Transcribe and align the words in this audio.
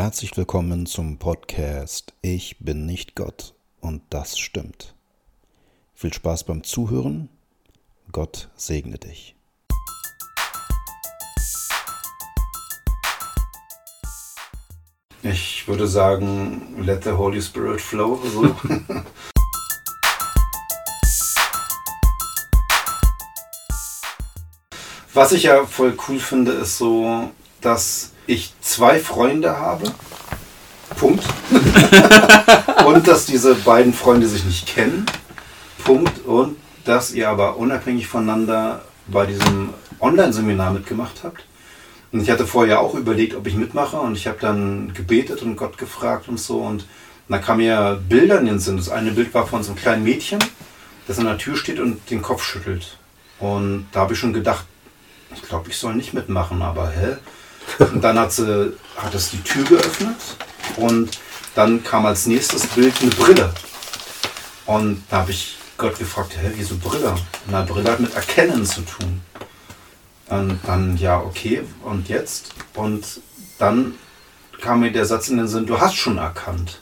Herzlich 0.00 0.36
willkommen 0.36 0.86
zum 0.86 1.18
Podcast 1.18 2.14
Ich 2.22 2.58
bin 2.60 2.86
nicht 2.86 3.16
Gott 3.16 3.56
und 3.80 4.00
das 4.10 4.38
stimmt. 4.38 4.94
Viel 5.92 6.12
Spaß 6.12 6.44
beim 6.44 6.62
Zuhören. 6.62 7.28
Gott 8.12 8.48
segne 8.54 8.96
dich. 8.96 9.34
Ich 15.24 15.66
würde 15.66 15.88
sagen, 15.88 16.80
let 16.80 17.02
the 17.02 17.10
Holy 17.10 17.42
Spirit 17.42 17.80
flow. 17.80 18.20
So. 18.24 18.54
Was 25.12 25.32
ich 25.32 25.42
ja 25.42 25.66
voll 25.66 25.98
cool 26.06 26.20
finde, 26.20 26.52
ist 26.52 26.78
so, 26.78 27.32
dass 27.60 28.12
ich 28.28 28.52
zwei 28.60 29.00
Freunde 29.00 29.58
habe. 29.58 29.90
Punkt. 30.96 31.24
und 32.86 33.08
dass 33.08 33.26
diese 33.26 33.54
beiden 33.54 33.92
Freunde 33.92 34.28
sich 34.28 34.44
nicht 34.44 34.66
kennen. 34.66 35.06
Punkt. 35.84 36.24
Und 36.24 36.56
dass 36.84 37.12
ihr 37.12 37.28
aber 37.28 37.56
unabhängig 37.56 38.06
voneinander 38.06 38.82
bei 39.06 39.26
diesem 39.26 39.70
Online-Seminar 39.98 40.72
mitgemacht 40.72 41.24
habt. 41.24 41.44
Und 42.12 42.22
ich 42.22 42.30
hatte 42.30 42.46
vorher 42.46 42.80
auch 42.80 42.94
überlegt, 42.94 43.34
ob 43.34 43.46
ich 43.46 43.54
mitmache. 43.54 43.96
Und 43.96 44.16
ich 44.16 44.26
habe 44.26 44.38
dann 44.40 44.92
gebetet 44.94 45.42
und 45.42 45.56
Gott 45.56 45.78
gefragt 45.78 46.28
und 46.28 46.38
so. 46.38 46.60
Und 46.60 46.86
da 47.28 47.38
kamen 47.38 47.60
mir 47.60 48.00
Bilder 48.08 48.38
in 48.40 48.46
den 48.46 48.58
Sinn. 48.58 48.76
Das 48.76 48.90
eine 48.90 49.10
Bild 49.10 49.32
war 49.32 49.46
von 49.46 49.62
so 49.62 49.72
einem 49.72 49.80
kleinen 49.80 50.04
Mädchen, 50.04 50.38
das 51.06 51.18
an 51.18 51.24
der 51.24 51.38
Tür 51.38 51.56
steht 51.56 51.80
und 51.80 52.10
den 52.10 52.22
Kopf 52.22 52.42
schüttelt. 52.42 52.98
Und 53.38 53.86
da 53.92 54.00
habe 54.00 54.12
ich 54.12 54.18
schon 54.18 54.32
gedacht, 54.34 54.66
ich 55.34 55.42
glaube, 55.42 55.70
ich 55.70 55.76
soll 55.76 55.94
nicht 55.94 56.12
mitmachen, 56.12 56.60
aber 56.62 56.90
hä? 56.90 57.16
Und 57.78 58.02
dann 58.02 58.18
hat 58.18 58.32
sie, 58.32 58.72
hat 58.96 59.14
es 59.14 59.30
die 59.30 59.42
Tür 59.42 59.64
geöffnet 59.64 60.16
und 60.76 61.18
dann 61.54 61.82
kam 61.82 62.06
als 62.06 62.26
nächstes 62.26 62.66
Bild 62.66 62.94
eine 63.00 63.10
Brille. 63.10 63.52
Und 64.66 65.02
da 65.10 65.18
habe 65.18 65.30
ich 65.30 65.56
Gott 65.76 65.98
gefragt, 65.98 66.36
hä, 66.40 66.50
wieso 66.54 66.76
Brille? 66.76 67.14
Na, 67.50 67.62
Brille 67.62 67.90
hat 67.90 68.00
mit 68.00 68.14
Erkennen 68.14 68.64
zu 68.66 68.82
tun. 68.82 69.20
Und 70.28 70.60
dann, 70.66 70.96
ja, 70.98 71.20
okay, 71.20 71.62
und 71.84 72.08
jetzt? 72.08 72.52
Und 72.74 73.20
dann 73.58 73.94
kam 74.60 74.80
mir 74.80 74.92
der 74.92 75.06
Satz 75.06 75.28
in 75.28 75.38
den 75.38 75.48
Sinn, 75.48 75.66
du 75.66 75.80
hast 75.80 75.94
schon 75.94 76.18
erkannt. 76.18 76.80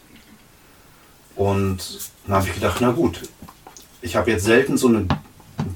Und 1.37 1.79
dann 2.27 2.37
habe 2.37 2.49
ich 2.49 2.55
gedacht, 2.55 2.79
na 2.81 2.91
gut, 2.91 3.21
ich 4.01 4.17
habe 4.17 4.31
jetzt 4.31 4.45
selten 4.45 4.77
so 4.77 4.89
eine 4.89 5.07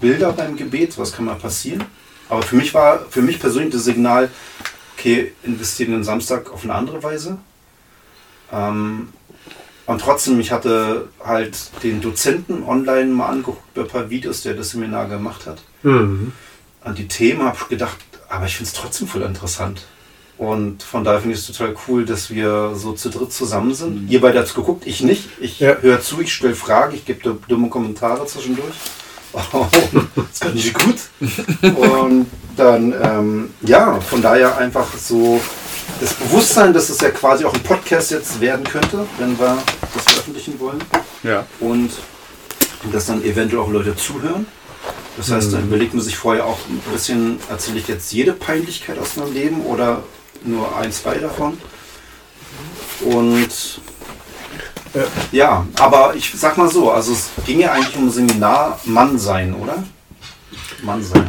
Bilder 0.01 0.33
beim 0.33 0.57
Gebet, 0.57 0.99
was 0.99 1.13
kann 1.13 1.27
mal 1.27 1.37
passieren? 1.37 1.85
Aber 2.29 2.43
für 2.43 2.57
mich 2.57 2.73
war, 2.75 3.01
für 3.11 3.23
mich 3.23 3.39
persönlich 3.39 3.73
das 3.73 3.85
Signal, 3.85 4.31
okay, 5.01 5.33
investieren 5.43 5.93
den 5.93 6.05
Samstag 6.05 6.53
auf 6.53 6.65
eine 6.65 6.75
andere 6.75 7.03
Weise. 7.03 7.39
Ähm, 8.53 9.09
und 9.87 10.01
trotzdem, 10.01 10.39
ich 10.39 10.53
hatte 10.53 11.09
halt 11.25 11.57
den 11.83 12.01
Dozenten 12.01 12.63
online 12.63 13.07
mal 13.07 13.29
angeguckt 13.29 13.75
bei 13.75 13.83
ein 13.83 13.89
paar 13.89 14.11
Videos, 14.11 14.43
der 14.43 14.55
das 14.55 14.71
Seminar 14.71 15.09
gemacht 15.09 15.47
hat. 15.47 15.63
Mhm. 15.83 16.33
An 16.83 16.95
die 16.95 17.09
Themen 17.09 17.43
habe 17.43 17.57
ich 17.61 17.69
gedacht, 17.69 17.97
aber 18.29 18.47
ich 18.47 18.57
finde 18.57 18.69
es 18.69 18.75
trotzdem 18.75 19.09
voll 19.09 19.23
interessant. 19.23 19.87
Und 20.39 20.83
von 20.83 21.05
daher 21.05 21.21
finde 21.21 21.35
ich 21.35 21.41
es 21.41 21.47
total 21.47 21.75
cool, 21.89 22.07
dass 22.07 22.31
wir 22.31 22.75
so 22.75 22.93
zu 22.93 23.11
dritt 23.11 23.33
zusammen 23.33 23.75
sind. 23.75 24.09
Ihr 24.11 24.21
beide 24.21 24.39
habt 24.39 24.55
geguckt, 24.55 24.87
ich 24.87 25.03
nicht. 25.03 25.29
Ich 25.41 25.61
Ja. 25.61 25.77
höre 25.81 26.01
zu, 26.01 26.21
ich 26.21 26.33
stelle 26.33 26.55
Fragen, 26.55 26.95
ich 26.95 27.05
gebe 27.05 27.37
dumme 27.49 27.69
Kommentare 27.69 28.25
zwischendurch. 28.27 28.75
Oh, 29.33 29.67
das 30.17 30.41
kann 30.41 30.57
ich 30.57 30.75
gut. 30.75 30.97
Und 31.77 32.27
dann, 32.57 32.95
ähm, 33.03 33.55
ja, 33.63 34.01
von 34.01 34.23
daher 34.23 34.59
einfach 34.59 34.87
so 34.97 35.41
das 36.01 36.15
Bewusstsein, 36.15 36.73
dass 36.73 36.89
es 36.89 37.01
ja 37.01 37.11
quasi 37.11 37.45
auch 37.45 37.55
ein 37.55 37.63
Podcast 37.63 38.11
jetzt 38.11 38.41
werden 38.41 38.65
könnte, 38.65 39.07
wenn 39.19 39.39
wir 39.39 39.59
das 39.95 40.05
veröffentlichen 40.05 40.59
wollen. 40.59 40.83
Ja. 41.23 41.47
Und 41.61 41.91
dass 42.93 43.07
dann 43.07 43.23
eventuell 43.23 43.63
auch 43.63 43.71
Leute 43.71 43.95
zuhören. 43.97 44.47
Das 45.17 45.31
heißt, 45.31 45.53
dann 45.53 45.65
überlegt 45.65 45.93
man 45.93 46.03
sich 46.03 46.17
vorher 46.17 46.47
auch 46.47 46.59
ein 46.69 46.81
bisschen, 46.93 47.39
erzähle 47.51 47.79
ich 47.79 47.89
jetzt 47.89 48.13
jede 48.13 48.33
Peinlichkeit 48.33 48.99
aus 48.99 49.17
meinem 49.17 49.35
Leben 49.35 49.63
oder 49.67 50.03
nur 50.45 50.77
ein, 50.77 50.91
zwei 50.93 51.19
davon. 51.19 51.59
Und 53.03 53.81
Ja. 54.93 55.03
ja, 55.31 55.67
aber 55.79 56.15
ich 56.17 56.33
sag 56.37 56.57
mal 56.57 56.69
so, 56.69 56.91
also 56.91 57.13
es 57.13 57.31
ging 57.47 57.61
ja 57.61 57.73
eigentlich 57.73 57.97
um 57.97 58.11
Seminar 58.11 58.81
Mann 58.85 59.19
sein, 59.19 59.55
oder? 59.55 59.85
Mann 60.83 61.03
sein. 61.03 61.29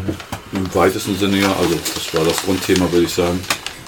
Im 0.52 0.74
weitesten 0.74 1.18
Sinne 1.18 1.38
ja, 1.38 1.48
also 1.60 1.76
das 1.94 2.14
war 2.14 2.26
das 2.26 2.42
Grundthema, 2.44 2.92
würde 2.92 3.06
ich 3.06 3.14
sagen. 3.14 3.40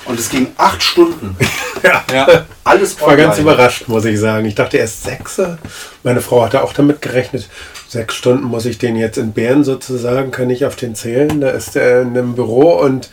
Und 0.06 0.20
es 0.20 0.30
ging 0.30 0.48
acht 0.58 0.82
Stunden. 0.84 1.36
Ja. 1.84 2.02
Ja. 2.14 2.46
Alles 2.64 2.94
Ich 2.94 3.02
war 3.02 3.18
ganz 3.18 3.38
online. 3.38 3.56
überrascht, 3.56 3.90
muss 3.90 4.06
ich 4.06 4.18
sagen. 4.18 4.46
Ich 4.46 4.56
dachte 4.56 4.78
erst 4.78 5.04
sechs. 5.04 5.42
Meine 6.04 6.22
Frau 6.22 6.46
hatte 6.46 6.64
auch 6.64 6.72
damit 6.72 7.02
gerechnet. 7.02 7.50
Sechs 7.90 8.16
Stunden 8.16 8.46
muss 8.46 8.64
ich 8.66 8.78
den 8.78 8.96
jetzt 8.96 9.18
entbehren 9.18 9.66
sozusagen, 9.66 10.32
kann 10.32 10.50
ich 10.50 10.66
auf 10.66 10.78
den 10.78 10.96
zählen. 10.96 11.42
Da 11.42 11.50
ist 11.50 11.76
er 11.76 12.04
in 12.04 12.18
einem 12.18 12.36
Büro 12.36 12.80
und 12.80 13.10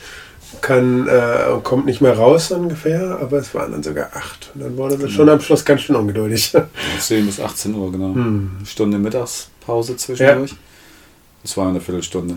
kann, 0.61 1.09
äh, 1.09 1.61
kommt 1.63 1.87
nicht 1.87 2.01
mehr 2.01 2.17
raus 2.17 2.51
ungefähr. 2.51 3.19
Aber 3.21 3.39
es 3.39 3.55
waren 3.55 3.73
dann 3.73 3.83
sogar 3.83 4.11
acht. 4.15 4.51
Und 4.55 4.63
dann 4.63 4.77
wurde 4.77 4.99
sie 4.99 5.11
schon 5.11 5.29
am 5.29 5.41
Schluss 5.41 5.65
ganz 5.65 5.83
schön 5.83 5.97
ungeduldig. 5.97 6.53
10 6.99 7.27
bis 7.27 7.41
18 7.41 7.75
Uhr, 7.75 7.93
genau. 7.93 8.15
Stunde 8.65 8.99
Mittagspause 8.99 9.97
zwischendurch. 9.97 10.55
Das 11.43 11.57
war 11.57 11.69
eine 11.69 11.81
Viertelstunde. 11.81 12.37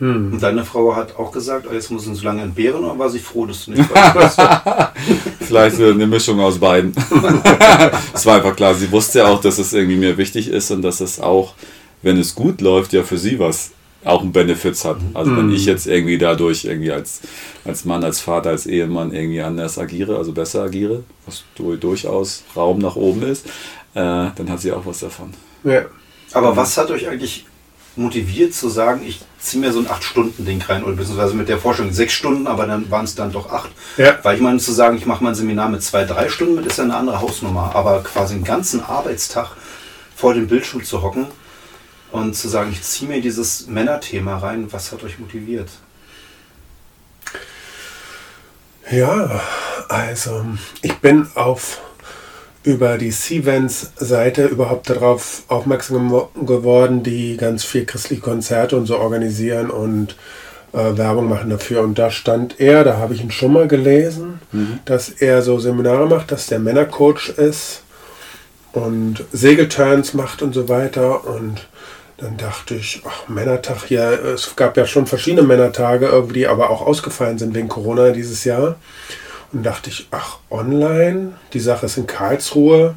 Und 0.00 0.40
deine 0.40 0.64
Frau 0.64 0.96
hat 0.96 1.16
auch 1.16 1.30
gesagt, 1.30 1.66
oh, 1.70 1.72
jetzt 1.72 1.90
muss 1.92 2.06
ich 2.06 2.18
so 2.18 2.24
lange 2.24 2.42
entbehren, 2.42 2.82
oder 2.82 2.98
war 2.98 3.08
sie 3.08 3.20
froh, 3.20 3.46
dass 3.46 3.66
du 3.66 3.70
nicht 3.70 3.88
warst? 3.94 4.40
Vielleicht 5.40 5.80
eine 5.80 6.06
Mischung 6.06 6.40
aus 6.40 6.58
beiden. 6.58 6.92
Es 8.12 8.26
war 8.26 8.36
einfach 8.36 8.56
klar, 8.56 8.74
sie 8.74 8.90
wusste 8.90 9.20
ja 9.20 9.26
auch, 9.26 9.40
dass 9.40 9.58
es 9.58 9.72
irgendwie 9.72 9.96
mir 9.96 10.16
wichtig 10.18 10.48
ist 10.48 10.70
und 10.72 10.82
dass 10.82 11.00
es 11.00 11.20
auch, 11.20 11.54
wenn 12.02 12.18
es 12.18 12.34
gut 12.34 12.60
läuft, 12.60 12.92
ja 12.92 13.04
für 13.04 13.18
sie 13.18 13.38
was 13.38 13.70
auch 14.04 14.20
einen 14.22 14.32
Benefits 14.32 14.84
hat. 14.84 14.98
Also 15.14 15.36
wenn 15.36 15.50
ich 15.52 15.64
jetzt 15.64 15.86
irgendwie 15.86 16.18
dadurch 16.18 16.64
irgendwie 16.64 16.92
als, 16.92 17.20
als 17.64 17.84
Mann, 17.84 18.04
als 18.04 18.20
Vater, 18.20 18.50
als 18.50 18.66
Ehemann 18.66 19.12
irgendwie 19.12 19.40
anders 19.40 19.78
agiere, 19.78 20.16
also 20.18 20.32
besser 20.32 20.62
agiere, 20.62 21.02
was 21.26 21.44
du- 21.54 21.76
durchaus 21.76 22.44
Raum 22.54 22.78
nach 22.78 22.96
oben 22.96 23.22
ist, 23.22 23.46
äh, 23.46 23.50
dann 23.94 24.48
hat 24.50 24.60
sie 24.60 24.72
auch 24.72 24.84
was 24.86 25.00
davon. 25.00 25.32
ja. 25.64 25.82
Aber 26.32 26.56
was 26.56 26.76
hat 26.76 26.90
euch 26.90 27.06
eigentlich 27.08 27.46
motiviert 27.94 28.52
zu 28.54 28.68
sagen, 28.68 29.02
ich 29.06 29.20
ziehe 29.38 29.60
mir 29.60 29.70
so 29.72 29.78
ein 29.78 29.86
8-Stunden-Ding 29.86 30.62
rein 30.62 30.82
oder 30.82 30.94
beziehungsweise 30.96 31.34
mit 31.34 31.48
der 31.48 31.58
Forschung 31.58 31.92
sechs 31.92 32.12
Stunden, 32.12 32.48
aber 32.48 32.66
dann 32.66 32.90
waren 32.90 33.04
es 33.04 33.14
dann 33.14 33.30
doch 33.30 33.52
acht. 33.52 33.70
Ja. 33.96 34.18
Weil 34.24 34.34
ich 34.34 34.42
meine, 34.42 34.58
zu 34.58 34.72
sagen, 34.72 34.96
ich 34.96 35.06
mache 35.06 35.22
mein 35.22 35.36
Seminar 35.36 35.68
mit 35.68 35.80
zwei, 35.84 36.04
drei 36.04 36.28
Stunden 36.28 36.56
mit, 36.56 36.66
ist 36.66 36.78
ja 36.78 36.82
eine 36.84 36.96
andere 36.96 37.20
Hausnummer. 37.20 37.70
Aber 37.76 38.02
quasi 38.02 38.34
einen 38.34 38.42
ganzen 38.42 38.80
Arbeitstag 38.82 39.50
vor 40.16 40.34
dem 40.34 40.48
Bildschirm 40.48 40.82
zu 40.82 41.02
hocken 41.02 41.26
und 42.14 42.34
zu 42.34 42.48
sagen, 42.48 42.70
ich 42.70 42.80
ziehe 42.82 43.10
mir 43.10 43.20
dieses 43.20 43.66
Männerthema 43.66 44.38
rein, 44.38 44.72
was 44.72 44.92
hat 44.92 45.02
euch 45.02 45.18
motiviert? 45.18 45.68
Ja, 48.88 49.40
also 49.88 50.44
ich 50.82 50.94
bin 50.98 51.26
auf 51.34 51.80
über 52.62 52.98
die 52.98 53.10
Seavents-Seite 53.10 54.46
überhaupt 54.46 54.88
darauf 54.90 55.42
aufmerksam 55.48 56.28
geworden, 56.46 57.02
die 57.02 57.36
ganz 57.36 57.64
viel 57.64 57.84
christliche 57.84 58.22
Konzerte 58.22 58.76
und 58.76 58.86
so 58.86 58.96
organisieren 58.96 59.68
und 59.68 60.14
äh, 60.72 60.96
Werbung 60.96 61.28
machen 61.28 61.50
dafür. 61.50 61.82
Und 61.82 61.98
da 61.98 62.12
stand 62.12 62.60
er, 62.60 62.84
da 62.84 62.96
habe 62.96 63.14
ich 63.14 63.22
ihn 63.22 63.32
schon 63.32 63.52
mal 63.52 63.66
gelesen, 63.66 64.38
dass 64.84 65.08
er 65.08 65.42
so 65.42 65.58
Seminare 65.58 66.06
macht, 66.06 66.30
dass 66.30 66.46
der 66.46 66.60
Männercoach 66.60 67.30
ist 67.30 67.82
und 68.72 69.24
Segelturns 69.32 70.14
macht 70.14 70.42
und 70.42 70.52
so 70.54 70.68
weiter. 70.68 71.26
Und 71.26 71.66
dann 72.16 72.36
dachte 72.36 72.74
ich, 72.74 73.02
ach, 73.04 73.28
Männertag, 73.28 73.90
ja, 73.90 74.12
es 74.12 74.54
gab 74.56 74.76
ja 74.76 74.86
schon 74.86 75.06
verschiedene 75.06 75.42
Männertage 75.42 76.26
die 76.32 76.46
aber 76.46 76.70
auch 76.70 76.82
ausgefallen 76.82 77.38
sind 77.38 77.54
wegen 77.54 77.68
Corona 77.68 78.10
dieses 78.10 78.44
Jahr. 78.44 78.76
Und 79.52 79.64
dachte 79.64 79.90
ich, 79.90 80.08
ach, 80.10 80.38
online, 80.50 81.32
die 81.52 81.60
Sache 81.60 81.86
ist 81.86 81.96
in 81.96 82.06
Karlsruhe, 82.06 82.96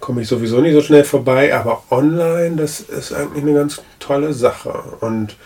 komme 0.00 0.22
ich 0.22 0.28
sowieso 0.28 0.60
nicht 0.60 0.74
so 0.74 0.80
schnell 0.80 1.04
vorbei, 1.04 1.54
aber 1.54 1.82
online, 1.90 2.56
das 2.56 2.80
ist 2.80 3.12
eigentlich 3.12 3.42
eine 3.42 3.54
ganz 3.54 3.80
tolle 3.98 4.32
Sache. 4.32 4.70
Und 5.00 5.36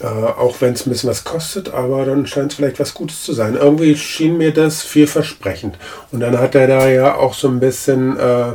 äh, 0.00 0.06
auch 0.06 0.60
wenn 0.60 0.74
es 0.74 0.86
ein 0.86 0.90
bisschen 0.90 1.10
was 1.10 1.24
kostet, 1.24 1.70
aber 1.74 2.04
dann 2.04 2.26
scheint 2.26 2.52
es 2.52 2.56
vielleicht 2.56 2.78
was 2.78 2.94
Gutes 2.94 3.24
zu 3.24 3.32
sein. 3.32 3.56
Irgendwie 3.56 3.96
schien 3.96 4.38
mir 4.38 4.52
das 4.52 4.82
vielversprechend. 4.82 5.76
Und 6.12 6.20
dann 6.20 6.38
hat 6.38 6.54
er 6.54 6.68
da 6.68 6.88
ja 6.88 7.16
auch 7.16 7.34
so 7.34 7.48
ein 7.48 7.58
bisschen 7.58 8.16
äh, 8.16 8.52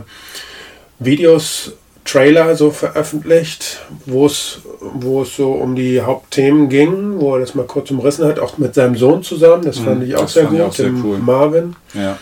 Videos, 1.00 1.74
Trailer 2.14 2.56
so 2.56 2.70
veröffentlicht, 2.70 3.82
wo 4.06 4.28
es 4.28 4.60
wo 4.80 5.24
es 5.24 5.36
so 5.36 5.54
um 5.54 5.76
die 5.76 6.02
Hauptthemen 6.02 6.70
ging, 6.70 7.20
wo 7.20 7.34
er 7.34 7.40
das 7.40 7.56
mal 7.56 7.66
kurz 7.66 7.90
umrissen 7.90 8.28
hat, 8.28 8.38
auch 8.38 8.60
mit 8.60 8.76
seinem 8.76 8.96
Sohn 8.96 9.24
zusammen. 9.24 9.66
Das 9.66 9.80
fand 9.80 10.04
ich 10.04 10.16
auch 10.16 10.22
das 10.22 10.34
sehr 10.34 10.46
gut, 10.46 10.62
auch 10.62 10.74
sehr 10.74 10.86
dem 10.88 11.04
cool. 11.04 11.18
Marvin. 11.18 11.76
Ja. 11.96 12.20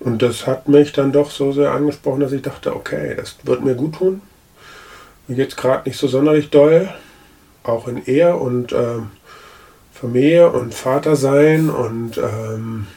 Und 0.00 0.20
das 0.20 0.46
hat 0.46 0.68
mich 0.68 0.92
dann 0.92 1.12
doch 1.12 1.30
so 1.30 1.52
sehr 1.52 1.70
angesprochen, 1.70 2.20
dass 2.20 2.32
ich 2.32 2.42
dachte, 2.42 2.76
okay, 2.76 3.14
das 3.16 3.36
wird 3.44 3.64
mir 3.64 3.74
gut 3.74 3.94
tun. 3.94 4.20
Mir 5.26 5.36
geht's 5.36 5.56
gerade 5.56 5.88
nicht 5.88 5.98
so 5.98 6.06
sonderlich 6.06 6.50
doll, 6.50 6.90
auch 7.62 7.88
in 7.88 8.04
Ehe 8.04 8.36
und 8.36 8.72
ähm, 8.72 9.10
Familie 9.90 10.50
und 10.50 10.74
Vater 10.74 11.16
sein 11.16 11.70
und 11.70 12.18
ähm, 12.18 12.88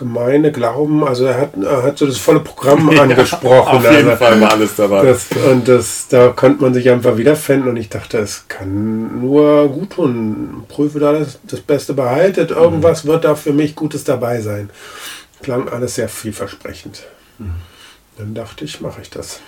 Gemeinde, 0.00 0.50
Glauben, 0.50 1.04
also 1.04 1.26
er 1.26 1.38
hat, 1.38 1.50
er 1.62 1.82
hat 1.82 1.98
so 1.98 2.06
das 2.06 2.16
volle 2.16 2.40
Programm 2.40 2.88
angesprochen. 2.98 3.76
Auf 3.76 3.84
jeden 3.84 4.08
also, 4.08 4.24
Fall 4.24 4.40
war 4.40 4.52
alles 4.52 4.74
dabei. 4.74 5.04
Das, 5.04 5.28
und 5.52 5.68
das, 5.68 6.08
da 6.08 6.28
konnte 6.28 6.62
man 6.62 6.72
sich 6.72 6.88
einfach 6.88 7.18
wiederfinden 7.18 7.68
und 7.68 7.76
ich 7.76 7.90
dachte, 7.90 8.18
es 8.18 8.48
kann 8.48 9.20
nur 9.20 9.68
gut 9.68 9.90
tun. 9.90 10.64
Prüfe 10.68 11.00
da 11.00 11.12
das, 11.12 11.38
das 11.44 11.60
Beste 11.60 11.92
behaltet, 11.92 12.50
irgendwas 12.50 13.04
wird 13.04 13.24
da 13.24 13.34
für 13.34 13.52
mich 13.52 13.76
Gutes 13.76 14.02
dabei 14.02 14.40
sein. 14.40 14.70
Klang 15.42 15.68
alles 15.68 15.96
sehr 15.96 16.08
vielversprechend. 16.08 17.02
Dann 18.16 18.34
dachte 18.34 18.64
ich, 18.64 18.80
mache 18.80 19.02
ich 19.02 19.10
das. 19.10 19.40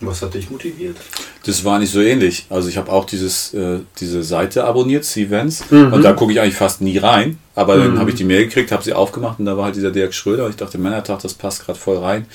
Was 0.00 0.22
hat 0.22 0.34
dich 0.34 0.48
motiviert? 0.48 0.96
Das 1.44 1.64
war 1.64 1.78
nicht 1.80 1.90
so 1.92 2.00
ähnlich. 2.00 2.46
Also 2.50 2.68
ich 2.68 2.76
habe 2.76 2.92
auch 2.92 3.04
dieses, 3.04 3.52
äh, 3.52 3.80
diese 3.98 4.22
Seite 4.22 4.64
abonniert, 4.64 5.04
Cvents, 5.04 5.64
und 5.70 6.02
da 6.02 6.12
gucke 6.12 6.32
ich 6.32 6.40
eigentlich 6.40 6.54
fast 6.54 6.80
nie 6.80 6.98
rein. 6.98 7.38
Aber 7.56 7.76
dann 7.76 7.98
habe 7.98 8.10
ich 8.10 8.16
die 8.16 8.22
Mail 8.24 8.44
gekriegt, 8.44 8.70
habe 8.70 8.84
sie 8.84 8.92
aufgemacht 8.92 9.40
und 9.40 9.46
da 9.46 9.56
war 9.56 9.64
halt 9.64 9.74
dieser 9.76 9.90
Dirk 9.90 10.14
Schröder. 10.14 10.44
Und 10.44 10.50
ich 10.50 10.56
dachte, 10.56 10.78
Männertag, 10.78 11.20
das 11.22 11.34
passt 11.34 11.64
gerade 11.66 11.78
voll 11.78 11.96
rein. 11.98 12.26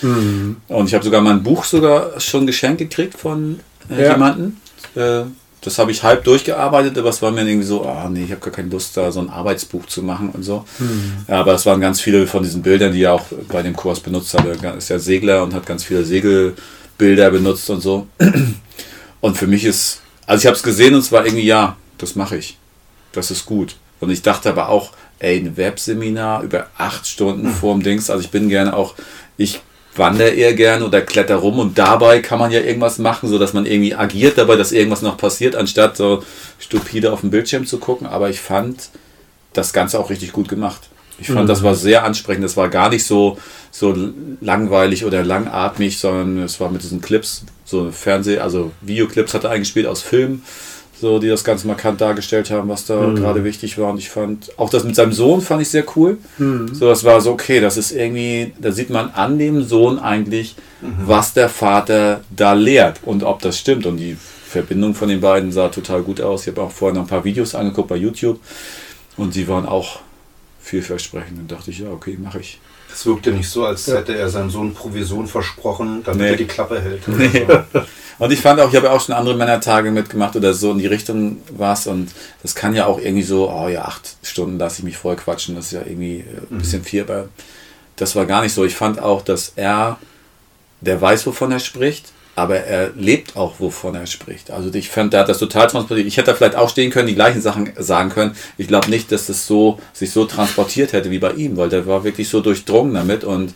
Und 0.68 0.88
ich 0.88 0.94
habe 0.94 1.06
sogar 1.06 1.22
mein 1.22 1.42
Buch 1.42 1.64
sogar 1.64 2.20
schon 2.20 2.46
geschenkt 2.46 2.80
gekriegt 2.80 3.18
von 3.18 3.60
äh, 3.90 4.04
Ja. 4.04 4.12
jemandem. 4.12 4.58
Äh, 4.96 5.22
das 5.62 5.80
habe 5.80 5.92
ich 5.92 6.04
halb 6.04 6.26
durchgearbeitet, 6.26 6.98
aber 6.98 7.08
es 7.08 7.22
war 7.22 7.32
mir 7.32 7.48
irgendwie 7.48 7.66
so, 7.66 7.86
ah 7.86 8.10
nee, 8.12 8.26
ich 8.26 8.32
habe 8.32 8.42
gar 8.42 8.52
keine 8.52 8.68
Lust, 8.68 8.98
da 8.98 9.10
so 9.14 9.22
ein 9.22 9.30
Arbeitsbuch 9.30 9.86
zu 9.86 10.04
machen 10.04 10.32
und 10.34 10.44
so. 10.44 10.66
Ja, 11.30 11.40
aber 11.40 11.54
es 11.54 11.66
waren 11.66 11.80
ganz 11.80 12.02
viele 12.02 12.28
von 12.28 12.44
diesen 12.44 12.62
Bildern, 12.62 12.92
die 12.92 13.04
er 13.04 13.14
auch 13.14 13.24
bei 13.48 13.62
dem 13.62 13.74
Kurs 13.74 14.02
benutzt 14.02 14.34
hat. 14.34 14.46
Er 14.62 14.76
ist 14.76 14.90
ja 14.90 15.00
Segler 15.00 15.42
und 15.42 15.54
hat 15.54 15.66
ganz 15.66 15.86
viele 15.86 16.04
Segelbilder 16.98 17.32
benutzt 17.32 17.70
und 17.70 17.82
so. 17.82 18.08
Und 19.22 19.38
für 19.38 19.48
mich 19.48 19.66
ist, 19.66 20.02
also 20.26 20.42
ich 20.42 20.48
habe 20.48 20.56
es 20.56 20.64
gesehen 20.64 20.94
und 20.94 21.02
es 21.02 21.12
war 21.12 21.26
irgendwie, 21.26 21.46
ja, 21.46 21.78
das 21.98 22.16
mache 22.16 22.38
ich. 22.38 22.58
Das 23.12 23.32
ist 23.32 23.46
gut. 23.46 23.76
Und 24.00 24.10
ich 24.10 24.22
dachte 24.22 24.50
aber 24.50 24.70
auch, 24.70 24.92
ey, 25.20 25.38
ein 25.38 25.56
Webseminar 25.56 26.44
über 26.44 26.68
acht 26.78 27.08
Stunden 27.08 27.50
vorm 27.50 27.84
Dings, 27.84 28.10
also 28.10 28.24
ich 28.24 28.32
bin 28.32 28.50
gerne 28.50 28.76
auch, 28.76 28.96
ich 29.38 29.62
wandere 29.96 30.30
eher 30.30 30.54
gerne 30.54 30.86
oder 30.86 31.02
kletter 31.02 31.36
rum 31.36 31.60
und 31.60 31.78
dabei 31.78 32.20
kann 32.20 32.40
man 32.40 32.52
ja 32.52 32.60
irgendwas 32.60 32.98
machen, 32.98 33.30
so 33.30 33.38
dass 33.38 33.54
man 33.54 33.66
irgendwie 33.66 33.94
agiert 33.94 34.38
dabei, 34.38 34.56
dass 34.56 34.72
irgendwas 34.72 35.04
noch 35.04 35.18
passiert, 35.18 35.56
anstatt 35.56 35.96
so 35.96 36.24
stupide 36.60 37.14
auf 37.14 37.22
den 37.22 37.30
Bildschirm 37.30 37.66
zu 37.66 37.78
gucken. 37.78 38.08
Aber 38.08 38.30
ich 38.30 38.40
fand 38.40 38.90
das 39.54 39.72
Ganze 39.72 40.00
auch 40.00 40.10
richtig 40.10 40.34
gut 40.34 40.50
gemacht. 40.50 40.90
Ich 41.20 41.28
fand, 41.28 41.48
das 41.48 41.64
war 41.64 41.76
sehr 41.76 42.04
ansprechend. 42.04 42.44
Das 42.44 42.58
war 42.58 42.70
gar 42.70 42.90
nicht 42.90 43.06
so, 43.06 43.38
so 43.72 43.96
langweilig 44.42 45.06
oder 45.06 45.24
langatmig, 45.24 46.00
sondern 46.00 46.40
es 46.40 46.60
war 46.60 46.70
mit 46.70 46.84
diesen 46.84 47.02
Clips, 47.02 47.46
so 47.66 47.92
Fernseh-, 47.92 48.40
also 48.40 48.72
Videoclips 48.82 49.34
hat 49.34 49.44
er 49.44 49.52
eingespielt 49.52 49.86
aus 49.86 50.02
Filmen, 50.02 50.44
so, 51.00 51.20
die 51.20 51.28
das 51.28 51.44
ganz 51.44 51.66
markant 51.66 52.02
dargestellt 52.02 52.50
haben, 52.50 52.70
was 52.70 52.86
da 52.86 53.12
gerade 53.14 53.44
wichtig 53.44 53.78
war. 53.78 53.92
Und 53.92 54.00
ich 54.00 54.10
fand, 54.10 54.58
auch 54.58 54.70
das 54.70 54.84
mit 54.84 54.96
seinem 54.96 55.14
Sohn 55.14 55.42
fand 55.42 55.62
ich 55.62 55.70
sehr 55.70 55.86
cool. 55.96 56.18
So, 56.74 56.88
das 56.88 57.04
war 57.04 57.22
so, 57.22 57.32
okay, 57.32 57.60
das 57.60 57.78
ist 57.78 57.92
irgendwie, 57.92 58.54
da 58.60 58.72
sieht 58.72 58.90
man 58.90 59.12
an 59.12 59.38
dem 59.38 59.64
Sohn 59.64 60.00
eigentlich, 60.00 60.56
was 61.06 61.34
der 61.34 61.50
Vater 61.50 62.22
da 62.36 62.54
lehrt 62.54 63.00
und 63.04 63.24
ob 63.24 63.42
das 63.42 63.60
stimmt. 63.60 63.86
Und 63.86 63.98
die 63.98 64.18
Verbindung 64.48 64.94
von 64.96 65.10
den 65.10 65.22
beiden 65.22 65.52
sah 65.52 65.68
total 65.70 66.04
gut 66.04 66.22
aus. 66.22 66.42
Ich 66.42 66.48
habe 66.54 66.62
auch 66.62 66.72
vorher 66.72 66.96
noch 66.96 67.04
ein 67.04 67.10
paar 67.10 67.24
Videos 67.24 67.54
angeguckt 67.56 67.90
bei 67.90 67.98
YouTube 67.98 68.40
und 69.18 69.36
die 69.36 69.48
waren 69.48 69.66
auch 69.66 70.00
vielversprechend. 70.64 71.38
Dann 71.38 71.48
dachte 71.48 71.70
ich, 71.72 71.80
ja, 71.80 71.90
okay, 71.92 72.18
mache 72.22 72.40
ich. 72.40 72.60
Es 72.92 73.06
wirkte 73.06 73.32
nicht 73.32 73.50
so, 73.50 73.66
als 73.66 73.88
hätte 73.88 74.16
er 74.16 74.30
seinem 74.30 74.50
Sohn 74.50 74.74
Provision 74.74 75.28
versprochen, 75.28 76.02
damit 76.04 76.22
Nee. 76.22 76.30
er 76.30 76.36
die 76.38 76.46
Klappe 76.46 76.80
hält. 76.82 77.08
oder 77.08 77.66
so. 77.74 77.82
Und 78.20 78.32
ich 78.32 78.40
fand 78.40 78.60
auch, 78.62 78.70
ich 78.70 78.76
habe 78.76 78.86
ja 78.88 78.94
auch 78.94 79.02
schon 79.02 79.16
andere 79.16 79.36
Männertage 79.36 79.90
mitgemacht 79.92 80.36
oder 80.36 80.54
so 80.54 80.72
in 80.72 80.78
die 80.78 80.86
Richtung 80.86 81.38
was 81.50 81.88
und 81.88 82.12
das 82.44 82.54
kann 82.54 82.76
ja 82.76 82.86
auch 82.86 83.00
irgendwie 83.00 83.24
so, 83.24 83.50
oh 83.50 83.68
ja, 83.68 83.86
acht 83.86 84.16
Stunden 84.22 84.60
lasse 84.60 84.78
ich 84.80 84.84
mich 84.84 84.98
voll 84.98 85.16
quatschen, 85.16 85.56
das 85.56 85.66
ist 85.66 85.72
ja 85.72 85.82
irgendwie 85.82 86.20
äh, 86.20 86.26
ein 86.52 86.60
bisschen 86.60 86.84
viel, 86.84 87.02
aber 87.02 87.30
das 87.96 88.16
war 88.16 88.28
gar 88.28 88.44
nicht 88.44 88.54
so. 88.54 88.64
Ich 88.66 88.76
fand 88.76 89.00
auch, 89.00 89.24
dass 89.24 89.54
er, 89.56 89.98
der 90.82 91.02
weiß, 91.02 91.26
wovon 91.26 91.52
er 91.52 91.60
spricht, 91.60 92.12
aber 92.36 92.58
er 92.58 92.92
lebt 92.96 93.36
auch, 93.36 93.60
wovon 93.60 93.96
er 93.96 94.08
spricht. 94.08 94.50
Also 94.50 94.74
ich 94.74 94.90
fand, 94.90 95.14
der 95.14 95.22
hat 95.22 95.30
das 95.30 95.38
total 95.38 95.68
transportiert. 95.68 96.08
Ich 96.08 96.18
hätte 96.18 96.32
da 96.32 96.36
vielleicht 96.36 96.56
auch 96.56 96.70
stehen 96.70 96.90
können, 96.90 97.08
die 97.08 97.16
gleichen 97.16 97.42
Sachen 97.42 97.72
sagen 97.78 98.10
können. 98.10 98.36
Ich 98.58 98.68
glaube 98.68 98.90
nicht, 98.90 99.12
dass 99.12 99.28
das 99.28 99.46
so, 99.46 99.80
sich 99.94 100.12
so 100.12 100.26
transportiert 100.26 100.94
hätte 100.94 101.12
wie 101.12 101.20
bei 101.20 101.34
ihm, 101.34 101.58
weil 101.58 101.70
der 101.70 101.86
war 101.86 102.04
wirklich 102.04 102.30
so 102.30 102.42
durchdrungen 102.42 102.94
damit 102.94 103.24
und 103.24 103.54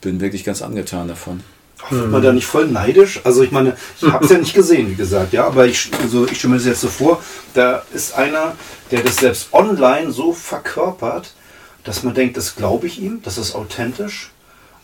bin 0.00 0.20
wirklich 0.20 0.44
ganz 0.44 0.62
angetan 0.62 1.08
davon. 1.08 1.42
Wird 1.90 2.10
man 2.10 2.22
da 2.22 2.32
nicht 2.32 2.46
voll 2.46 2.66
neidisch? 2.66 3.20
Also 3.22 3.44
ich 3.44 3.52
meine, 3.52 3.76
ich 4.00 4.08
habe 4.12 4.24
es 4.24 4.30
ja 4.30 4.38
nicht 4.38 4.54
gesehen, 4.54 4.90
wie 4.90 4.96
gesagt, 4.96 5.32
ja, 5.32 5.46
aber 5.46 5.66
ich, 5.66 5.90
also 6.02 6.26
ich 6.26 6.38
stelle 6.38 6.52
mir 6.52 6.58
das 6.58 6.66
jetzt 6.66 6.80
so 6.80 6.88
vor, 6.88 7.22
da 7.54 7.84
ist 7.94 8.14
einer, 8.14 8.56
der 8.90 9.02
das 9.02 9.16
selbst 9.16 9.52
online 9.52 10.10
so 10.10 10.32
verkörpert, 10.32 11.34
dass 11.84 12.02
man 12.02 12.14
denkt, 12.14 12.36
das 12.36 12.56
glaube 12.56 12.88
ich 12.88 13.00
ihm, 13.00 13.20
das 13.22 13.38
ist 13.38 13.54
authentisch 13.54 14.32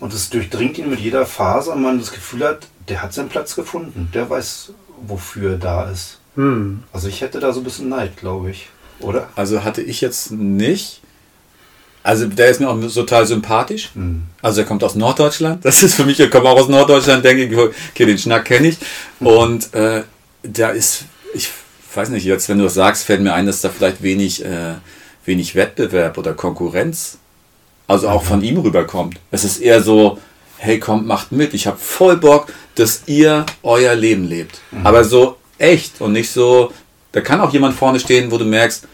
und 0.05 0.13
es 0.13 0.29
durchdringt 0.29 0.77
ihn 0.77 0.91
mit 0.91 1.01
jeder 1.01 1.25
Phase 1.25 1.71
und 1.71 1.81
man 1.81 1.99
das 1.99 2.13
Gefühl 2.13 2.45
hat, 2.45 2.67
der 2.91 3.01
hat 3.01 3.15
seinen 3.15 3.31
Platz 3.31 3.57
gefunden, 3.57 4.11
der 4.13 4.29
weiß, 4.29 4.75
wofür 5.07 5.53
er 5.53 5.57
da 5.57 5.91
ist. 5.91 6.19
Hm. 6.35 6.83
Also 6.93 7.09
ich 7.09 7.23
hätte 7.23 7.41
da 7.41 7.55
so 7.55 7.61
ein 7.61 7.65
bisschen 7.65 7.89
Neid, 7.89 8.19
glaube 8.19 8.51
ich, 8.51 8.69
oder? 9.01 9.31
Also 9.35 9.65
hatte 9.65 9.81
ich 9.81 10.03
jetzt 10.03 10.31
nicht. 10.31 11.01
Also 12.03 12.27
der 12.27 12.51
ist 12.51 12.61
mir 12.61 12.69
auch 12.69 12.79
total 12.93 13.27
sympathisch. 13.27 13.93
Also 14.43 14.61
er 14.61 14.67
kommt 14.67 14.85
aus 14.85 14.95
Norddeutschland. 14.95 15.65
Das 15.65 15.83
ist 15.83 15.95
für 15.95 16.05
mich, 16.05 16.21
er 16.21 16.29
kommt 16.29 16.45
auch 16.45 16.61
aus 16.61 16.69
Norddeutschland, 16.69 17.25
denke 17.25 17.45
ich, 17.45 17.57
okay, 17.57 18.05
den 18.05 18.19
Schnack 18.19 18.45
kenne 18.45 18.69
ich. 18.69 18.77
Und 19.21 19.73
äh, 19.73 20.03
da 20.43 20.69
ist, 20.69 21.07
ich 21.33 21.49
weiß 21.95 22.11
nicht, 22.11 22.27
jetzt 22.27 22.51
wenn 22.51 22.59
du 22.59 22.65
das 22.65 22.75
sagst, 22.75 23.05
fällt 23.07 23.23
mir 23.23 23.33
ein, 23.33 23.47
dass 23.47 23.63
da 23.63 23.71
vielleicht 23.71 24.03
wenig, 24.03 24.45
äh, 24.45 24.75
wenig 25.25 25.55
Wettbewerb 25.55 26.19
oder 26.19 26.35
Konkurrenz, 26.35 27.17
also 27.87 28.09
auch 28.09 28.23
von 28.23 28.43
ihm 28.43 28.59
rüberkommt. 28.59 29.21
Es 29.31 29.45
ist 29.45 29.59
eher 29.59 29.83
so, 29.83 30.19
hey, 30.59 30.79
kommt, 30.79 31.07
macht 31.07 31.33
mit. 31.33 31.55
Ich 31.55 31.67
habe 31.67 31.79
voll 31.79 32.17
Bock, 32.17 32.47
dass 32.75 33.03
ihr 33.07 33.45
euer 33.63 33.95
Leben 33.95 34.25
lebt. 34.25 34.61
Aber 34.83 35.05
so 35.05 35.37
echt 35.59 36.01
und 36.01 36.13
nicht 36.13 36.31
so, 36.31 36.73
da 37.13 37.21
kann 37.21 37.41
auch 37.41 37.53
jemand 37.53 37.75
vorne 37.75 38.01
stehen, 38.01 38.31
wo 38.31 38.39
du 38.39 38.45
merkst, 38.45 38.87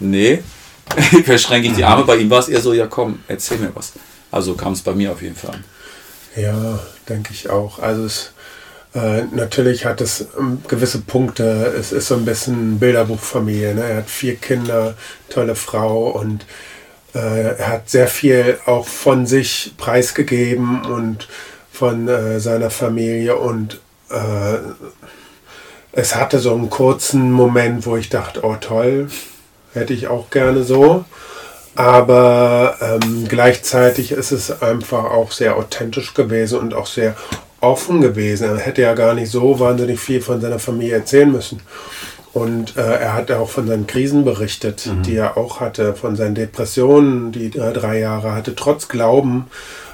nee, 0.00 0.42
verschränke 1.24 1.68
ich 1.68 1.74
die 1.74 1.84
Arme. 1.84 2.04
Bei 2.04 2.16
ihm 2.16 2.28
war 2.28 2.40
es 2.40 2.48
eher 2.48 2.60
so, 2.60 2.72
ja 2.72 2.86
komm, 2.86 3.20
erzähl 3.28 3.58
mir 3.58 3.74
was. 3.74 3.92
Also 4.30 4.54
kam 4.54 4.72
es 4.72 4.82
bei 4.82 4.92
mir 4.92 5.12
auf 5.12 5.22
jeden 5.22 5.36
Fall 5.36 5.54
an. 5.54 5.64
Ja, 6.36 6.78
denke 7.08 7.32
ich 7.32 7.50
auch. 7.50 7.78
Also 7.78 8.04
es, 8.04 8.32
äh, 8.94 9.22
natürlich 9.30 9.84
hat 9.84 10.00
es 10.00 10.26
ähm, 10.38 10.62
gewisse 10.68 11.00
Punkte. 11.00 11.74
Es 11.78 11.92
ist 11.92 12.08
so 12.08 12.14
ein 12.14 12.24
bisschen 12.24 12.78
Bilderbuchfamilie. 12.78 13.74
Ne? 13.74 13.82
Er 13.82 13.96
hat 13.98 14.10
vier 14.10 14.36
Kinder, 14.36 14.96
tolle 15.28 15.54
Frau 15.54 16.10
und 16.10 16.44
er 17.18 17.68
hat 17.68 17.90
sehr 17.90 18.08
viel 18.08 18.58
auch 18.66 18.86
von 18.86 19.26
sich 19.26 19.74
preisgegeben 19.76 20.84
und 20.84 21.28
von 21.70 22.08
äh, 22.08 22.40
seiner 22.40 22.70
Familie 22.70 23.36
und 23.36 23.80
äh, 24.10 24.58
es 25.92 26.16
hatte 26.16 26.38
so 26.38 26.54
einen 26.54 26.70
kurzen 26.70 27.30
Moment, 27.30 27.86
wo 27.86 27.96
ich 27.96 28.08
dachte, 28.08 28.44
oh 28.44 28.56
toll, 28.58 29.08
hätte 29.74 29.92
ich 29.92 30.08
auch 30.08 30.30
gerne 30.30 30.64
so. 30.64 31.04
Aber 31.74 32.76
ähm, 32.80 33.26
gleichzeitig 33.28 34.12
ist 34.12 34.30
es 34.30 34.62
einfach 34.62 35.04
auch 35.04 35.32
sehr 35.32 35.56
authentisch 35.56 36.12
gewesen 36.14 36.58
und 36.58 36.74
auch 36.74 36.86
sehr 36.86 37.14
offen 37.60 38.00
gewesen. 38.00 38.48
Er 38.48 38.58
hätte 38.58 38.82
ja 38.82 38.94
gar 38.94 39.14
nicht 39.14 39.30
so 39.30 39.58
wahnsinnig 39.58 39.98
viel 39.98 40.20
von 40.20 40.40
seiner 40.40 40.58
Familie 40.58 40.96
erzählen 40.96 41.30
müssen. 41.30 41.60
Und 42.32 42.76
äh, 42.78 42.80
er 42.80 43.14
hat 43.14 43.30
auch 43.30 43.50
von 43.50 43.66
seinen 43.66 43.86
Krisen 43.86 44.24
berichtet, 44.24 44.88
die 45.04 45.16
er 45.16 45.36
auch 45.36 45.60
hatte, 45.60 45.94
von 45.94 46.16
seinen 46.16 46.34
Depressionen, 46.34 47.30
die 47.30 47.52
er 47.56 47.72
drei 47.72 47.98
Jahre 47.98 48.34
hatte, 48.34 48.54
trotz 48.54 48.88
Glauben, 48.88 49.48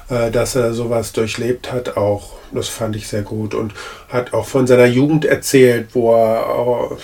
äh, 0.09 0.31
dass 0.31 0.55
er 0.55 0.73
sowas 0.73 1.11
durchlebt 1.11 1.71
hat, 1.73 1.97
auch. 1.97 2.37
Das 2.51 2.67
fand 2.69 2.95
ich 2.95 3.07
sehr 3.09 3.23
gut. 3.23 3.53
Und 3.53 3.73
hat 4.07 4.33
auch 4.33 4.45
von 4.45 4.67
seiner 4.67 4.85
Jugend 4.85 5.25
erzählt, 5.25 5.89
wo 5.93 6.15
er 6.15 6.47
auch 6.49 6.97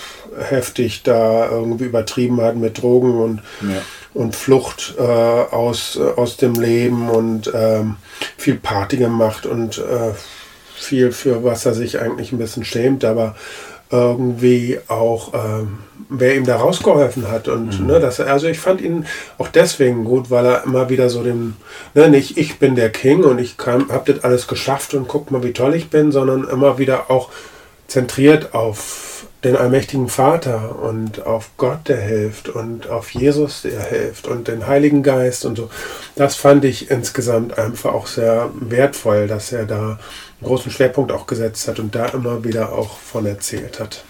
heftig 0.48 1.02
da 1.02 1.48
irgendwie 1.50 1.84
übertrieben 1.84 2.40
hat 2.40 2.56
mit 2.56 2.80
Drogen 2.82 3.20
und, 3.20 3.42
Ja. 3.60 3.82
und 4.14 4.34
Flucht 4.34 4.94
äh, 4.98 5.02
aus, 5.02 5.96
äh, 6.00 6.18
aus 6.18 6.36
dem 6.38 6.54
Leben 6.54 7.10
und 7.10 7.52
ähm, 7.54 7.96
viel 8.38 8.56
Party 8.56 8.96
gemacht 8.96 9.44
und 9.46 9.78
äh, 9.78 10.12
viel, 10.74 11.12
für 11.12 11.44
was 11.44 11.64
er 11.66 11.74
sich 11.74 12.00
eigentlich 12.00 12.32
ein 12.32 12.38
bisschen 12.38 12.64
schämt, 12.64 13.04
aber 13.04 13.34
irgendwie 13.90 14.78
auch, 14.88 15.32
ähm, 15.34 15.78
wer 16.08 16.36
ihm 16.36 16.44
da 16.44 16.56
rausgeholfen 16.56 17.30
hat. 17.30 17.48
Und 17.48 17.86
ne, 17.86 18.00
dass 18.00 18.18
er, 18.18 18.26
also 18.28 18.46
ich 18.48 18.58
fand 18.58 18.80
ihn 18.80 19.06
auch 19.38 19.48
deswegen 19.48 20.04
gut, 20.04 20.30
weil 20.30 20.46
er 20.46 20.64
immer 20.64 20.88
wieder 20.88 21.08
so 21.10 21.22
dem, 21.22 21.56
ne, 21.94 22.08
nicht 22.08 22.36
ich 22.36 22.58
bin 22.58 22.74
der 22.74 22.90
King 22.90 23.24
und 23.24 23.38
ich 23.38 23.56
kann, 23.56 23.88
hab 23.88 24.06
das 24.06 24.24
alles 24.24 24.46
geschafft 24.48 24.94
und 24.94 25.08
guck 25.08 25.30
mal, 25.30 25.42
wie 25.42 25.52
toll 25.52 25.74
ich 25.74 25.90
bin, 25.90 26.12
sondern 26.12 26.48
immer 26.48 26.78
wieder 26.78 27.10
auch 27.10 27.30
zentriert 27.86 28.54
auf 28.54 29.25
den 29.46 29.56
allmächtigen 29.56 30.08
Vater 30.08 30.76
und 30.82 31.24
auf 31.24 31.50
Gott, 31.56 31.86
der 31.86 32.00
hilft 32.00 32.48
und 32.48 32.90
auf 32.90 33.10
Jesus, 33.10 33.62
der 33.62 33.80
hilft 33.80 34.26
und 34.26 34.48
den 34.48 34.66
Heiligen 34.66 35.04
Geist 35.04 35.44
und 35.44 35.56
so. 35.56 35.70
Das 36.16 36.34
fand 36.34 36.64
ich 36.64 36.90
insgesamt 36.90 37.56
einfach 37.56 37.92
auch 37.92 38.08
sehr 38.08 38.50
wertvoll, 38.58 39.28
dass 39.28 39.52
er 39.52 39.64
da 39.64 39.80
einen 39.80 39.98
großen 40.42 40.72
Schwerpunkt 40.72 41.12
auch 41.12 41.28
gesetzt 41.28 41.68
hat 41.68 41.78
und 41.78 41.94
da 41.94 42.06
immer 42.06 42.42
wieder 42.42 42.72
auch 42.72 42.98
von 42.98 43.24
erzählt 43.24 43.78
hat. 43.78 44.02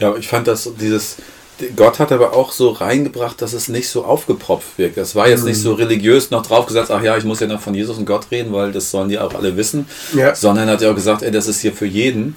Ja, 0.00 0.16
ich 0.16 0.26
fand 0.26 0.48
das 0.48 0.68
dieses, 0.80 1.18
Gott 1.76 2.00
hat 2.00 2.10
aber 2.10 2.32
auch 2.32 2.50
so 2.50 2.70
reingebracht, 2.70 3.40
dass 3.40 3.52
es 3.52 3.68
nicht 3.68 3.88
so 3.88 4.04
aufgepropft 4.04 4.78
wirkt. 4.78 4.96
Das 4.96 5.14
war 5.14 5.28
jetzt 5.28 5.44
nicht 5.44 5.60
so 5.60 5.74
religiös 5.74 6.32
noch 6.32 6.44
draufgesetzt, 6.44 6.90
ach 6.90 7.04
ja, 7.04 7.16
ich 7.16 7.24
muss 7.24 7.38
ja 7.38 7.46
noch 7.46 7.60
von 7.60 7.74
Jesus 7.74 7.96
und 7.98 8.04
Gott 8.04 8.32
reden, 8.32 8.52
weil 8.52 8.72
das 8.72 8.90
sollen 8.90 9.10
die 9.10 9.18
auch 9.20 9.32
alle 9.32 9.56
wissen. 9.56 9.86
Ja. 10.12 10.34
Sondern 10.34 10.68
hat 10.68 10.82
ja 10.82 10.90
auch 10.90 10.96
gesagt, 10.96 11.22
ey, 11.22 11.30
das 11.30 11.46
ist 11.46 11.60
hier 11.60 11.72
für 11.72 11.86
jeden. 11.86 12.34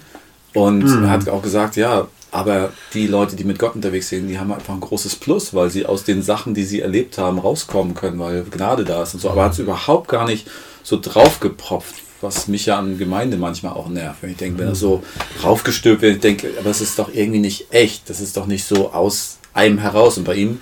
Und 0.53 0.85
er 1.03 1.09
hat 1.09 1.29
auch 1.29 1.41
gesagt, 1.41 1.75
ja, 1.75 2.07
aber 2.31 2.71
die 2.93 3.07
Leute, 3.07 3.35
die 3.35 3.43
mit 3.43 3.59
Gott 3.59 3.75
unterwegs 3.75 4.09
sind, 4.09 4.27
die 4.27 4.39
haben 4.39 4.53
einfach 4.53 4.73
ein 4.73 4.79
großes 4.79 5.17
Plus, 5.17 5.53
weil 5.53 5.69
sie 5.69 5.85
aus 5.85 6.05
den 6.05 6.21
Sachen, 6.21 6.53
die 6.53 6.63
sie 6.63 6.79
erlebt 6.79 7.17
haben, 7.17 7.39
rauskommen 7.39 7.93
können, 7.93 8.19
weil 8.19 8.43
Gnade 8.43 8.85
da 8.85 9.03
ist 9.03 9.13
und 9.13 9.19
so. 9.19 9.29
Aber 9.29 9.43
hat 9.43 9.53
es 9.53 9.59
überhaupt 9.59 10.07
gar 10.07 10.25
nicht 10.25 10.47
so 10.81 10.97
draufgepropft, 10.99 11.95
was 12.21 12.47
mich 12.47 12.67
ja 12.67 12.79
an 12.79 12.97
Gemeinde 12.97 13.35
manchmal 13.35 13.73
auch 13.73 13.89
nervt. 13.89 14.21
Wenn 14.21 14.31
ich 14.31 14.37
denke, 14.37 14.59
wenn 14.59 14.67
das 14.67 14.79
so 14.79 15.03
raufgestülpt 15.43 16.01
wird, 16.01 16.15
ich 16.15 16.21
denke, 16.21 16.51
aber 16.57 16.69
es 16.69 16.79
ist 16.79 16.97
doch 16.97 17.13
irgendwie 17.13 17.39
nicht 17.39 17.73
echt. 17.73 18.09
Das 18.09 18.21
ist 18.21 18.37
doch 18.37 18.45
nicht 18.45 18.63
so 18.63 18.91
aus 18.93 19.39
einem 19.53 19.79
heraus. 19.79 20.17
Und 20.17 20.23
bei 20.23 20.35
ihm, 20.35 20.59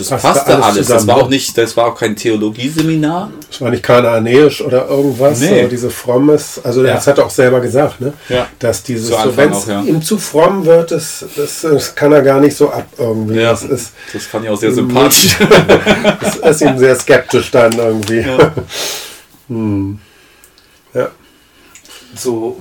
das 0.00 0.08
Passte 0.08 0.28
passte 0.28 0.54
alles 0.54 0.66
alles. 0.66 0.86
Das 0.88 1.06
war 1.06 1.16
ne? 1.16 1.22
auch 1.22 1.28
nicht, 1.28 1.56
das 1.56 1.76
war 1.76 1.86
auch 1.86 1.94
kein 1.94 2.16
Theologieseminar. 2.16 3.30
Es 3.50 3.60
war 3.60 3.70
nicht 3.70 3.82
kanaanäisch 3.82 4.60
oder 4.62 4.88
irgendwas, 4.88 5.40
Nee. 5.40 5.60
aber 5.60 5.68
diese 5.68 5.90
frommes, 5.90 6.60
also 6.62 6.84
Ja. 6.84 6.94
das 6.94 7.06
hat 7.06 7.18
er 7.18 7.26
auch 7.26 7.30
selber 7.30 7.60
gesagt, 7.60 8.00
ne? 8.00 8.12
Ja. 8.28 8.46
dass 8.58 8.82
dieses, 8.82 9.08
so, 9.08 9.36
wenn 9.36 9.52
es 9.52 9.66
ja. 9.66 9.82
ihm 9.82 10.02
zu 10.02 10.18
fromm 10.18 10.64
wird, 10.64 10.90
das, 10.90 11.24
das, 11.36 11.60
das 11.62 11.94
kann 11.94 12.12
er 12.12 12.22
gar 12.22 12.40
nicht 12.40 12.56
so 12.56 12.70
ab 12.70 12.86
irgendwie. 12.98 13.40
Ja, 13.40 13.50
Das, 13.50 13.62
ist, 13.62 13.92
das 14.12 14.24
fand 14.26 14.44
ich 14.44 14.50
auch 14.50 14.56
sehr 14.58 14.72
sympathisch. 14.72 15.36
das 16.20 16.36
ist 16.36 16.60
ihm 16.62 16.78
sehr 16.78 16.94
skeptisch 16.96 17.50
dann 17.50 17.72
irgendwie. 17.72 18.24
Hm. 19.48 19.98
Ja. 20.94 21.08
so, 22.14 22.56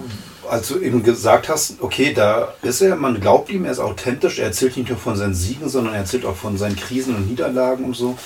als 0.49 0.67
du 0.67 0.79
eben 0.79 1.03
gesagt 1.03 1.49
hast, 1.49 1.81
okay, 1.81 2.13
da 2.13 2.53
ist 2.61 2.81
er, 2.81 2.95
man 2.95 3.19
glaubt 3.19 3.49
ihm, 3.49 3.65
er 3.65 3.71
ist 3.71 3.79
authentisch, 3.79 4.39
er 4.39 4.47
erzählt 4.47 4.77
nicht 4.77 4.89
nur 4.89 4.97
von 4.97 5.15
seinen 5.15 5.33
Siegen, 5.33 5.69
sondern 5.69 5.93
er 5.93 6.01
erzählt 6.01 6.25
auch 6.25 6.35
von 6.35 6.57
seinen 6.57 6.75
Krisen 6.75 7.15
und 7.15 7.29
Niederlagen 7.29 7.85
und 7.85 7.95
so. 7.95 8.17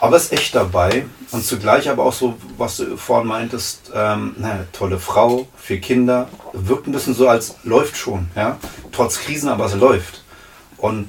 Aber 0.00 0.16
ist 0.16 0.32
echt 0.32 0.54
dabei 0.54 1.06
und 1.30 1.44
zugleich 1.44 1.88
aber 1.88 2.04
auch 2.04 2.12
so, 2.12 2.34
was 2.58 2.76
du 2.76 2.96
vorhin 2.96 3.28
meintest, 3.28 3.92
ähm, 3.94 4.34
na, 4.38 4.66
tolle 4.72 4.98
Frau, 4.98 5.46
vier 5.56 5.80
Kinder, 5.80 6.28
wirkt 6.52 6.86
ein 6.86 6.92
bisschen 6.92 7.14
so, 7.14 7.28
als 7.28 7.54
läuft 7.62 7.96
schon, 7.96 8.28
ja, 8.36 8.58
trotz 8.92 9.18
Krisen, 9.20 9.48
aber 9.48 9.66
es 9.66 9.74
läuft. 9.74 10.22
Und 10.76 11.08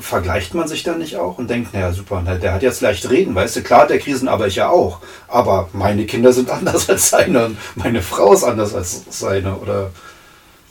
vergleicht 0.00 0.54
man 0.54 0.68
sich 0.68 0.82
dann 0.82 0.98
nicht 0.98 1.16
auch 1.16 1.38
und 1.38 1.48
denkt, 1.48 1.74
naja, 1.74 1.92
super, 1.92 2.22
na, 2.24 2.34
der 2.36 2.52
hat 2.52 2.62
jetzt 2.62 2.80
leicht 2.80 3.08
reden, 3.10 3.34
weißt 3.34 3.56
du, 3.56 3.62
klar 3.62 3.82
hat 3.82 3.90
der 3.90 3.98
Krisen, 3.98 4.28
aber 4.28 4.46
ich 4.46 4.56
ja 4.56 4.68
auch. 4.68 5.00
Aber 5.28 5.68
meine 5.72 6.06
Kinder 6.06 6.32
sind 6.32 6.50
anders 6.50 6.88
als 6.88 7.10
seine 7.10 7.46
und 7.46 7.58
meine 7.74 8.02
Frau 8.02 8.32
ist 8.32 8.44
anders 8.44 8.74
als 8.74 9.02
seine. 9.10 9.56
Oder 9.56 9.90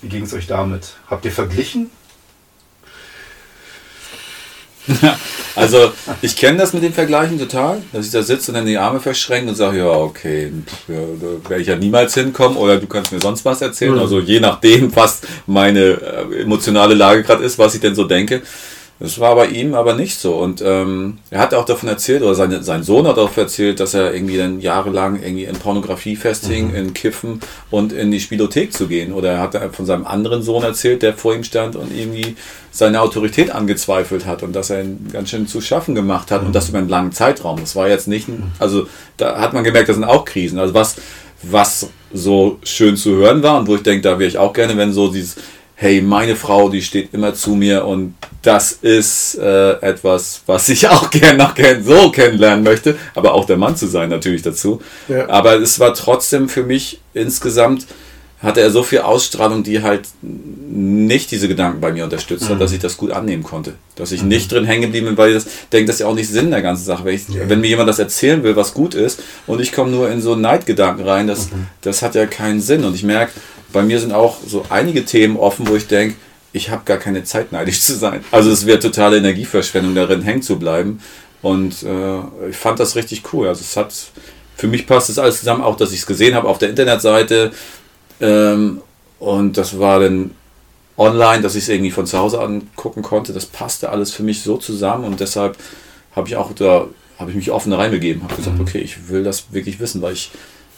wie 0.01 0.09
ging 0.09 0.23
es 0.23 0.33
euch 0.33 0.47
damit? 0.47 0.93
Habt 1.09 1.25
ihr 1.25 1.31
verglichen? 1.31 1.89
Also, 5.55 5.91
ich 6.21 6.35
kenne 6.35 6.57
das 6.57 6.73
mit 6.73 6.83
den 6.83 6.93
Vergleichen 6.93 7.37
total, 7.37 7.81
dass 7.93 8.07
ich 8.07 8.11
da 8.11 8.23
sitze 8.23 8.51
und 8.51 8.55
dann 8.55 8.65
die 8.65 8.77
Arme 8.77 8.99
verschränke 8.99 9.49
und 9.49 9.55
sage, 9.55 9.77
ja, 9.77 9.87
okay, 9.87 10.51
ja, 10.87 10.95
da 10.95 11.49
werde 11.49 11.61
ich 11.61 11.67
ja 11.67 11.75
niemals 11.75 12.15
hinkommen 12.15 12.57
oder 12.57 12.77
du 12.77 12.87
kannst 12.87 13.11
mir 13.11 13.21
sonst 13.21 13.45
was 13.45 13.61
erzählen. 13.61 13.97
Also, 13.99 14.19
je 14.19 14.39
nachdem, 14.39 14.93
was 14.95 15.21
meine 15.45 15.79
äh, 15.79 16.41
emotionale 16.41 16.95
Lage 16.95 17.23
gerade 17.23 17.43
ist, 17.43 17.59
was 17.59 17.75
ich 17.75 17.81
denn 17.81 17.95
so 17.95 18.03
denke. 18.03 18.41
Das 19.03 19.19
war 19.19 19.35
bei 19.35 19.47
ihm 19.47 19.73
aber 19.73 19.95
nicht 19.95 20.17
so. 20.17 20.35
Und 20.35 20.63
ähm, 20.65 21.17
er 21.29 21.39
hat 21.39 21.53
auch 21.53 21.65
davon 21.65 21.89
erzählt, 21.89 22.23
oder 22.23 22.35
seine, 22.35 22.63
sein 22.63 22.83
Sohn 22.83 23.05
hat 23.05 23.17
auch 23.17 23.35
erzählt, 23.35 23.81
dass 23.81 23.93
er 23.93 24.13
irgendwie 24.13 24.37
dann 24.37 24.61
jahrelang 24.61 25.21
irgendwie 25.21 25.43
in 25.43 25.57
Pornografie 25.57 26.15
festhing, 26.15 26.73
in 26.73 26.93
Kiffen 26.93 27.41
und 27.69 27.91
in 27.91 28.11
die 28.11 28.21
Spielothek 28.21 28.71
zu 28.71 28.87
gehen. 28.87 29.11
Oder 29.11 29.33
er 29.33 29.39
hat 29.41 29.75
von 29.75 29.85
seinem 29.85 30.07
anderen 30.07 30.41
Sohn 30.41 30.63
erzählt, 30.63 31.01
der 31.01 31.13
vor 31.13 31.35
ihm 31.35 31.43
stand 31.43 31.75
und 31.75 31.93
irgendwie 31.93 32.37
seine 32.71 33.01
Autorität 33.01 33.51
angezweifelt 33.51 34.25
hat 34.25 34.41
und 34.41 34.53
dass 34.53 34.69
er 34.69 34.83
ihn 34.83 35.09
ganz 35.11 35.31
schön 35.31 35.47
zu 35.47 35.59
schaffen 35.59 35.95
gemacht 35.95 36.31
hat 36.31 36.41
und 36.45 36.55
das 36.55 36.69
über 36.69 36.77
einen 36.77 36.87
langen 36.87 37.11
Zeitraum. 37.11 37.59
Das 37.59 37.75
war 37.75 37.89
jetzt 37.89 38.07
nicht, 38.07 38.29
ein, 38.29 38.53
also 38.57 38.87
da 39.17 39.37
hat 39.37 39.51
man 39.51 39.65
gemerkt, 39.65 39.89
das 39.89 39.97
sind 39.97 40.05
auch 40.05 40.23
Krisen. 40.23 40.59
Also 40.59 40.73
was, 40.73 40.95
was 41.41 41.89
so 42.13 42.57
schön 42.63 42.95
zu 42.95 43.17
hören 43.17 43.43
war 43.43 43.59
und 43.59 43.67
wo 43.67 43.75
ich 43.75 43.83
denke, 43.83 44.01
da 44.03 44.17
wäre 44.17 44.29
ich 44.29 44.37
auch 44.37 44.53
gerne, 44.53 44.77
wenn 44.77 44.93
so 44.93 45.09
dieses, 45.09 45.35
hey, 45.75 46.01
meine 46.01 46.37
Frau, 46.37 46.69
die 46.69 46.81
steht 46.81 47.13
immer 47.13 47.33
zu 47.33 47.55
mir 47.55 47.85
und 47.85 48.13
das 48.43 48.73
ist 48.73 49.35
äh, 49.39 49.71
etwas, 49.81 50.41
was 50.45 50.69
ich 50.69 50.87
auch 50.89 51.09
gerne 51.09 51.37
noch 51.37 51.55
kenn 51.55 51.83
so 51.83 52.11
kennenlernen 52.11 52.63
möchte, 52.63 52.97
aber 53.15 53.33
auch 53.33 53.45
der 53.45 53.57
Mann 53.57 53.75
zu 53.75 53.87
sein 53.87 54.09
natürlich 54.09 54.43
dazu. 54.43 54.81
Ja. 55.07 55.27
Aber 55.29 55.55
es 55.55 55.79
war 55.79 55.93
trotzdem 55.93 56.49
für 56.49 56.63
mich 56.63 56.99
insgesamt, 57.13 57.87
hatte 58.39 58.59
er 58.59 58.71
so 58.71 58.83
viel 58.83 58.99
Ausstrahlung, 58.99 59.63
die 59.63 59.81
halt 59.81 60.01
nicht 60.21 61.31
diese 61.31 61.47
Gedanken 61.47 61.79
bei 61.79 61.93
mir 61.93 62.03
unterstützt 62.03 62.49
hat, 62.49 62.59
dass 62.59 62.73
ich 62.73 62.79
das 62.79 62.97
gut 62.97 63.11
annehmen 63.11 63.41
konnte. 63.41 63.75
Dass 63.95 64.11
ich 64.11 64.21
nicht 64.21 64.51
drin 64.51 64.65
hängen 64.65 64.81
geblieben 64.81 65.05
bin, 65.07 65.17
weil 65.17 65.29
ich 65.29 65.35
das 65.35 65.47
denke, 65.71 65.87
das 65.87 65.95
ist 65.95 65.99
ja 66.01 66.07
auch 66.07 66.15
nicht 66.15 66.29
Sinn 66.29 66.51
der 66.51 66.61
ganzen 66.61 66.83
Sache. 66.83 67.05
Wenn, 67.05 67.15
ich, 67.15 67.23
wenn 67.29 67.61
mir 67.61 67.67
jemand 67.67 67.87
das 67.87 67.99
erzählen 67.99 68.43
will, 68.43 68.57
was 68.57 68.73
gut 68.73 68.95
ist, 68.95 69.23
und 69.47 69.61
ich 69.61 69.71
komme 69.71 69.91
nur 69.91 70.11
in 70.11 70.19
so 70.19 70.35
Neidgedanken 70.35 71.07
rein, 71.07 71.27
das, 71.27 71.47
das 71.79 72.01
hat 72.01 72.15
ja 72.15 72.25
keinen 72.25 72.59
Sinn. 72.59 72.83
Und 72.83 72.95
ich 72.95 73.03
merke, 73.03 73.31
bei 73.71 73.81
mir 73.81 74.01
sind 74.01 74.11
auch 74.11 74.39
so 74.45 74.65
einige 74.69 75.05
Themen 75.05 75.37
offen, 75.37 75.65
wo 75.69 75.77
ich 75.77 75.87
denke, 75.87 76.15
ich 76.53 76.69
habe 76.69 76.83
gar 76.85 76.97
keine 76.97 77.23
Zeit, 77.23 77.51
neidisch 77.51 77.81
zu 77.81 77.95
sein. 77.95 78.23
Also 78.31 78.51
es 78.51 78.65
wäre 78.65 78.79
totale 78.79 79.17
Energieverschwendung, 79.17 79.95
darin 79.95 80.21
hängen 80.21 80.43
zu 80.43 80.57
bleiben. 80.57 81.01
Und 81.41 81.83
äh, 81.83 82.49
ich 82.49 82.55
fand 82.55 82.79
das 82.79 82.95
richtig 82.95 83.23
cool. 83.33 83.47
Also 83.47 83.61
es 83.61 83.75
hat, 83.75 83.93
für 84.55 84.67
mich 84.67 84.87
passt 84.87 85.09
das 85.09 85.19
alles 85.19 85.39
zusammen, 85.39 85.63
auch 85.63 85.75
dass 85.75 85.91
ich 85.91 85.99
es 85.99 86.05
gesehen 86.05 86.35
habe 86.35 86.47
auf 86.47 86.59
der 86.59 86.69
Internetseite. 86.69 87.51
Ähm, 88.21 88.81
und 89.19 89.57
das 89.57 89.79
war 89.79 89.99
dann 89.99 90.31
online, 90.95 91.41
dass 91.41 91.55
ich 91.55 91.63
es 91.63 91.69
irgendwie 91.69 91.91
von 91.91 92.05
zu 92.05 92.17
Hause 92.17 92.39
angucken 92.39 93.01
konnte. 93.01 93.33
Das 93.33 93.47
passte 93.47 93.89
alles 93.89 94.11
für 94.11 94.23
mich 94.23 94.43
so 94.43 94.57
zusammen 94.57 95.05
und 95.05 95.19
deshalb 95.19 95.57
habe 96.15 96.27
ich 96.27 96.35
auch 96.35 96.53
da, 96.53 96.87
habe 97.17 97.31
ich 97.31 97.35
mich 97.35 97.51
offen 97.51 97.73
reingegeben, 97.73 98.23
habe 98.23 98.35
gesagt, 98.35 98.59
okay, 98.59 98.79
ich 98.79 99.09
will 99.09 99.23
das 99.23 99.51
wirklich 99.51 99.79
wissen, 99.79 100.01
weil 100.01 100.13
ich 100.13 100.31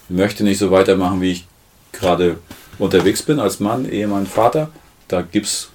möchte 0.07 0.43
nicht 0.43 0.57
so 0.57 0.71
weitermachen, 0.71 1.21
wie 1.21 1.31
ich 1.31 1.47
gerade 1.91 2.37
unterwegs 2.79 3.23
bin 3.23 3.39
als 3.39 3.59
Mann, 3.59 3.89
Ehemann, 3.89 4.25
Vater. 4.25 4.69
Da 5.07 5.21
gibt 5.21 5.45
es 5.45 5.69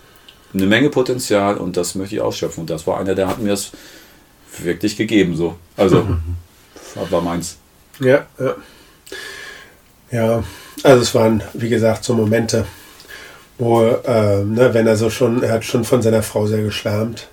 eine 0.52 0.66
Menge 0.66 0.90
Potenzial 0.90 1.56
und 1.56 1.76
das 1.76 1.94
möchte 1.94 2.16
ich 2.16 2.20
ausschöpfen. 2.20 2.62
Und 2.62 2.70
das 2.70 2.86
war 2.86 2.98
einer, 2.98 3.14
der 3.14 3.28
hat 3.28 3.38
mir 3.38 3.50
das 3.50 3.70
wirklich 4.58 4.96
gegeben. 4.96 5.36
So. 5.36 5.56
Also 5.76 6.06
war 7.10 7.22
meins. 7.22 7.56
Ja, 8.00 8.26
ja. 8.38 8.54
Ja, 10.12 10.42
also 10.82 11.02
es 11.02 11.14
waren, 11.14 11.42
wie 11.52 11.68
gesagt, 11.68 12.02
so 12.02 12.14
Momente, 12.14 12.66
wo, 13.58 13.84
äh, 13.84 14.42
ne, 14.42 14.74
wenn 14.74 14.86
er 14.86 14.96
so 14.96 15.08
schon, 15.08 15.42
er 15.42 15.52
hat 15.52 15.64
schon 15.64 15.84
von 15.84 16.02
seiner 16.02 16.22
Frau 16.22 16.46
sehr 16.46 16.62
geschwärmt. 16.62 17.28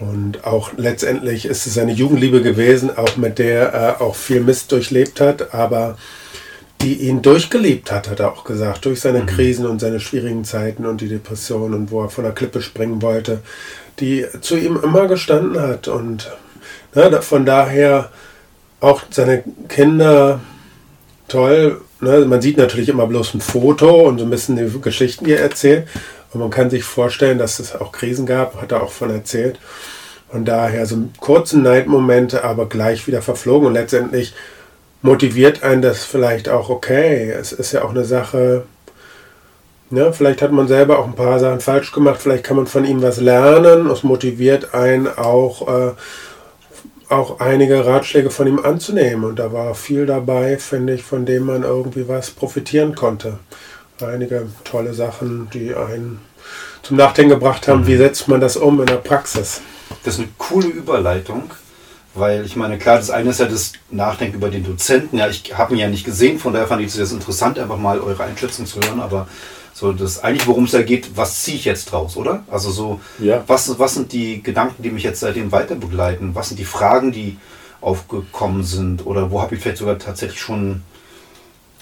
Und 0.00 0.44
auch 0.44 0.72
letztendlich 0.76 1.46
ist 1.46 1.66
es 1.66 1.74
seine 1.74 1.92
Jugendliebe 1.92 2.42
gewesen, 2.42 2.96
auch 2.96 3.16
mit 3.16 3.38
der 3.38 3.72
er 3.72 4.00
auch 4.00 4.16
viel 4.16 4.40
Mist 4.40 4.72
durchlebt 4.72 5.20
hat, 5.20 5.54
aber 5.54 5.96
die 6.80 6.94
ihn 7.08 7.22
durchgelebt 7.22 7.90
hat, 7.90 8.08
hat 8.08 8.20
er 8.20 8.32
auch 8.32 8.44
gesagt, 8.44 8.84
durch 8.84 9.00
seine 9.00 9.24
Krisen 9.26 9.66
und 9.66 9.80
seine 9.80 10.00
schwierigen 10.00 10.44
Zeiten 10.44 10.86
und 10.86 11.00
die 11.00 11.08
Depression 11.08 11.74
und 11.74 11.90
wo 11.90 12.02
er 12.02 12.10
von 12.10 12.24
der 12.24 12.34
Klippe 12.34 12.60
springen 12.60 13.02
wollte, 13.02 13.40
die 13.98 14.26
zu 14.40 14.56
ihm 14.56 14.78
immer 14.82 15.08
gestanden 15.08 15.60
hat. 15.60 15.88
Und 15.88 16.30
ne, 16.94 17.22
von 17.22 17.46
daher 17.46 18.10
auch 18.80 19.02
seine 19.10 19.42
Kinder 19.68 20.40
toll. 21.28 21.80
Ne? 22.00 22.24
Man 22.26 22.42
sieht 22.42 22.58
natürlich 22.58 22.88
immer 22.88 23.06
bloß 23.06 23.34
ein 23.34 23.40
Foto 23.40 24.06
und 24.06 24.18
so 24.18 24.24
ein 24.24 24.30
bisschen 24.30 24.56
die 24.56 24.80
Geschichten, 24.80 25.24
die 25.24 25.32
er 25.32 25.40
erzählt. 25.40 25.88
Und 26.32 26.40
man 26.40 26.50
kann 26.50 26.70
sich 26.70 26.84
vorstellen, 26.84 27.38
dass 27.38 27.58
es 27.58 27.74
auch 27.74 27.92
Krisen 27.92 28.26
gab, 28.26 28.60
hat 28.60 28.72
er 28.72 28.82
auch 28.82 28.92
von 28.92 29.10
erzählt. 29.10 29.58
Von 30.30 30.44
daher 30.44 30.86
so 30.86 30.98
kurze 31.20 31.58
Neidmomente, 31.58 32.44
aber 32.44 32.68
gleich 32.68 33.06
wieder 33.06 33.22
verflogen. 33.22 33.68
Und 33.68 33.74
letztendlich 33.74 34.34
motiviert 35.06 35.62
einen 35.62 35.80
das 35.80 36.04
vielleicht 36.04 36.48
auch, 36.48 36.68
okay, 36.68 37.30
es 37.30 37.52
ist 37.52 37.72
ja 37.72 37.84
auch 37.84 37.90
eine 37.90 38.04
Sache, 38.04 38.64
ne? 39.88 40.12
vielleicht 40.12 40.42
hat 40.42 40.52
man 40.52 40.68
selber 40.68 40.98
auch 40.98 41.06
ein 41.06 41.14
paar 41.14 41.38
Sachen 41.38 41.60
falsch 41.60 41.92
gemacht, 41.92 42.20
vielleicht 42.20 42.44
kann 42.44 42.56
man 42.56 42.66
von 42.66 42.84
ihm 42.84 43.00
was 43.00 43.20
lernen. 43.20 43.88
Es 43.88 44.02
motiviert 44.02 44.74
einen 44.74 45.06
auch, 45.06 45.68
äh, 45.68 45.92
auch 47.08 47.40
einige 47.40 47.86
Ratschläge 47.86 48.30
von 48.30 48.48
ihm 48.48 48.58
anzunehmen. 48.58 49.24
Und 49.24 49.38
da 49.38 49.52
war 49.52 49.74
viel 49.74 50.06
dabei, 50.06 50.58
finde 50.58 50.94
ich, 50.94 51.04
von 51.04 51.24
dem 51.24 51.44
man 51.44 51.62
irgendwie 51.62 52.08
was 52.08 52.32
profitieren 52.32 52.96
konnte. 52.96 53.38
Einige 54.02 54.48
tolle 54.64 54.92
Sachen, 54.92 55.48
die 55.54 55.74
einen 55.74 56.20
zum 56.82 56.96
Nachdenken 56.96 57.30
gebracht 57.30 57.68
haben, 57.68 57.86
wie 57.86 57.96
setzt 57.96 58.28
man 58.28 58.40
das 58.40 58.56
um 58.56 58.80
in 58.80 58.86
der 58.86 58.96
Praxis. 58.96 59.62
Das 60.04 60.14
ist 60.14 60.20
eine 60.20 60.28
coole 60.36 60.68
Überleitung, 60.68 61.50
weil 62.18 62.44
ich 62.44 62.56
meine, 62.56 62.78
klar, 62.78 62.96
das 62.96 63.10
eine 63.10 63.30
ist 63.30 63.40
ja 63.40 63.46
das 63.46 63.72
Nachdenken 63.90 64.36
über 64.36 64.48
den 64.50 64.64
Dozenten. 64.64 65.18
Ja, 65.18 65.28
ich 65.28 65.56
habe 65.56 65.74
ihn 65.74 65.78
ja 65.80 65.88
nicht 65.88 66.04
gesehen, 66.04 66.38
von 66.38 66.52
daher 66.52 66.66
fand 66.66 66.82
ich 66.82 66.96
es 66.96 67.12
interessant, 67.12 67.58
einfach 67.58 67.78
mal 67.78 68.00
eure 68.00 68.24
Einschätzung 68.24 68.66
zu 68.66 68.80
hören. 68.80 69.00
Aber 69.00 69.28
so 69.74 69.92
das 69.92 70.22
eigentlich, 70.24 70.46
worum 70.46 70.64
es 70.64 70.70
da 70.72 70.82
geht, 70.82 71.16
was 71.16 71.42
ziehe 71.42 71.56
ich 71.56 71.64
jetzt 71.66 71.92
draus, 71.92 72.16
oder? 72.16 72.44
Also 72.50 72.70
so, 72.70 73.00
Ja. 73.18 73.44
was, 73.46 73.78
was 73.78 73.94
sind 73.94 74.12
die 74.12 74.42
Gedanken, 74.42 74.82
die 74.82 74.90
mich 74.90 75.02
jetzt 75.02 75.20
seitdem 75.20 75.52
weiter 75.52 75.74
begleiten? 75.74 76.34
Was 76.34 76.48
sind 76.48 76.58
die 76.58 76.64
Fragen, 76.64 77.12
die 77.12 77.36
aufgekommen 77.80 78.64
sind? 78.64 79.04
Oder 79.06 79.30
wo 79.30 79.42
habe 79.42 79.54
ich 79.54 79.60
vielleicht 79.62 79.78
sogar 79.78 79.98
tatsächlich 79.98 80.40
schon 80.40 80.82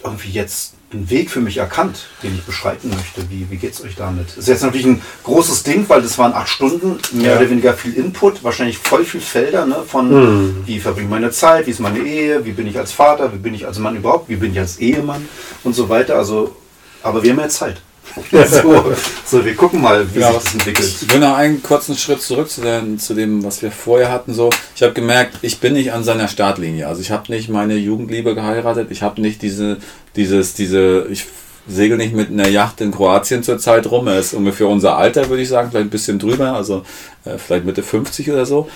irgendwie 0.02 0.30
jetzt 0.30 0.74
einen 0.94 1.10
Weg 1.10 1.30
für 1.30 1.40
mich 1.40 1.56
erkannt, 1.58 2.06
den 2.22 2.34
ich 2.34 2.42
beschreiten 2.44 2.90
möchte. 2.90 3.28
Wie, 3.30 3.46
wie 3.50 3.56
geht 3.56 3.74
es 3.74 3.82
euch 3.84 3.96
damit? 3.96 4.28
Das 4.28 4.38
ist 4.38 4.48
jetzt 4.48 4.62
natürlich 4.62 4.86
ein 4.86 5.02
großes 5.24 5.62
Ding, 5.64 5.84
weil 5.88 6.00
das 6.02 6.16
waren 6.18 6.32
acht 6.32 6.48
Stunden, 6.48 6.98
mehr 7.12 7.32
Ja. 7.32 7.38
oder 7.38 7.50
weniger 7.50 7.74
viel 7.74 7.94
Input, 7.94 8.42
wahrscheinlich 8.44 8.78
voll 8.78 9.04
viel 9.04 9.20
Felder, 9.20 9.66
ne, 9.66 9.76
von 9.86 10.08
Mhm. 10.10 10.56
wie 10.66 10.78
verbringe 10.80 11.06
ich 11.06 11.10
meine 11.10 11.30
Zeit, 11.30 11.66
wie 11.66 11.70
ist 11.70 11.80
meine 11.80 11.98
Ehe, 12.00 12.44
wie 12.44 12.52
bin 12.52 12.66
ich 12.66 12.78
als 12.78 12.92
Vater, 12.92 13.32
wie 13.32 13.38
bin 13.38 13.54
ich 13.54 13.66
als 13.66 13.78
Mann 13.78 13.96
überhaupt, 13.96 14.28
wie 14.28 14.36
bin 14.36 14.52
ich 14.52 14.58
als 14.58 14.78
Ehemann 14.78 15.28
und 15.64 15.74
so 15.74 15.88
weiter. 15.88 16.16
Also, 16.16 16.54
aber 17.02 17.22
wir 17.22 17.32
haben 17.32 17.40
ja 17.40 17.48
Zeit. 17.48 17.80
so, 18.46 18.92
so, 19.24 19.44
wir 19.44 19.54
gucken 19.54 19.80
mal, 19.80 20.06
wie 20.14 20.20
Ja, 20.20 20.32
sich 20.32 20.42
das 20.42 20.54
entwickelt. 20.54 20.94
Ich 21.02 21.12
will 21.12 21.20
noch 21.20 21.36
einen 21.36 21.62
kurzen 21.62 21.96
Schritt 21.96 22.22
zurück 22.22 22.48
zu, 22.48 22.60
den, 22.60 22.98
zu 22.98 23.14
dem, 23.14 23.42
was 23.42 23.62
wir 23.62 23.72
vorher 23.72 24.10
hatten. 24.10 24.34
So, 24.34 24.50
ich 24.76 24.82
habe 24.82 24.92
gemerkt, 24.92 25.38
ich 25.42 25.58
bin 25.58 25.72
nicht 25.72 25.92
an 25.92 26.04
seiner 26.04 26.28
Startlinie. 26.28 26.86
Also 26.86 27.00
ich 27.00 27.10
habe 27.10 27.32
nicht 27.32 27.48
meine 27.48 27.74
Jugendliebe 27.76 28.34
geheiratet. 28.34 28.88
Ich 28.90 29.02
habe 29.02 29.20
nicht 29.20 29.42
diese, 29.42 29.78
dieses, 30.16 30.54
diese, 30.54 31.06
ich 31.10 31.26
segel 31.66 31.96
nicht 31.96 32.14
mit 32.14 32.30
einer 32.30 32.48
Yacht 32.48 32.80
in 32.80 32.92
Kroatien 32.92 33.42
zurzeit 33.42 33.90
rum. 33.90 34.06
Er 34.06 34.18
ist 34.18 34.34
ungefähr 34.34 34.68
unser 34.68 34.96
Alter, 34.96 35.28
würde 35.28 35.42
ich 35.42 35.48
sagen, 35.48 35.70
vielleicht 35.70 35.86
ein 35.86 35.90
bisschen 35.90 36.18
drüber, 36.18 36.52
also 36.52 36.84
äh, 37.24 37.38
vielleicht 37.38 37.64
Mitte 37.64 37.82
50 37.82 38.30
oder 38.30 38.46
so. 38.46 38.68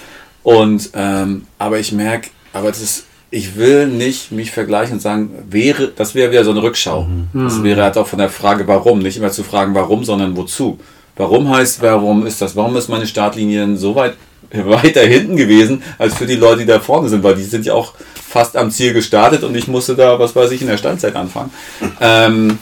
Und 0.42 0.90
ähm, 0.95 1.47
aber 1.59 1.78
ich 1.78 1.92
merke, 1.92 2.30
aber 2.52 2.68
das 2.68 2.80
ist, 2.80 3.04
ich 3.30 3.56
will 3.56 3.87
nicht 3.88 4.32
mich 4.32 4.50
vergleichen 4.50 4.94
und 4.94 5.00
sagen, 5.00 5.30
wäre, 5.50 5.88
das 5.94 6.14
wäre 6.14 6.30
wieder 6.30 6.44
so 6.44 6.50
eine 6.50 6.62
Rückschau. 6.62 7.06
Das 7.35 7.62
wäre 7.62 7.82
halt 7.82 7.99
auch 7.99 8.06
von 8.06 8.18
der 8.18 8.30
Frage, 8.30 8.66
warum, 8.66 9.00
nicht 9.00 9.18
immer 9.18 9.30
zu 9.30 9.44
fragen, 9.44 9.75
warum, 9.75 10.02
sondern 10.04 10.37
wozu. 10.37 10.78
Warum 11.16 11.50
heißt, 11.50 11.82
warum 11.82 12.26
ist 12.26 12.40
das? 12.40 12.56
Warum 12.56 12.76
ist 12.76 12.88
meine 12.88 13.06
Startlinie 13.06 13.76
so 13.76 13.94
weit 13.94 14.14
weiter 14.52 15.02
hinten 15.02 15.37
gewesen, 15.37 15.82
als 15.99 16.14
für 16.14 16.25
die 16.26 16.37
Leute, 16.37 16.61
die 16.61 16.66
da 16.66 16.80
vorne 16.80 17.08
sind, 17.11 17.23
weil 17.23 17.35
die 17.35 17.42
sind 17.42 17.66
ja 17.66 17.75
auch 17.75 17.92
fast 18.28 18.56
am 18.56 18.70
Ziel 18.70 18.94
gestartet 18.94 19.42
und 19.44 19.54
ich 19.54 19.68
musste 19.68 19.94
da, 19.94 20.18
was 20.18 20.35
weiß 20.35 20.50
ich, 20.52 20.62
in 20.62 20.68
der 20.68 20.78
Steinzeit 20.78 21.14
anfangen. 21.16 21.50
Ähm, 22.00 22.58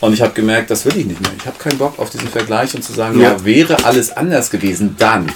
und 0.00 0.14
ich 0.14 0.22
habe 0.22 0.32
gemerkt, 0.32 0.70
das 0.70 0.84
will 0.86 0.96
ich 0.96 1.04
nicht 1.04 1.20
mehr. 1.20 1.30
Ich 1.38 1.46
habe 1.46 1.58
keinen 1.58 1.76
Bock 1.78 1.98
auf 1.98 2.08
diesen 2.10 2.28
Vergleich 2.28 2.74
und 2.74 2.82
zu 2.82 2.92
sagen, 2.92 3.20
ja, 3.20 3.32
Ja. 3.32 3.44
wäre 3.44 3.84
alles 3.84 4.10
anders 4.16 4.50
gewesen, 4.50 4.96
dann. 4.98 5.26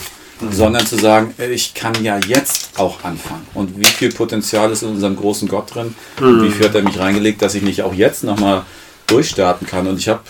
Sondern 0.50 0.86
zu 0.86 0.96
sagen, 0.96 1.32
äh, 1.38 1.50
ich 1.52 1.74
kann 1.74 1.94
ja 2.02 2.18
jetzt 2.18 2.70
auch 2.76 3.02
anfangen. 3.04 3.46
Und 3.54 3.78
wie 3.78 3.84
viel 3.86 4.12
Potenzial 4.12 4.70
ist 4.72 4.82
in 4.82 4.88
unserem 4.90 5.16
großen 5.16 5.48
Gott 5.48 5.74
drin? 5.74 5.94
Und 6.20 6.42
wie 6.42 6.50
viel 6.50 6.66
hat 6.66 6.74
er 6.74 6.82
mich 6.82 6.98
reingelegt, 6.98 7.40
dass 7.40 7.54
ich 7.54 7.62
nicht 7.62 7.82
auch 7.82 7.94
jetzt 7.94 8.24
nochmal 8.24 8.62
durchstarten 9.06 9.66
kann? 9.66 9.86
Und 9.86 9.98
ich 9.98 10.08
habe, 10.08 10.20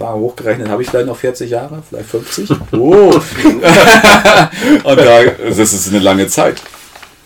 hochgerechnet, 0.00 0.68
habe 0.68 0.82
ich 0.82 0.88
vielleicht 0.90 1.06
noch 1.06 1.16
40 1.16 1.48
Jahre, 1.50 1.82
vielleicht 1.88 2.08
50. 2.10 2.50
Oh. 2.72 3.12
und 4.84 4.96
da, 4.98 5.24
das 5.48 5.58
ist 5.58 5.88
eine 5.88 6.00
lange 6.00 6.26
Zeit. 6.26 6.60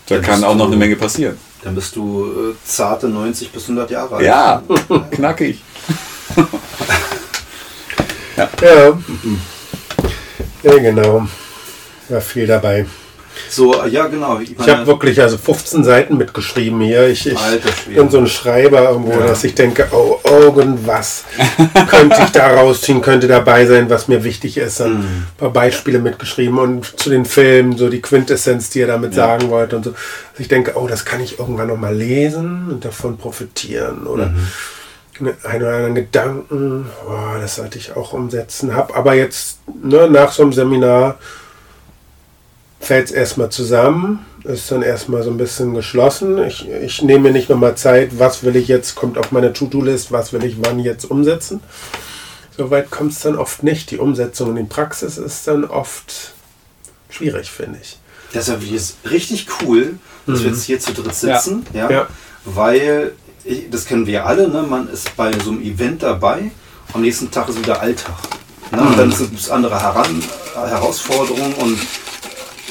Da 0.08 0.16
Ja, 0.16 0.20
kann 0.20 0.44
auch 0.44 0.54
noch 0.54 0.66
du- 0.66 0.72
eine 0.72 0.76
Menge 0.78 0.96
passieren. 0.96 1.38
Dann 1.64 1.74
bist 1.74 1.96
du 1.96 2.26
äh, 2.52 2.54
zarte 2.64 3.08
90 3.08 3.50
bis 3.50 3.62
100 3.64 3.90
Jahre 3.90 4.16
alt. 4.16 4.24
Ja, 4.26 4.62
knackig. 5.10 5.60
Ja. 8.36 8.48
Ja, 10.62 10.78
genau. 10.78 11.26
War 12.08 12.20
viel 12.20 12.46
dabei. 12.46 12.86
So, 13.50 13.84
ja, 13.84 14.06
genau. 14.06 14.38
Ich, 14.40 14.58
Ich 14.58 14.68
habe 14.68 14.86
wirklich 14.86 15.20
also 15.20 15.36
15 15.36 15.84
Seiten 15.84 16.16
mitgeschrieben 16.16 16.80
hier. 16.80 17.06
Ich, 17.08 17.26
ich 17.26 17.36
bin 17.94 18.08
so 18.08 18.16
ein 18.18 18.26
Schreiber 18.28 18.88
irgendwo, 18.90 19.10
Ja. 19.12 19.26
dass 19.26 19.44
ich 19.44 19.54
denke, 19.54 19.88
oh, 19.92 20.18
irgendwas 20.24 21.24
könnte 21.90 22.16
ich 22.24 22.30
da 22.30 22.46
rausziehen, 22.54 23.02
könnte 23.02 23.28
dabei 23.28 23.66
sein, 23.66 23.90
was 23.90 24.08
mir 24.08 24.24
wichtig 24.24 24.56
ist. 24.56 24.80
Dann 24.80 24.94
Mhm. 24.94 25.00
ein 25.04 25.26
paar 25.36 25.50
Beispiele 25.50 25.98
mitgeschrieben 25.98 26.58
und 26.58 26.98
zu 26.98 27.10
den 27.10 27.26
Filmen, 27.26 27.76
so 27.76 27.90
die 27.90 28.00
Quintessenz, 28.00 28.70
die 28.70 28.80
er 28.80 28.86
damit 28.86 29.12
sagen 29.12 29.50
wollte 29.50 29.76
und 29.76 29.84
so. 29.84 29.90
Dass 29.90 30.40
ich 30.40 30.48
denke, 30.48 30.72
oh, 30.76 30.86
das 30.86 31.04
kann 31.04 31.20
ich 31.20 31.38
irgendwann 31.38 31.68
noch 31.68 31.76
mal 31.76 31.94
lesen 31.94 32.68
und 32.70 32.84
davon 32.86 33.18
profitieren 33.18 34.06
oder 34.06 34.26
Mhm. 34.28 34.48
einen 35.44 35.62
oder 35.62 35.74
anderen 35.74 35.94
Gedanken, 35.94 36.86
oh, 37.06 37.38
das 37.38 37.56
sollte 37.56 37.76
ich 37.76 37.94
auch 37.96 38.14
umsetzen. 38.14 38.74
Hab 38.74 38.96
aber 38.96 39.12
jetzt 39.12 39.58
ne, 39.82 40.08
nach 40.10 40.32
so 40.32 40.42
einem 40.42 40.54
Seminar 40.54 41.16
fällt 42.80 43.06
es 43.06 43.12
erstmal 43.12 43.50
zusammen, 43.50 44.24
ist 44.44 44.70
dann 44.70 44.82
erstmal 44.82 45.22
so 45.22 45.30
ein 45.30 45.36
bisschen 45.36 45.74
geschlossen. 45.74 46.38
Ich, 46.44 46.68
ich 46.68 47.02
nehme 47.02 47.24
mir 47.24 47.32
nicht 47.32 47.48
nochmal 47.48 47.76
Zeit, 47.76 48.18
was 48.18 48.44
will 48.44 48.56
ich 48.56 48.68
jetzt, 48.68 48.94
kommt 48.94 49.18
auf 49.18 49.32
meine 49.32 49.52
To-Do-List, 49.52 50.12
was 50.12 50.32
will 50.32 50.44
ich 50.44 50.56
wann 50.60 50.78
jetzt 50.78 51.10
umsetzen. 51.10 51.60
Soweit 52.56 52.90
kommt 52.90 53.12
es 53.12 53.20
dann 53.20 53.36
oft 53.36 53.62
nicht. 53.62 53.90
Die 53.90 53.98
Umsetzung 53.98 54.50
in 54.50 54.56
die 54.56 54.62
Praxis 54.62 55.18
ist 55.18 55.46
dann 55.46 55.64
oft 55.64 56.32
schwierig, 57.10 57.50
finde 57.50 57.78
ich. 57.82 57.98
Deshalb 58.32 58.60
finde 58.60 58.76
ich 58.76 58.82
es 58.82 59.10
richtig 59.10 59.46
cool, 59.60 59.98
dass 60.26 60.42
wir 60.42 60.50
jetzt 60.50 60.64
hier 60.64 60.80
zu 60.80 60.92
dritt 60.92 61.14
sitzen. 61.14 61.66
Ja. 61.72 61.90
Ja. 61.90 62.06
Weil, 62.44 63.12
ich, 63.44 63.68
das 63.70 63.84
kennen 63.84 64.06
wir 64.06 64.14
ja 64.14 64.24
alle, 64.24 64.48
ne? 64.48 64.62
man 64.62 64.88
ist 64.88 65.14
bei 65.16 65.32
so 65.38 65.50
einem 65.50 65.62
Event 65.62 66.02
dabei, 66.02 66.50
am 66.92 67.02
nächsten 67.02 67.30
Tag 67.30 67.48
ist 67.48 67.58
wieder 67.58 67.80
Alltag. 67.80 68.16
Ne? 68.72 68.80
Und 68.80 68.98
dann 68.98 69.10
gibt 69.10 69.38
es 69.38 69.50
andere 69.50 69.80
Heran 69.80 70.22
Herausforderungen 70.54 71.54
und 71.54 71.78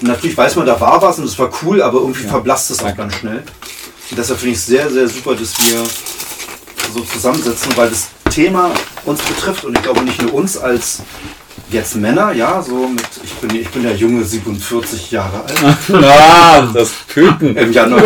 natürlich 0.01 0.37
weiß 0.37 0.55
man, 0.55 0.65
da 0.65 0.79
war 0.79 1.01
was 1.01 1.19
und 1.19 1.25
es 1.25 1.37
war 1.37 1.49
cool, 1.63 1.81
aber 1.81 1.99
irgendwie 1.99 2.23
verblasst 2.23 2.71
es 2.71 2.83
auch 2.83 2.95
ganz 2.95 3.15
schnell. 3.15 3.43
Und 4.09 4.17
deshalb 4.17 4.39
finde 4.39 4.53
ich 4.53 4.59
es 4.59 4.65
sehr, 4.65 4.89
sehr 4.89 5.07
super, 5.07 5.35
dass 5.35 5.53
wir 5.59 5.83
so 6.93 7.01
zusammensitzen, 7.01 7.75
weil 7.75 7.89
das 7.89 8.07
Thema 8.29 8.71
uns 9.05 9.21
betrifft 9.21 9.65
und 9.65 9.75
ich 9.77 9.83
glaube 9.83 10.01
nicht 10.01 10.21
nur 10.21 10.33
uns 10.33 10.57
als 10.57 11.01
jetzt 11.71 11.95
Männer, 11.95 12.31
ja, 12.31 12.61
so 12.61 12.87
mit, 12.87 13.03
ich 13.23 13.33
bin, 13.35 13.59
ich 13.59 13.69
bin 13.69 13.83
ja 13.83 13.91
junge 13.91 14.23
47 14.23 15.11
Jahre 15.11 15.43
alt. 15.43 15.59
Ah, 15.93 16.69
das 16.73 16.91
Küken. 17.07 17.55
Im 17.55 17.71
Januar, 17.71 18.01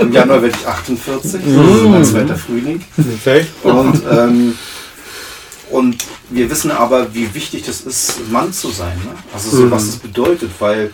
im 0.00 0.12
Januar 0.12 0.42
werde 0.42 0.56
ich 0.58 0.66
48, 0.66 1.32
das 1.32 1.32
ist 1.32 1.82
mein 1.84 2.04
zweiter 2.04 2.36
Frühling. 2.36 2.84
Okay? 3.20 3.46
Und, 3.62 4.02
ähm, 4.10 4.58
und 5.70 5.96
wir 6.30 6.50
wissen 6.50 6.70
aber, 6.70 7.14
wie 7.14 7.32
wichtig 7.34 7.64
das 7.64 7.82
ist, 7.82 8.30
Mann 8.30 8.52
zu 8.52 8.70
sein. 8.70 8.96
Ne? 9.04 9.12
Also 9.32 9.50
so, 9.50 9.70
was 9.70 9.86
das 9.86 9.96
bedeutet, 9.96 10.50
weil 10.58 10.90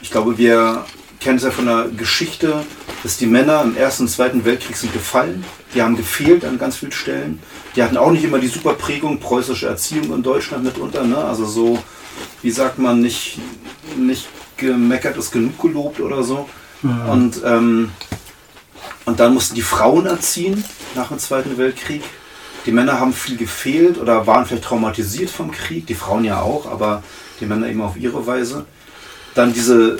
ich 0.00 0.10
glaube, 0.10 0.38
wir 0.38 0.84
kennen 1.20 1.38
es 1.38 1.44
ja 1.44 1.50
von 1.50 1.66
der 1.66 1.88
Geschichte, 1.96 2.64
dass 3.02 3.16
die 3.16 3.26
Männer 3.26 3.62
im 3.62 3.76
Ersten 3.76 4.04
und 4.04 4.08
Zweiten 4.08 4.44
Weltkrieg 4.44 4.76
sind 4.76 4.92
gefallen. 4.92 5.44
Die 5.74 5.82
haben 5.82 5.96
gefehlt 5.96 6.44
an 6.44 6.58
ganz 6.58 6.76
vielen 6.76 6.92
Stellen. 6.92 7.40
Die 7.74 7.82
hatten 7.82 7.96
auch 7.96 8.10
nicht 8.10 8.24
immer 8.24 8.38
die 8.38 8.48
super 8.48 8.74
Prägung, 8.74 9.18
preußische 9.18 9.66
Erziehung 9.66 10.14
in 10.14 10.22
Deutschland 10.22 10.64
mitunter. 10.64 11.04
Ne? 11.04 11.16
Also 11.16 11.46
so, 11.46 11.82
wie 12.42 12.50
sagt 12.50 12.78
man, 12.78 13.00
nicht, 13.00 13.38
nicht 13.96 14.28
gemeckert 14.56 15.16
ist 15.16 15.32
genug 15.32 15.60
gelobt 15.60 16.00
oder 16.00 16.22
so. 16.22 16.48
Und, 17.10 17.40
ähm, 17.44 17.92
und 19.06 19.18
dann 19.18 19.32
mussten 19.32 19.54
die 19.54 19.62
Frauen 19.62 20.06
erziehen 20.06 20.64
nach 20.94 21.08
dem 21.08 21.18
Zweiten 21.18 21.56
Weltkrieg. 21.56 22.02
Die 22.66 22.72
Männer 22.72 23.00
haben 23.00 23.12
viel 23.12 23.36
gefehlt 23.36 23.98
oder 23.98 24.26
waren 24.26 24.46
vielleicht 24.46 24.64
traumatisiert 24.64 25.30
vom 25.30 25.50
Krieg, 25.50 25.86
die 25.86 25.94
Frauen 25.94 26.24
ja 26.24 26.40
auch, 26.40 26.70
aber 26.70 27.02
die 27.40 27.46
Männer 27.46 27.68
eben 27.68 27.82
auf 27.82 27.96
ihre 27.96 28.26
Weise. 28.26 28.66
Dann 29.34 29.52
diese 29.52 29.98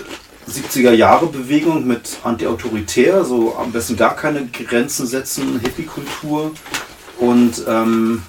70er 0.51 0.93
Jahre 0.93 1.27
Bewegung 1.27 1.87
mit 1.87 2.19
anti-autoritär, 2.23 3.25
so 3.25 3.57
am 3.57 3.73
besten 3.73 3.97
gar 3.97 4.15
keine 4.15 4.47
Grenzen 4.47 5.07
setzen, 5.07 5.61
Hippie-Kultur. 5.61 6.53
Und, 7.19 7.65
ähm, 7.67 8.23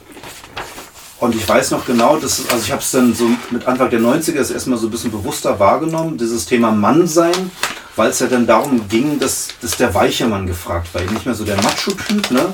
und 1.20 1.36
ich 1.36 1.48
weiß 1.48 1.72
noch 1.72 1.86
genau, 1.86 2.18
dass, 2.18 2.50
also 2.50 2.64
ich 2.64 2.72
habe 2.72 2.82
es 2.82 2.92
dann 2.92 3.14
so 3.14 3.30
mit 3.52 3.68
Anfang 3.68 3.90
der 3.90 4.00
90er 4.00 4.36
das 4.36 4.52
erstmal 4.52 4.78
so 4.78 4.88
ein 4.88 4.92
bisschen 4.92 5.12
bewusster 5.12 5.60
wahrgenommen, 5.60 6.18
dieses 6.18 6.46
Thema 6.46 6.72
Mannsein, 6.72 7.52
weil 7.96 8.10
es 8.10 8.20
ja 8.20 8.28
dann 8.28 8.48
darum 8.48 8.88
ging, 8.88 9.20
dass, 9.20 9.50
dass 9.62 9.78
der 9.78 9.94
weiche 9.94 10.28
Mann 10.28 10.48
gefragt 10.48 10.94
war. 10.94 11.02
Nicht 11.02 11.26
mehr 11.26 11.36
so 11.36 11.44
der 11.44 11.58
Macho-Typ, 11.58 12.32
ne? 12.32 12.54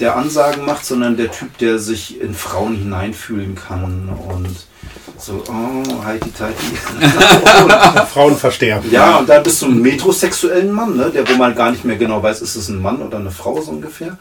der 0.00 0.16
Ansagen 0.16 0.64
macht, 0.64 0.84
sondern 0.84 1.16
der 1.16 1.30
Typ, 1.30 1.56
der 1.58 1.78
sich 1.78 2.20
in 2.20 2.34
Frauen 2.34 2.76
hineinfühlen 2.76 3.54
kann 3.54 4.08
und 4.08 4.66
so, 5.18 5.42
oh, 5.48 6.04
heiti 6.04 6.30
teiti. 6.30 6.76
Frauen 8.12 8.36
versterben. 8.36 8.90
Ja, 8.90 9.16
und 9.16 9.28
dann 9.28 9.42
bist 9.42 9.62
du 9.62 9.66
ein 9.66 9.80
metrosexuellen 9.80 10.72
Mann, 10.72 10.96
ne? 10.96 11.10
der 11.10 11.28
wo 11.28 11.34
man 11.34 11.54
gar 11.54 11.70
nicht 11.70 11.84
mehr 11.84 11.96
genau 11.96 12.22
weiß, 12.22 12.40
ist 12.40 12.56
es 12.56 12.68
ein 12.68 12.80
Mann 12.80 13.00
oder 13.02 13.18
eine 13.18 13.30
Frau 13.30 13.60
so 13.60 13.70
ungefähr. 13.70 14.18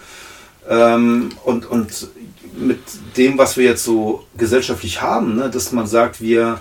Ähm, 0.70 1.30
und, 1.44 1.66
und 1.66 2.08
mit 2.56 2.80
dem, 3.18 3.38
was 3.38 3.58
wir 3.58 3.66
jetzt 3.66 3.84
so 3.84 4.26
gesellschaftlich 4.38 5.02
haben, 5.02 5.36
ne? 5.36 5.50
dass 5.50 5.72
man 5.72 5.88
sagt, 5.88 6.22
wir 6.22 6.60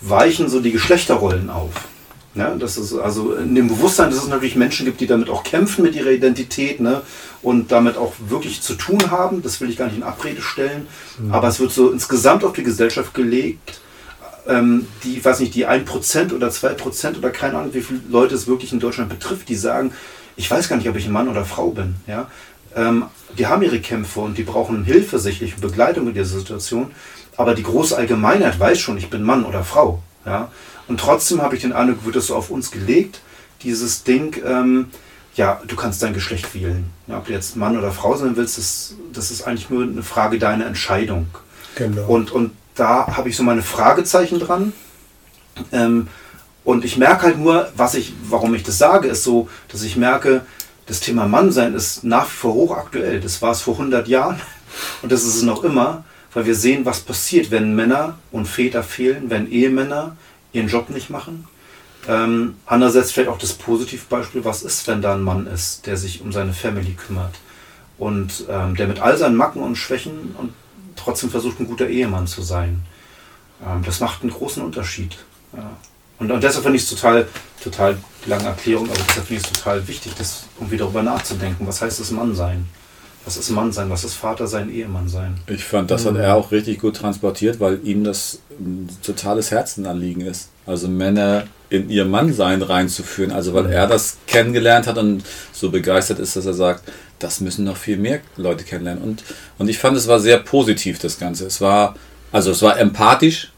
weichen 0.00 0.48
so 0.48 0.60
die 0.60 0.72
Geschlechterrollen 0.72 1.50
auf. 1.50 1.72
Ja, 2.36 2.54
das 2.54 2.76
ist 2.76 2.92
also 2.94 3.32
in 3.34 3.54
dem 3.54 3.68
Bewusstsein, 3.68 4.10
dass 4.10 4.22
es 4.22 4.28
natürlich 4.28 4.56
Menschen 4.56 4.84
gibt, 4.84 5.00
die 5.00 5.06
damit 5.06 5.30
auch 5.30 5.42
kämpfen 5.42 5.82
mit 5.82 5.94
ihrer 5.94 6.10
Identität 6.10 6.80
ne, 6.80 7.00
und 7.40 7.72
damit 7.72 7.96
auch 7.96 8.12
wirklich 8.28 8.60
zu 8.60 8.74
tun 8.74 9.10
haben. 9.10 9.42
Das 9.42 9.60
will 9.60 9.70
ich 9.70 9.78
gar 9.78 9.86
nicht 9.86 9.96
in 9.96 10.02
Abrede 10.02 10.42
stellen. 10.42 10.86
Aber 11.30 11.48
es 11.48 11.58
wird 11.60 11.72
so 11.72 11.90
insgesamt 11.90 12.44
auf 12.44 12.52
die 12.52 12.62
Gesellschaft 12.62 13.14
gelegt, 13.14 13.80
ähm, 14.48 14.86
die, 15.02 15.24
weiß 15.24 15.40
nicht, 15.40 15.54
die 15.54 15.66
1% 15.66 16.34
oder 16.34 16.48
2% 16.48 17.18
oder 17.18 17.30
keine 17.30 17.58
Ahnung, 17.58 17.74
wie 17.74 17.80
viele 17.80 18.00
Leute 18.10 18.34
es 18.34 18.46
wirklich 18.46 18.72
in 18.72 18.80
Deutschland 18.80 19.08
betrifft, 19.08 19.48
die 19.48 19.56
sagen, 19.56 19.92
ich 20.36 20.50
weiß 20.50 20.68
gar 20.68 20.76
nicht, 20.76 20.88
ob 20.88 20.96
ich 20.96 21.06
ein 21.06 21.12
Mann 21.12 21.28
oder 21.28 21.44
Frau 21.44 21.70
bin. 21.70 21.96
Ja? 22.06 22.30
Ähm, 22.74 23.06
die 23.38 23.46
haben 23.46 23.62
ihre 23.62 23.80
Kämpfe 23.80 24.20
und 24.20 24.38
die 24.38 24.42
brauchen 24.42 24.84
Hilfe, 24.84 25.18
sicherlich 25.18 25.56
Begleitung 25.56 26.06
in 26.06 26.14
dieser 26.14 26.38
Situation. 26.38 26.90
Aber 27.36 27.54
die 27.54 27.62
große 27.62 27.96
Allgemeinheit 27.96 28.58
weiß 28.58 28.78
schon, 28.78 28.98
ich 28.98 29.10
bin 29.10 29.22
Mann 29.22 29.44
oder 29.44 29.64
Frau. 29.64 30.02
Ja? 30.24 30.50
Und 30.88 31.00
trotzdem 31.00 31.42
habe 31.42 31.56
ich 31.56 31.62
den 31.62 31.72
Eindruck, 31.72 32.04
wird 32.04 32.16
das 32.16 32.28
so 32.28 32.36
auf 32.36 32.50
uns 32.50 32.70
gelegt, 32.70 33.20
dieses 33.62 34.04
Ding, 34.04 34.40
ähm, 34.44 34.86
ja, 35.34 35.60
du 35.66 35.76
kannst 35.76 36.02
dein 36.02 36.14
Geschlecht 36.14 36.54
wählen. 36.54 36.90
Ja, 37.06 37.18
ob 37.18 37.26
du 37.26 37.32
jetzt 37.32 37.56
Mann 37.56 37.76
oder 37.76 37.92
Frau 37.92 38.16
sein 38.16 38.36
willst, 38.36 38.58
das, 38.58 38.94
das 39.12 39.30
ist 39.30 39.46
eigentlich 39.46 39.70
nur 39.70 39.82
eine 39.82 40.02
Frage 40.02 40.38
deiner 40.38 40.66
Entscheidung. 40.66 41.26
Genau. 41.74 42.06
Und, 42.06 42.30
und 42.30 42.52
da 42.74 43.16
habe 43.16 43.28
ich 43.28 43.36
so 43.36 43.42
meine 43.42 43.62
Fragezeichen 43.62 44.38
dran. 44.38 44.72
Ähm, 45.72 46.08
und 46.64 46.84
ich 46.84 46.96
merke 46.96 47.24
halt 47.24 47.38
nur, 47.38 47.70
was 47.76 47.94
ich, 47.94 48.12
warum 48.28 48.54
ich 48.54 48.62
das 48.62 48.78
sage, 48.78 49.08
ist 49.08 49.24
so, 49.24 49.48
dass 49.68 49.82
ich 49.82 49.96
merke, 49.96 50.44
das 50.86 51.00
Thema 51.00 51.26
Mannsein 51.26 51.74
ist 51.74 52.04
nach 52.04 52.26
wie 52.26 52.36
vor 52.36 52.54
hochaktuell. 52.54 53.20
Das 53.20 53.42
war 53.42 53.52
es 53.52 53.60
vor 53.60 53.74
100 53.74 54.08
Jahren 54.08 54.40
und 55.02 55.12
das 55.12 55.22
ist 55.22 55.36
es 55.36 55.42
noch 55.42 55.64
immer, 55.64 56.04
weil 56.32 56.46
wir 56.46 56.54
sehen, 56.54 56.84
was 56.84 57.00
passiert, 57.00 57.50
wenn 57.50 57.74
Männer 57.74 58.18
und 58.32 58.46
Väter 58.46 58.82
fehlen, 58.82 59.30
wenn 59.30 59.50
Ehemänner 59.50 60.16
ihren 60.56 60.68
Job 60.68 60.90
nicht 60.90 61.10
machen. 61.10 61.46
Ähm, 62.08 62.56
andererseits 62.66 63.12
vielleicht 63.12 63.30
auch 63.30 63.38
das 63.38 63.54
Positivbeispiel, 63.54 64.44
was 64.44 64.62
ist, 64.62 64.86
wenn 64.86 65.02
da 65.02 65.14
ein 65.14 65.22
Mann 65.22 65.46
ist, 65.46 65.86
der 65.86 65.96
sich 65.96 66.20
um 66.20 66.32
seine 66.32 66.52
Family 66.52 66.92
kümmert 66.92 67.34
und 67.98 68.44
ähm, 68.48 68.76
der 68.76 68.86
mit 68.86 69.00
all 69.00 69.16
seinen 69.16 69.36
Macken 69.36 69.62
und 69.62 69.76
Schwächen 69.76 70.34
und 70.38 70.52
trotzdem 70.94 71.30
versucht, 71.30 71.60
ein 71.60 71.66
guter 71.66 71.88
Ehemann 71.88 72.26
zu 72.26 72.42
sein. 72.42 72.82
Ähm, 73.64 73.82
das 73.84 74.00
macht 74.00 74.22
einen 74.22 74.30
großen 74.30 74.62
Unterschied. 74.62 75.16
Ja. 75.56 75.70
Und, 76.18 76.30
und 76.30 76.42
deshalb 76.42 76.62
finde 76.62 76.76
ich 76.76 76.84
es 76.84 76.90
total, 76.90 77.28
total 77.62 77.98
lange 78.26 78.44
Erklärung, 78.44 78.88
aber 78.88 78.98
deshalb 78.98 79.26
finde 79.26 79.42
ich 79.42 79.46
es 79.48 79.52
total 79.52 79.86
wichtig, 79.88 80.12
das 80.16 80.44
irgendwie 80.58 80.76
darüber 80.76 81.02
nachzudenken. 81.02 81.66
Was 81.66 81.82
heißt 81.82 82.00
es 82.00 82.10
Mann 82.10 82.34
sein? 82.34 82.66
Was 83.26 83.36
ist 83.36 83.50
Mann 83.50 83.72
sein? 83.72 83.90
Was 83.90 84.04
ist 84.04 84.14
Vater 84.14 84.46
sein, 84.46 84.72
Ehemann 84.72 85.08
sein? 85.08 85.36
Ich 85.48 85.64
fand, 85.64 85.90
das 85.90 86.06
hat 86.06 86.14
er 86.14 86.36
auch 86.36 86.52
richtig 86.52 86.78
gut 86.78 86.94
transportiert, 86.94 87.58
weil 87.58 87.80
ihm 87.82 88.04
das 88.04 88.38
ein 88.60 88.88
totales 89.02 89.50
Herzenanliegen 89.50 90.22
ist. 90.22 90.48
Also 90.64 90.86
Männer 90.86 91.48
in 91.68 91.90
ihr 91.90 92.04
Mannsein 92.04 92.62
reinzuführen. 92.62 93.32
Also 93.32 93.52
weil 93.52 93.66
er 93.66 93.88
das 93.88 94.18
kennengelernt 94.28 94.86
hat 94.86 94.96
und 94.96 95.24
so 95.52 95.70
begeistert 95.70 96.20
ist, 96.20 96.36
dass 96.36 96.46
er 96.46 96.54
sagt, 96.54 96.84
das 97.18 97.40
müssen 97.40 97.64
noch 97.64 97.76
viel 97.76 97.96
mehr 97.96 98.20
Leute 98.36 98.62
kennenlernen. 98.62 99.02
Und, 99.02 99.24
und 99.58 99.68
ich 99.68 99.78
fand, 99.78 99.96
es 99.96 100.06
war 100.06 100.20
sehr 100.20 100.38
positiv, 100.38 101.00
das 101.00 101.18
Ganze. 101.18 101.46
Es 101.46 101.60
war, 101.60 101.96
also 102.30 102.52
es 102.52 102.62
war 102.62 102.78
empathisch, 102.78 103.50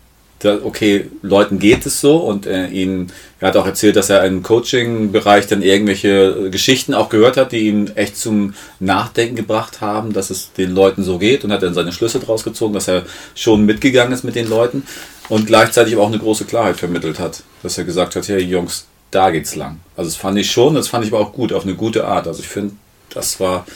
okay, 0.45 1.11
Leuten 1.23 1.59
geht 1.59 1.85
es 1.87 2.01
so 2.01 2.19
und 2.19 2.47
äh, 2.47 2.69
ihn, 2.69 3.13
er 3.41 3.49
hat 3.49 3.57
auch 3.57 3.67
erzählt, 3.67 3.97
dass 3.97 4.09
er 4.09 4.25
im 4.25 4.43
Coaching-Bereich 4.43 5.47
dann 5.49 5.63
irgendwelche 5.63 6.51
Geschichten 6.51 6.95
auch 6.95 7.09
gehört 7.09 7.37
hat, 7.37 7.53
die 7.53 7.69
ihn 7.69 7.91
echt 7.97 8.17
zum 8.17 8.55
Nachdenken 8.79 9.37
gebracht 9.37 9.81
haben, 9.81 10.13
dass 10.13 10.31
es 10.31 10.53
den 10.53 10.71
Leuten 10.71 11.03
so 11.03 11.19
geht 11.19 11.45
und 11.45 11.53
hat 11.53 11.63
dann 11.63 11.75
seine 11.75 11.93
Schlüsse 11.93 12.21
draus 12.21 12.45
gezogen, 12.45 12.75
dass 12.75 12.89
er 12.89 13.05
schon 13.35 13.67
mitgegangen 13.67 14.13
ist 14.13 14.25
mit 14.25 14.37
den 14.37 14.49
Leuten 14.49 14.85
und 15.29 15.47
gleichzeitig 15.47 15.97
auch 15.97 16.09
eine 16.09 16.19
große 16.19 16.45
Klarheit 16.45 16.77
vermittelt 16.77 17.19
hat, 17.19 17.43
dass 17.63 17.77
er 17.77 17.85
gesagt 17.85 18.15
hat, 18.15 18.29
hey 18.29 18.39
Jungs, 18.39 18.87
da 19.11 19.31
geht's 19.31 19.57
lang. 19.57 19.81
Also 19.97 20.11
das 20.11 20.17
fand 20.17 20.39
ich 20.39 20.51
schon, 20.51 20.75
das 20.75 20.89
fand 20.89 21.05
ich 21.05 21.13
aber 21.13 21.21
auch 21.21 21.33
gut, 21.33 21.53
auf 21.53 21.65
eine 21.65 21.75
gute 21.75 22.07
Art. 22.07 22.29
Also 22.29 22.41
ich 22.41 22.49
finde, 22.49 22.75
das 23.11 23.41
war 23.41 23.67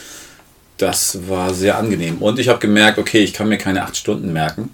das 0.83 1.29
war 1.29 1.55
sehr 1.55 1.79
angenehm. 1.79 2.19
Und 2.19 2.39
ich 2.39 2.49
habe 2.49 2.59
gemerkt, 2.59 2.99
okay, 2.99 3.21
ich 3.21 3.33
kann 3.33 3.49
mir 3.49 3.59
keine 3.59 3.85
acht 3.85 3.97
Stunden 3.97 4.33
merken. 4.33 4.71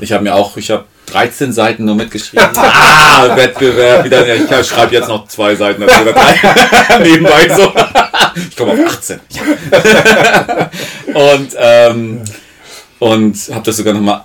Ich 0.00 0.12
habe 0.12 0.24
mir 0.24 0.34
auch, 0.34 0.56
ich 0.56 0.70
habe 0.70 0.86
13 1.06 1.52
Seiten 1.52 1.84
nur 1.84 1.94
mitgeschrieben. 1.94 2.48
ah, 2.56 3.36
Wettbewerb, 3.36 4.04
wieder. 4.04 4.34
Ich 4.34 4.66
schreibe 4.66 4.94
jetzt 4.94 5.08
noch 5.08 5.28
zwei 5.28 5.54
Seiten. 5.54 5.82
Nebenbei 7.02 7.48
so. 7.54 7.72
ich 8.48 8.56
komme 8.56 8.72
auf 8.72 8.78
18. 8.86 9.20
und 11.14 11.48
ähm, 11.56 12.22
und 12.98 13.36
habe 13.50 13.64
das 13.64 13.76
sogar 13.76 13.94
nochmal 13.94 14.22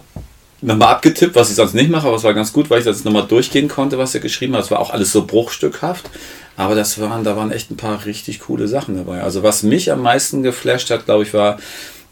nochmal 0.61 0.89
abgetippt, 0.89 1.35
was 1.35 1.49
ich 1.49 1.55
sonst 1.55 1.73
nicht 1.73 1.89
mache, 1.89 2.07
aber 2.07 2.15
es 2.15 2.23
war 2.23 2.33
ganz 2.33 2.51
gut, 2.51 2.69
weil 2.69 2.79
ich 2.79 2.85
das 2.85 3.03
nochmal 3.03 3.27
durchgehen 3.27 3.67
konnte, 3.67 3.97
was 3.97 4.15
er 4.15 4.21
geschrieben 4.21 4.55
hat. 4.55 4.63
Es 4.63 4.71
war 4.71 4.79
auch 4.79 4.89
alles 4.91 5.11
so 5.11 5.25
bruchstückhaft. 5.25 6.09
Aber 6.55 6.73
das 6.73 6.99
waren, 6.99 7.23
da 7.23 7.35
waren 7.35 7.51
echt 7.51 7.69
ein 7.69 7.77
paar 7.77 8.05
richtig 8.05 8.39
coole 8.39 8.67
Sachen 8.67 8.97
dabei. 8.97 9.21
Also 9.21 9.43
was 9.43 9.61
mich 9.61 9.91
am 9.91 10.01
meisten 10.01 10.41
geflasht 10.41 10.89
hat, 10.89 11.05
glaube 11.05 11.23
ich, 11.23 11.33
war, 11.33 11.59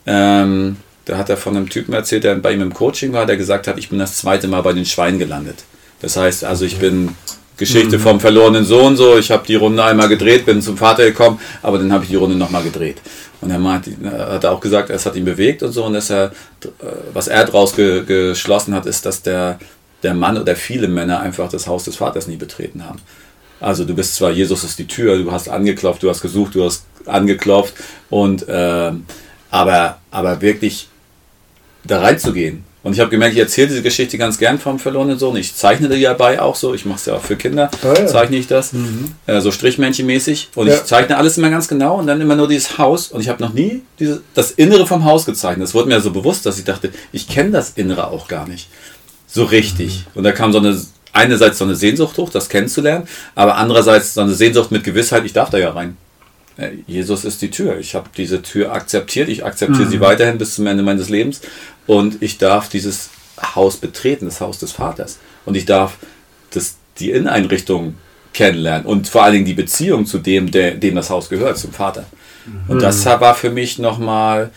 ähm, 0.06 0.78
da 1.06 1.18
hat 1.18 1.30
er 1.30 1.38
von 1.38 1.56
einem 1.56 1.70
Typen 1.70 1.94
erzählt, 1.94 2.24
der 2.24 2.36
bei 2.36 2.52
ihm 2.52 2.62
im 2.62 2.74
Coaching 2.74 3.14
war, 3.14 3.26
der 3.26 3.38
gesagt 3.38 3.68
hat, 3.68 3.78
ich 3.78 3.90
bin 3.90 4.00
das 4.00 4.18
zweite 4.18 4.48
Mal 4.48 4.62
bei 4.62 4.74
den 4.74 4.86
Schweinen 4.86 5.20
gelandet. 5.20 5.64
Das 6.02 6.18
heißt, 6.18 6.44
also 6.44 6.66
ich 6.66 6.78
bin 6.78 7.16
Geschichte 7.58 7.98
mhm. 7.98 8.02
vom 8.02 8.20
verlorenen 8.20 8.66
Sohn 8.66 8.98
so, 8.98 9.18
ich 9.18 9.32
habe 9.32 9.46
die 9.48 9.56
Runde 9.56 9.84
einmal 9.84 10.10
gedreht, 10.10 10.46
bin 10.46 10.62
zum 10.62 10.78
Vater 10.78 11.06
gekommen, 11.06 11.40
aber 11.62 11.78
dann 11.78 11.92
habe 11.94 12.04
ich 12.04 12.10
die 12.10 12.16
Runde 12.16 12.36
nochmal 12.36 12.64
gedreht. 12.64 12.98
Und 13.42 13.52
er 13.52 13.60
meint, 13.60 13.88
hat 13.88 14.44
er 14.44 14.52
auch 14.52 14.60
gesagt, 14.60 14.90
es 14.90 15.06
hat 15.06 15.16
ihn 15.16 15.26
bewegt 15.26 15.64
und 15.64 15.72
so 15.72 15.86
und 15.86 15.94
dass 15.94 16.10
er, 16.10 16.32
was 17.14 17.28
er 17.28 17.46
daraus 17.46 17.76
ge, 17.76 18.04
geschlossen 18.04 18.74
hat, 18.74 18.86
ist, 18.86 19.06
dass 19.06 19.22
der, 19.22 19.60
der 20.04 20.14
Mann 20.14 20.38
oder 20.38 20.56
viele 20.56 20.88
Männer 20.88 21.20
einfach 21.20 21.50
das 21.50 21.68
Haus 21.68 21.86
des 21.86 21.96
Vaters 21.96 22.28
nie 22.28 22.38
betreten 22.38 22.84
haben. 22.86 23.00
Also 23.60 23.86
du 23.86 23.94
bist 23.94 24.16
zwar, 24.16 24.32
Jesus 24.32 24.64
ist 24.64 24.80
die 24.80 24.88
Tür, 24.88 25.18
du 25.18 25.32
hast 25.32 25.48
angeklopft, 25.48 26.04
du 26.04 26.10
hast 26.10 26.22
gesucht, 26.22 26.56
du 26.56 26.66
hast 26.66 26.86
angeklopft 27.06 27.76
und 28.10 28.48
äh, 28.50 28.92
aber, 29.50 30.00
aber 30.12 30.42
wirklich 30.42 30.90
da 31.88 32.02
reinzugehen. 32.02 32.64
Und 32.84 32.94
ich 32.94 33.00
habe 33.00 33.10
gemerkt, 33.10 33.34
ich 33.34 33.40
erzähle 33.40 33.70
diese 33.70 33.82
Geschichte 33.82 34.16
ganz 34.20 34.38
gern 34.38 34.60
vom 34.60 34.78
verlorenen 34.78 35.18
Sohn. 35.18 35.36
Ich 35.38 35.56
zeichne 35.56 35.90
die 35.90 36.04
dabei 36.04 36.40
auch 36.40 36.56
so. 36.56 36.76
Ich 36.76 36.86
mache 36.86 36.98
es 36.98 37.06
ja 37.08 37.16
auch 37.16 37.22
für 37.24 37.36
Kinder. 37.36 37.72
Oh 37.84 37.88
ja. 37.88 38.06
Zeichne 38.06 38.38
ich 38.38 38.46
das. 38.46 38.74
Mhm. 38.74 39.12
Äh, 39.26 39.42
so 39.42 39.52
Strichmännchenmäßig. 39.52 40.50
Und 40.54 40.68
ja. 40.68 40.76
ich 40.76 40.84
zeichne 40.84 41.18
alles 41.18 41.36
immer 41.40 41.50
ganz 41.50 41.68
genau 41.68 41.98
und 41.98 42.06
dann 42.06 42.22
immer 42.22 42.36
nur 42.36 42.48
dieses 42.48 42.78
Haus. 42.78 43.08
Und 43.08 43.22
ich 43.22 43.30
habe 43.30 43.42
noch 43.42 43.54
nie 43.54 43.82
diese, 43.98 44.22
das 44.36 44.52
Innere 44.52 44.86
vom 44.86 45.04
Haus 45.04 45.26
gezeichnet. 45.26 45.68
Es 45.68 45.74
wurde 45.74 45.88
mir 45.88 46.00
so 46.00 46.12
bewusst, 46.12 46.46
dass 46.46 46.60
ich 46.60 46.66
dachte, 46.66 46.92
ich 47.12 47.28
kenne 47.28 47.50
das 47.50 47.72
Innere 47.72 48.10
auch 48.10 48.28
gar 48.28 48.48
nicht. 48.48 48.70
So 49.26 49.46
richtig. 49.46 50.06
Mhm. 50.14 50.20
Und 50.20 50.24
da 50.24 50.32
kam 50.32 50.52
so 50.52 50.60
eine 50.60 50.80
einerseits 51.16 51.58
so 51.58 51.66
eine 51.66 51.76
Sehnsucht 51.76 52.18
hoch, 52.18 52.30
das 52.30 52.50
kennenzulernen, 52.50 53.08
aber 53.36 53.56
andererseits 53.56 54.14
so 54.14 54.22
eine 54.22 54.34
Sehnsucht 54.34 54.72
mit 54.72 54.84
Gewissheit, 54.84 55.26
ich 55.26 55.34
darf 55.34 55.50
da 55.50 55.58
ja 55.58 55.72
rein. 55.72 55.98
Äh, 56.58 56.72
Jesus 56.88 57.26
ist 57.26 57.42
die 57.42 57.50
Tür. 57.50 57.78
Ich 57.80 57.96
habe 57.96 58.10
diese 58.16 58.42
Tür 58.42 58.72
akzeptiert. 58.74 59.30
Ich 59.30 59.46
akzeptiere 59.46 59.86
mhm. 59.86 59.90
sie 59.90 60.00
weiterhin 60.00 60.38
bis 60.38 60.56
zum 60.56 60.68
Ende 60.68 60.84
meines 60.84 61.10
Lebens. 61.10 61.42
Und 61.88 62.22
ich 62.22 62.38
darf 62.38 62.70
dieses 62.70 63.10
Haus 63.56 63.78
betreten, 63.78 64.26
das 64.26 64.42
Haus 64.42 64.60
des 64.60 64.72
Vaters. 64.72 65.20
Und 65.46 65.56
ich 65.56 65.66
darf 65.66 65.98
das, 66.52 66.76
die 67.00 67.12
Inneneinrichtung 67.12 67.96
kennenlernen 68.34 68.86
und 68.86 69.08
vor 69.08 69.24
allen 69.24 69.34
Dingen 69.34 69.46
die 69.46 69.54
Beziehung 69.54 70.06
zu 70.06 70.18
dem, 70.18 70.52
der, 70.52 70.76
dem 70.76 70.96
das 70.96 71.10
Haus 71.10 71.30
gehört, 71.30 71.58
zum 71.58 71.72
Vater. 71.72 72.06
Mhm. 72.46 72.70
Und 72.70 72.82
das 72.82 73.06
war 73.06 73.34
für 73.34 73.50
mich 73.50 73.80
nochmal, 73.80 74.52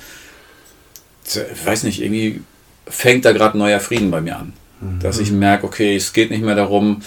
ich 1.25 1.67
weiß 1.67 1.85
nicht, 1.85 2.03
irgendwie 2.03 2.41
fängt 2.89 3.25
da 3.25 3.33
gerade 3.33 3.57
neuer 3.57 3.81
Frieden 3.81 4.11
bei 4.11 4.21
mir 4.21 4.37
an. 4.37 4.53
Dass 5.01 5.19
ich 5.19 5.33
merke, 5.33 5.67
okay, 5.67 5.97
es 5.97 6.13
geht 6.13 6.31
nicht 6.31 6.43
mehr 6.43 6.55
darum, 6.55 7.03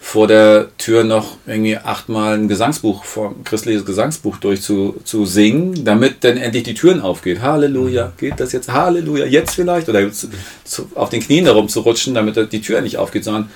vor 0.00 0.28
der 0.28 0.68
Tür 0.78 1.04
noch 1.04 1.36
irgendwie 1.46 1.76
achtmal 1.76 2.34
ein 2.34 2.48
Gesangsbuch, 2.48 3.04
ein 3.16 3.44
christliches 3.44 3.84
Gesangsbuch 3.84 4.36
durchzusingen, 4.38 5.84
damit 5.84 6.22
dann 6.24 6.36
endlich 6.36 6.62
die 6.62 6.74
Türen 6.74 7.00
aufgeht. 7.00 7.42
Halleluja, 7.42 8.12
geht 8.16 8.38
das 8.38 8.52
jetzt? 8.52 8.72
Halleluja, 8.72 9.26
jetzt 9.26 9.56
vielleicht? 9.56 9.88
Oder 9.88 10.10
zu, 10.12 10.28
zu, 10.64 10.90
auf 10.94 11.10
den 11.10 11.20
Knien 11.20 11.44
darum 11.44 11.68
zu 11.68 11.80
rutschen, 11.80 12.14
damit 12.14 12.52
die 12.52 12.60
Tür 12.60 12.80
nicht 12.80 12.96
aufgeht, 12.96 13.24
sondern 13.24 13.50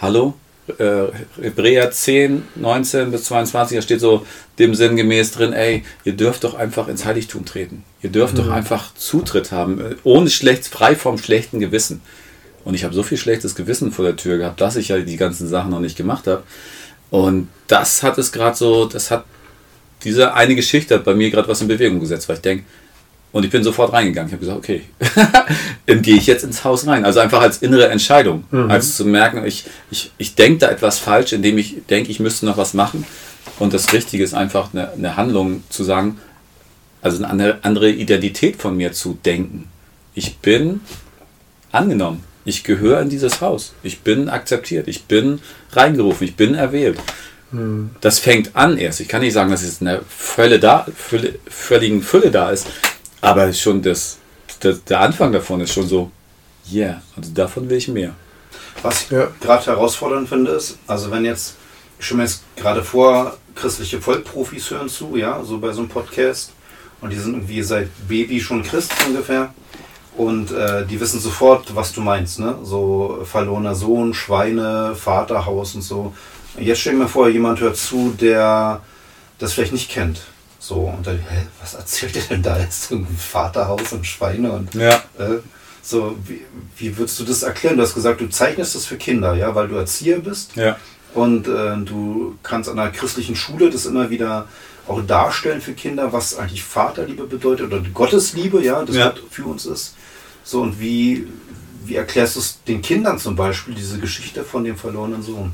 Hallo, 0.00 0.34
äh, 0.78 1.04
Hebräer 1.40 1.90
10, 1.90 2.42
19 2.56 3.10
bis 3.10 3.24
22, 3.24 3.76
da 3.76 3.82
steht 3.82 4.00
so 4.00 4.26
dem 4.58 4.74
Sinn 4.74 4.96
gemäß 4.96 5.32
drin, 5.32 5.52
ey, 5.52 5.84
ihr 6.04 6.12
dürft 6.14 6.44
doch 6.44 6.54
einfach 6.54 6.88
ins 6.88 7.04
Heiligtum 7.04 7.44
treten. 7.44 7.84
Ihr 8.02 8.10
dürft 8.10 8.34
mhm. 8.34 8.38
doch 8.38 8.50
einfach 8.50 8.94
Zutritt 8.94 9.52
haben, 9.52 9.80
äh, 9.80 9.94
ohne 10.02 10.28
schlecht, 10.28 10.66
frei 10.66 10.96
vom 10.96 11.18
schlechten 11.18 11.60
Gewissen. 11.60 12.02
Und 12.66 12.74
ich 12.74 12.82
habe 12.82 12.92
so 12.92 13.04
viel 13.04 13.16
schlechtes 13.16 13.54
Gewissen 13.54 13.92
vor 13.92 14.04
der 14.04 14.16
Tür 14.16 14.38
gehabt, 14.38 14.60
dass 14.60 14.74
ich 14.74 14.88
ja 14.88 14.98
die 14.98 15.16
ganzen 15.16 15.46
Sachen 15.46 15.70
noch 15.70 15.78
nicht 15.78 15.96
gemacht 15.96 16.26
habe. 16.26 16.42
Und 17.10 17.46
das 17.68 18.02
hat 18.02 18.18
es 18.18 18.32
gerade 18.32 18.56
so, 18.56 18.86
das 18.86 19.12
hat, 19.12 19.24
diese 20.02 20.34
eine 20.34 20.56
Geschichte 20.56 20.96
hat 20.96 21.04
bei 21.04 21.14
mir 21.14 21.30
gerade 21.30 21.46
was 21.46 21.60
in 21.60 21.68
Bewegung 21.68 22.00
gesetzt, 22.00 22.28
weil 22.28 22.34
ich 22.34 22.42
denke, 22.42 22.64
und 23.30 23.44
ich 23.44 23.52
bin 23.52 23.62
sofort 23.62 23.92
reingegangen. 23.92 24.26
Ich 24.26 24.32
habe 24.32 24.40
gesagt, 24.40 24.58
okay, 24.58 24.82
dann 25.86 26.02
gehe 26.02 26.16
ich 26.16 26.26
jetzt 26.26 26.42
ins 26.42 26.64
Haus 26.64 26.88
rein. 26.88 27.04
Also 27.04 27.20
einfach 27.20 27.40
als 27.40 27.58
innere 27.58 27.88
Entscheidung, 27.88 28.42
mhm. 28.50 28.68
als 28.68 28.96
zu 28.96 29.04
merken, 29.04 29.46
ich, 29.46 29.66
ich, 29.92 30.10
ich 30.18 30.34
denke 30.34 30.58
da 30.58 30.68
etwas 30.68 30.98
falsch, 30.98 31.34
indem 31.34 31.58
ich 31.58 31.76
denke, 31.88 32.10
ich 32.10 32.18
müsste 32.18 32.46
noch 32.46 32.56
was 32.56 32.74
machen. 32.74 33.06
Und 33.60 33.74
das 33.74 33.92
Richtige 33.92 34.24
ist 34.24 34.34
einfach 34.34 34.74
eine, 34.74 34.90
eine 34.90 35.16
Handlung 35.16 35.62
zu 35.68 35.84
sagen, 35.84 36.18
also 37.00 37.24
eine 37.24 37.58
andere 37.62 37.92
Identität 37.92 38.56
von 38.56 38.76
mir 38.76 38.90
zu 38.90 39.16
denken. 39.24 39.68
Ich 40.16 40.38
bin 40.38 40.80
angenommen. 41.70 42.25
Ich 42.46 42.62
gehöre 42.62 43.00
in 43.02 43.08
dieses 43.08 43.40
Haus. 43.40 43.74
Ich 43.82 44.00
bin 44.00 44.28
akzeptiert. 44.28 44.86
Ich 44.86 45.04
bin 45.04 45.40
reingerufen. 45.72 46.26
Ich 46.26 46.36
bin 46.36 46.54
erwählt. 46.54 46.96
Hm. 47.50 47.90
Das 48.00 48.20
fängt 48.20 48.54
an 48.54 48.78
erst. 48.78 49.00
Ich 49.00 49.08
kann 49.08 49.20
nicht 49.20 49.32
sagen, 49.32 49.50
dass 49.50 49.62
es 49.62 49.80
in 49.80 49.86
der 49.86 50.02
Fülle 50.08 50.60
da, 50.60 50.86
Fülle, 50.96 51.40
völligen 51.48 52.02
Fülle 52.02 52.30
da 52.30 52.50
ist. 52.50 52.68
Aber 53.20 53.52
schon 53.52 53.82
das, 53.82 54.18
das, 54.60 54.84
der 54.84 55.00
Anfang 55.00 55.32
davon 55.32 55.60
ist 55.60 55.72
schon 55.72 55.88
so, 55.88 56.12
yeah, 56.72 57.02
also 57.16 57.32
davon 57.34 57.68
will 57.68 57.78
ich 57.78 57.88
mehr. 57.88 58.14
Was 58.80 59.02
ich 59.02 59.10
ja. 59.10 59.28
gerade 59.40 59.66
herausfordernd 59.66 60.28
finde, 60.28 60.52
ist, 60.52 60.78
also 60.86 61.10
wenn 61.10 61.24
jetzt, 61.24 61.56
ich 61.98 62.14
mir 62.14 62.22
jetzt 62.22 62.42
gerade 62.54 62.84
vor, 62.84 63.36
christliche 63.56 64.00
Vollprofis 64.00 64.70
hören 64.70 64.88
zu, 64.88 65.16
ja, 65.16 65.42
so 65.42 65.58
bei 65.58 65.72
so 65.72 65.80
einem 65.80 65.88
Podcast. 65.88 66.52
Und 67.00 67.10
die 67.10 67.18
sind 67.18 67.34
irgendwie 67.34 67.62
seit 67.62 67.88
Baby 68.06 68.40
schon 68.40 68.62
Christ 68.62 68.92
ungefähr. 69.06 69.52
Und 70.16 70.50
äh, 70.50 70.86
die 70.86 70.98
wissen 71.00 71.20
sofort, 71.20 71.74
was 71.76 71.92
du 71.92 72.00
meinst, 72.00 72.38
ne? 72.38 72.54
So 72.62 73.20
verlorener 73.24 73.74
Sohn, 73.74 74.14
Schweine, 74.14 74.94
Vaterhaus 74.96 75.74
und 75.74 75.82
so. 75.82 76.14
Jetzt 76.58 76.80
stell 76.80 76.94
dir 76.94 77.00
mal 77.00 77.08
vor, 77.08 77.28
jemand 77.28 77.60
hört 77.60 77.76
zu, 77.76 78.14
der 78.18 78.80
das 79.38 79.52
vielleicht 79.52 79.72
nicht 79.72 79.90
kennt. 79.90 80.22
So, 80.58 80.76
und 80.96 81.06
dann, 81.06 81.18
hä, 81.18 81.46
was 81.60 81.74
erzählt 81.74 82.16
er 82.16 82.22
denn 82.22 82.42
da 82.42 82.58
jetzt? 82.58 82.90
Irgendwie 82.90 83.14
Vaterhaus 83.14 83.92
und 83.92 84.06
Schweine 84.06 84.52
und 84.52 84.74
Ja. 84.74 84.94
äh, 85.18 85.38
so, 85.82 86.16
wie, 86.26 86.40
wie 86.78 86.96
würdest 86.96 87.20
du 87.20 87.24
das 87.24 87.42
erklären? 87.42 87.76
Du 87.76 87.82
hast 87.82 87.94
gesagt, 87.94 88.20
du 88.22 88.28
zeichnest 88.30 88.74
das 88.74 88.86
für 88.86 88.96
Kinder, 88.96 89.34
ja, 89.34 89.54
weil 89.54 89.68
du 89.68 89.74
Erzieher 89.76 90.18
bist 90.20 90.56
Ja. 90.56 90.76
und 91.14 91.46
äh, 91.46 91.76
du 91.84 92.36
kannst 92.42 92.70
an 92.70 92.78
einer 92.78 92.90
christlichen 92.90 93.36
Schule 93.36 93.68
das 93.70 93.84
immer 93.84 94.08
wieder 94.10 94.48
auch 94.88 95.02
darstellen 95.02 95.60
für 95.60 95.74
Kinder, 95.74 96.12
was 96.12 96.38
eigentlich 96.38 96.64
Vaterliebe 96.64 97.24
bedeutet 97.26 97.66
oder 97.66 97.80
Gottesliebe, 97.92 98.62
ja, 98.64 98.82
das 98.84 98.96
Ja. 98.96 99.10
Gott 99.10 99.22
für 99.30 99.44
uns 99.44 99.66
ist. 99.66 99.94
So, 100.46 100.62
und 100.62 100.78
wie, 100.80 101.26
wie 101.84 101.96
erklärst 101.96 102.36
du 102.36 102.40
es 102.40 102.62
den 102.68 102.80
Kindern 102.80 103.18
zum 103.18 103.34
Beispiel, 103.34 103.74
diese 103.74 103.98
Geschichte 103.98 104.44
von 104.44 104.62
dem 104.62 104.76
verlorenen 104.76 105.20
Sohn? 105.20 105.50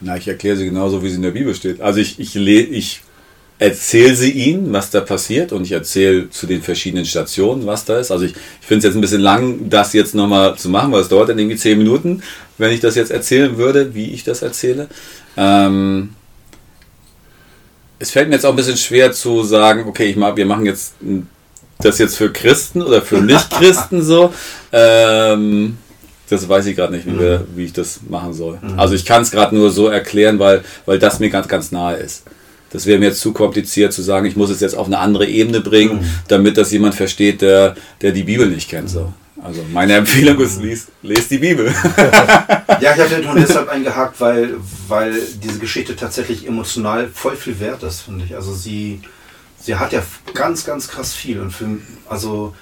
Na, 0.00 0.16
ich 0.16 0.26
erkläre 0.26 0.56
sie 0.56 0.64
genauso, 0.64 1.02
wie 1.02 1.10
sie 1.10 1.16
in 1.16 1.22
der 1.22 1.32
Bibel 1.32 1.54
steht. 1.54 1.82
Also 1.82 2.00
ich, 2.00 2.18
ich, 2.18 2.34
ich 2.34 3.02
erzähle 3.58 4.16
sie 4.16 4.30
ihnen, 4.30 4.72
was 4.72 4.90
da 4.90 5.02
passiert 5.02 5.52
und 5.52 5.64
ich 5.64 5.72
erzähle 5.72 6.30
zu 6.30 6.46
den 6.46 6.62
verschiedenen 6.62 7.04
Stationen, 7.04 7.66
was 7.66 7.84
da 7.84 7.98
ist. 7.98 8.10
Also 8.10 8.24
ich, 8.24 8.32
ich 8.32 8.66
finde 8.66 8.78
es 8.78 8.84
jetzt 8.84 8.94
ein 8.94 9.02
bisschen 9.02 9.20
lang, 9.20 9.68
das 9.68 9.92
jetzt 9.92 10.14
nochmal 10.14 10.56
zu 10.56 10.70
machen, 10.70 10.90
weil 10.92 11.02
es 11.02 11.08
dauert 11.08 11.28
dann 11.28 11.38
irgendwie 11.38 11.58
zehn 11.58 11.76
Minuten, 11.76 12.22
wenn 12.56 12.72
ich 12.72 12.80
das 12.80 12.94
jetzt 12.94 13.10
erzählen 13.10 13.58
würde, 13.58 13.94
wie 13.94 14.12
ich 14.12 14.24
das 14.24 14.40
erzähle. 14.40 14.88
Ähm, 15.36 16.14
es 17.98 18.10
fällt 18.12 18.30
mir 18.30 18.36
jetzt 18.36 18.46
auch 18.46 18.50
ein 18.50 18.56
bisschen 18.56 18.78
schwer 18.78 19.12
zu 19.12 19.42
sagen, 19.42 19.84
okay, 19.86 20.06
ich 20.06 20.16
mach, 20.16 20.36
wir 20.36 20.46
machen 20.46 20.64
jetzt 20.64 20.94
ein- 21.02 21.28
das 21.78 21.98
jetzt 21.98 22.16
für 22.16 22.32
Christen 22.32 22.82
oder 22.82 23.02
für 23.02 23.20
Nicht-Christen 23.20 24.02
so. 24.02 24.32
Ähm, 24.72 25.78
das 26.28 26.48
weiß 26.48 26.66
ich 26.66 26.76
gerade 26.76 26.92
nicht, 26.92 27.06
wie, 27.06 27.18
wir, 27.18 27.46
wie 27.54 27.64
ich 27.64 27.72
das 27.72 28.00
machen 28.08 28.32
soll. 28.32 28.58
Also 28.76 28.94
ich 28.94 29.04
kann 29.04 29.22
es 29.22 29.30
gerade 29.30 29.54
nur 29.54 29.70
so 29.70 29.88
erklären, 29.88 30.38
weil, 30.38 30.64
weil 30.84 30.98
das 30.98 31.20
mir 31.20 31.30
ganz, 31.30 31.46
ganz 31.46 31.70
nahe 31.70 31.96
ist. 31.96 32.24
Das 32.70 32.84
wäre 32.84 32.98
mir 32.98 33.06
jetzt 33.06 33.20
zu 33.20 33.32
kompliziert 33.32 33.92
zu 33.92 34.02
sagen, 34.02 34.26
ich 34.26 34.36
muss 34.36 34.50
es 34.50 34.60
jetzt 34.60 34.76
auf 34.76 34.86
eine 34.86 34.98
andere 34.98 35.26
Ebene 35.26 35.60
bringen, 35.60 36.10
damit 36.28 36.56
das 36.56 36.72
jemand 36.72 36.94
versteht, 36.96 37.42
der, 37.42 37.76
der 38.02 38.10
die 38.10 38.24
Bibel 38.24 38.48
nicht 38.48 38.68
kennt. 38.68 38.90
So. 38.90 39.12
Also 39.42 39.64
meine 39.72 39.94
Empfehlung 39.94 40.40
ist, 40.40 40.60
lies, 40.60 40.88
lest 41.02 41.30
die 41.30 41.38
Bibel. 41.38 41.72
Ja, 42.78 42.92
ich 42.94 43.00
hatte 43.00 43.22
nur 43.22 43.34
deshalb 43.36 43.70
eingehakt, 43.70 44.20
weil, 44.20 44.56
weil 44.86 45.14
diese 45.42 45.58
Geschichte 45.58 45.96
tatsächlich 45.96 46.46
emotional 46.46 47.08
voll 47.08 47.34
viel 47.34 47.58
wert 47.58 47.82
ist, 47.82 48.02
finde 48.02 48.26
ich. 48.26 48.34
Also 48.34 48.52
sie, 48.52 49.00
sie 49.66 49.74
hat 49.74 49.92
ja 49.92 50.02
ganz, 50.32 50.64
ganz 50.64 50.88
krass 50.88 51.12
viel. 51.12 51.40
Und 51.40 51.50
für, 51.50 51.66
also 52.08 52.54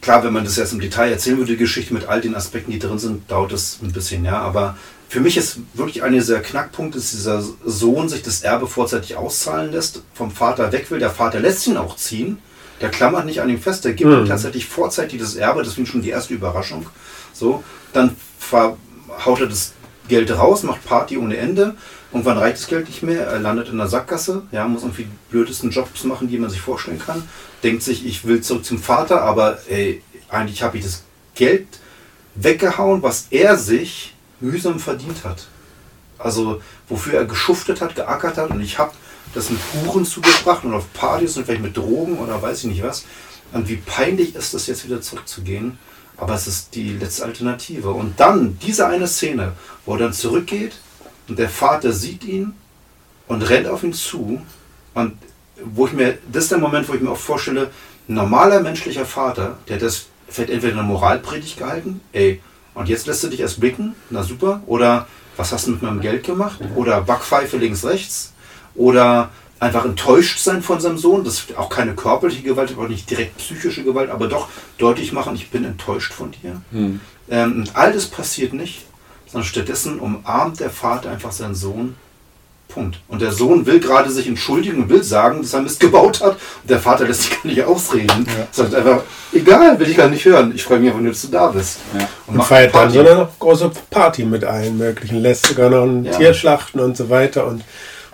klar, 0.00 0.22
wenn 0.24 0.32
man 0.32 0.44
das 0.44 0.56
jetzt 0.56 0.72
im 0.72 0.80
Detail 0.80 1.10
erzählen 1.10 1.36
würde, 1.36 1.52
die 1.52 1.58
Geschichte 1.58 1.92
mit 1.92 2.06
all 2.06 2.20
den 2.20 2.36
Aspekten, 2.36 2.70
die 2.70 2.78
drin 2.78 3.00
sind, 3.00 3.28
dauert 3.30 3.52
es 3.52 3.80
ein 3.82 3.92
bisschen, 3.92 4.24
ja. 4.24 4.38
Aber 4.38 4.76
für 5.08 5.20
mich 5.20 5.36
ist 5.36 5.58
wirklich 5.74 6.04
einer 6.04 6.16
dieser 6.16 6.40
Knackpunkte, 6.40 6.98
dass 6.98 7.10
dieser 7.10 7.42
Sohn 7.64 8.08
sich 8.08 8.22
das 8.22 8.42
Erbe 8.42 8.68
vorzeitig 8.68 9.16
auszahlen 9.16 9.72
lässt, 9.72 10.02
vom 10.14 10.30
Vater 10.30 10.70
weg 10.70 10.90
will. 10.90 11.00
Der 11.00 11.10
Vater 11.10 11.40
lässt 11.40 11.66
ihn 11.66 11.76
auch 11.76 11.96
ziehen. 11.96 12.38
Der 12.80 12.90
klammert 12.90 13.26
nicht 13.26 13.40
an 13.40 13.48
ihm 13.48 13.60
fest, 13.60 13.84
der 13.84 13.92
gibt 13.92 14.10
ihm 14.10 14.26
tatsächlich 14.26 14.66
vorzeitig 14.66 15.20
das 15.20 15.36
Erbe, 15.36 15.62
das 15.62 15.74
finde 15.74 15.86
ich 15.86 15.92
schon 15.92 16.02
die 16.02 16.10
erste 16.10 16.34
Überraschung. 16.34 16.86
So, 17.32 17.62
dann 17.92 18.16
haut 19.24 19.40
er 19.40 19.46
das 19.46 19.72
Geld 20.08 20.36
raus, 20.36 20.64
macht 20.64 20.84
Party 20.84 21.16
ohne 21.16 21.36
Ende. 21.36 21.76
Irgendwann 22.12 22.38
reicht 22.38 22.58
das 22.58 22.66
Geld 22.66 22.88
nicht 22.88 23.02
mehr, 23.02 23.26
er 23.26 23.38
landet 23.38 23.68
in 23.68 23.78
der 23.78 23.88
Sackgasse, 23.88 24.42
ja, 24.52 24.68
muss 24.68 24.82
irgendwie 24.82 25.04
die 25.04 25.30
blödesten 25.30 25.70
Jobs 25.70 26.04
machen, 26.04 26.28
die 26.28 26.38
man 26.38 26.50
sich 26.50 26.60
vorstellen 26.60 26.98
kann. 26.98 27.26
Denkt 27.62 27.82
sich, 27.82 28.04
ich 28.04 28.26
will 28.26 28.42
zurück 28.42 28.66
zum 28.66 28.78
Vater, 28.78 29.22
aber 29.22 29.58
ey, 29.68 30.02
eigentlich 30.28 30.62
habe 30.62 30.76
ich 30.76 30.84
das 30.84 31.04
Geld 31.34 31.66
weggehauen, 32.34 33.02
was 33.02 33.28
er 33.30 33.56
sich 33.56 34.14
mühsam 34.40 34.78
verdient 34.78 35.24
hat. 35.24 35.46
Also 36.18 36.60
wofür 36.88 37.14
er 37.14 37.24
geschuftet 37.24 37.80
hat, 37.80 37.96
geackert 37.96 38.36
hat 38.36 38.50
und 38.50 38.60
ich 38.60 38.78
habe 38.78 38.92
das 39.34 39.48
mit 39.48 39.60
Huren 39.72 40.04
zugebracht 40.04 40.64
und 40.64 40.74
auf 40.74 40.92
Partys 40.92 41.36
und 41.36 41.46
vielleicht 41.46 41.62
mit 41.62 41.76
Drogen 41.76 42.18
oder 42.18 42.40
weiß 42.42 42.58
ich 42.60 42.70
nicht 42.70 42.82
was. 42.82 43.04
Und 43.52 43.68
wie 43.68 43.76
peinlich 43.76 44.34
ist 44.34 44.52
es 44.52 44.66
jetzt 44.66 44.84
wieder 44.84 45.00
zurückzugehen, 45.00 45.78
aber 46.16 46.34
es 46.34 46.46
ist 46.46 46.74
die 46.74 46.92
letzte 46.92 47.24
Alternative. 47.24 47.90
Und 47.90 48.20
dann 48.20 48.58
diese 48.60 48.86
eine 48.86 49.08
Szene, 49.08 49.52
wo 49.86 49.94
er 49.94 50.00
dann 50.00 50.12
zurückgeht 50.12 50.74
und 51.32 51.38
der 51.38 51.48
Vater 51.48 51.92
sieht 51.92 52.24
ihn 52.24 52.52
und 53.26 53.40
rennt 53.40 53.66
auf 53.66 53.82
ihn 53.82 53.94
zu. 53.94 54.42
Und 54.92 55.14
wo 55.64 55.86
ich 55.86 55.94
mir, 55.94 56.18
das 56.30 56.44
ist 56.44 56.52
der 56.52 56.58
Moment, 56.58 56.86
wo 56.90 56.92
ich 56.92 57.00
mir 57.00 57.08
auch 57.08 57.16
vorstelle, 57.16 57.70
ein 58.06 58.14
normaler 58.16 58.60
menschlicher 58.60 59.06
Vater, 59.06 59.56
der 59.66 59.78
das 59.78 60.08
vielleicht 60.28 60.50
entweder 60.50 60.74
eine 60.74 60.82
Moralpredigt 60.82 61.56
gehalten, 61.56 62.02
ey, 62.12 62.42
und 62.74 62.86
jetzt 62.90 63.06
lässt 63.06 63.24
du 63.24 63.28
dich 63.28 63.40
erst 63.40 63.60
blicken, 63.60 63.94
na 64.10 64.22
super, 64.22 64.62
oder 64.66 65.06
was 65.38 65.52
hast 65.52 65.66
du 65.66 65.70
mit 65.70 65.80
meinem 65.80 66.02
Geld 66.02 66.22
gemacht, 66.22 66.60
oder 66.74 67.00
Backpfeife 67.00 67.56
links, 67.56 67.82
rechts, 67.86 68.34
oder 68.74 69.30
einfach 69.58 69.86
enttäuscht 69.86 70.38
sein 70.38 70.62
von 70.62 70.80
seinem 70.80 70.98
Sohn, 70.98 71.24
das 71.24 71.34
ist 71.34 71.56
auch 71.56 71.70
keine 71.70 71.94
körperliche 71.94 72.42
Gewalt, 72.42 72.72
aber 72.72 72.82
auch 72.82 72.88
nicht 72.88 73.08
direkt 73.08 73.38
psychische 73.38 73.84
Gewalt, 73.84 74.10
aber 74.10 74.28
doch 74.28 74.48
deutlich 74.76 75.14
machen, 75.14 75.34
ich 75.34 75.48
bin 75.48 75.64
enttäuscht 75.64 76.12
von 76.12 76.32
dir. 76.32 76.60
Ähm, 77.30 77.52
und 77.56 77.74
all 77.74 77.94
das 77.94 78.04
passiert 78.04 78.52
nicht, 78.52 78.84
sondern 79.32 79.46
stattdessen 79.48 79.98
umarmt 79.98 80.60
der 80.60 80.70
Vater 80.70 81.10
einfach 81.10 81.32
seinen 81.32 81.54
Sohn 81.54 81.96
Punkt. 82.68 83.00
Und 83.08 83.20
der 83.20 83.32
Sohn 83.32 83.66
will 83.66 83.80
gerade 83.80 84.10
sich 84.10 84.26
entschuldigen 84.26 84.82
und 84.82 84.88
will 84.88 85.02
sagen, 85.02 85.42
dass 85.42 85.52
er 85.52 85.62
Mist 85.62 85.78
gebaut 85.78 86.22
hat. 86.22 86.32
Und 86.32 86.70
der 86.70 86.78
Vater 86.78 87.06
lässt 87.06 87.22
sich 87.22 87.30
gar 87.30 87.46
nicht 87.46 87.62
ausreden. 87.62 88.26
Sagt 88.50 88.74
einfach, 88.74 89.02
egal, 89.32 89.78
will 89.78 89.88
ich 89.88 89.96
gar 89.96 90.08
nicht 90.08 90.24
hören. 90.24 90.52
Ich 90.54 90.64
freue 90.64 90.78
mich 90.78 90.88
einfach 90.88 91.02
nur, 91.02 91.12
dass 91.12 91.22
du 91.22 91.28
da 91.28 91.48
bist. 91.48 91.78
Ja. 91.98 92.08
Und 92.26 92.36
macht 92.36 92.48
feiert 92.48 92.74
dann 92.74 92.90
so 92.90 93.00
eine 93.00 93.28
große 93.38 93.70
Party 93.90 94.24
mit 94.24 94.44
allen 94.44 94.78
möglichen. 94.78 95.20
Lässt 95.20 95.46
sogar 95.46 95.68
noch 95.68 95.84
ein 95.84 96.04
Ja. 96.04 96.12
Tier 96.12 96.34
schlachten 96.34 96.80
und 96.80 96.96
so 96.96 97.10
weiter 97.10 97.46
und 97.46 97.62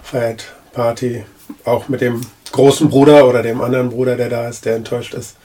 feiert 0.03 0.47
Party 0.73 1.25
auch 1.65 1.89
mit 1.89 2.01
dem 2.01 2.21
großen 2.51 2.89
Bruder 2.89 3.29
oder 3.29 3.43
dem 3.43 3.61
anderen 3.61 3.91
Bruder, 3.91 4.17
der 4.17 4.29
da 4.29 4.49
ist, 4.49 4.65
der 4.65 4.77
enttäuscht 4.77 5.15
ist. 5.15 5.37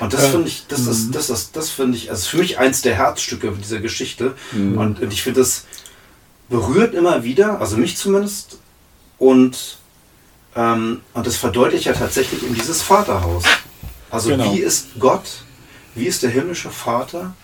Und 0.00 0.12
das 0.12 0.26
finde 0.28 0.48
ich, 0.48 0.66
das 0.68 0.86
ist, 0.86 1.14
das 1.14 1.28
ist, 1.30 1.56
das 1.56 1.70
finde 1.70 1.96
ich, 1.96 2.10
also 2.10 2.28
für 2.28 2.36
mich 2.38 2.58
eins 2.58 2.82
der 2.82 2.94
Herzstücke 2.94 3.50
dieser 3.52 3.80
Geschichte. 3.80 4.34
Und, 4.76 5.00
und 5.00 5.12
ich 5.12 5.22
finde, 5.22 5.40
das 5.40 5.64
berührt 6.48 6.94
immer 6.94 7.24
wieder, 7.24 7.60
also 7.60 7.76
mich 7.76 7.96
zumindest, 7.96 8.58
und, 9.18 9.78
ähm, 10.54 11.00
und 11.14 11.26
das 11.26 11.36
verdeutlicht 11.36 11.86
ja 11.86 11.92
tatsächlich 11.92 12.42
in 12.44 12.54
dieses 12.54 12.82
Vaterhaus. 12.82 13.44
Also 14.10 14.30
Genau. 14.30 14.52
wie 14.54 14.60
ist 14.60 14.88
Gott, 14.98 15.42
wie 15.94 16.06
ist 16.06 16.22
der 16.22 16.30
himmlische 16.30 16.70
Vater? 16.70 17.34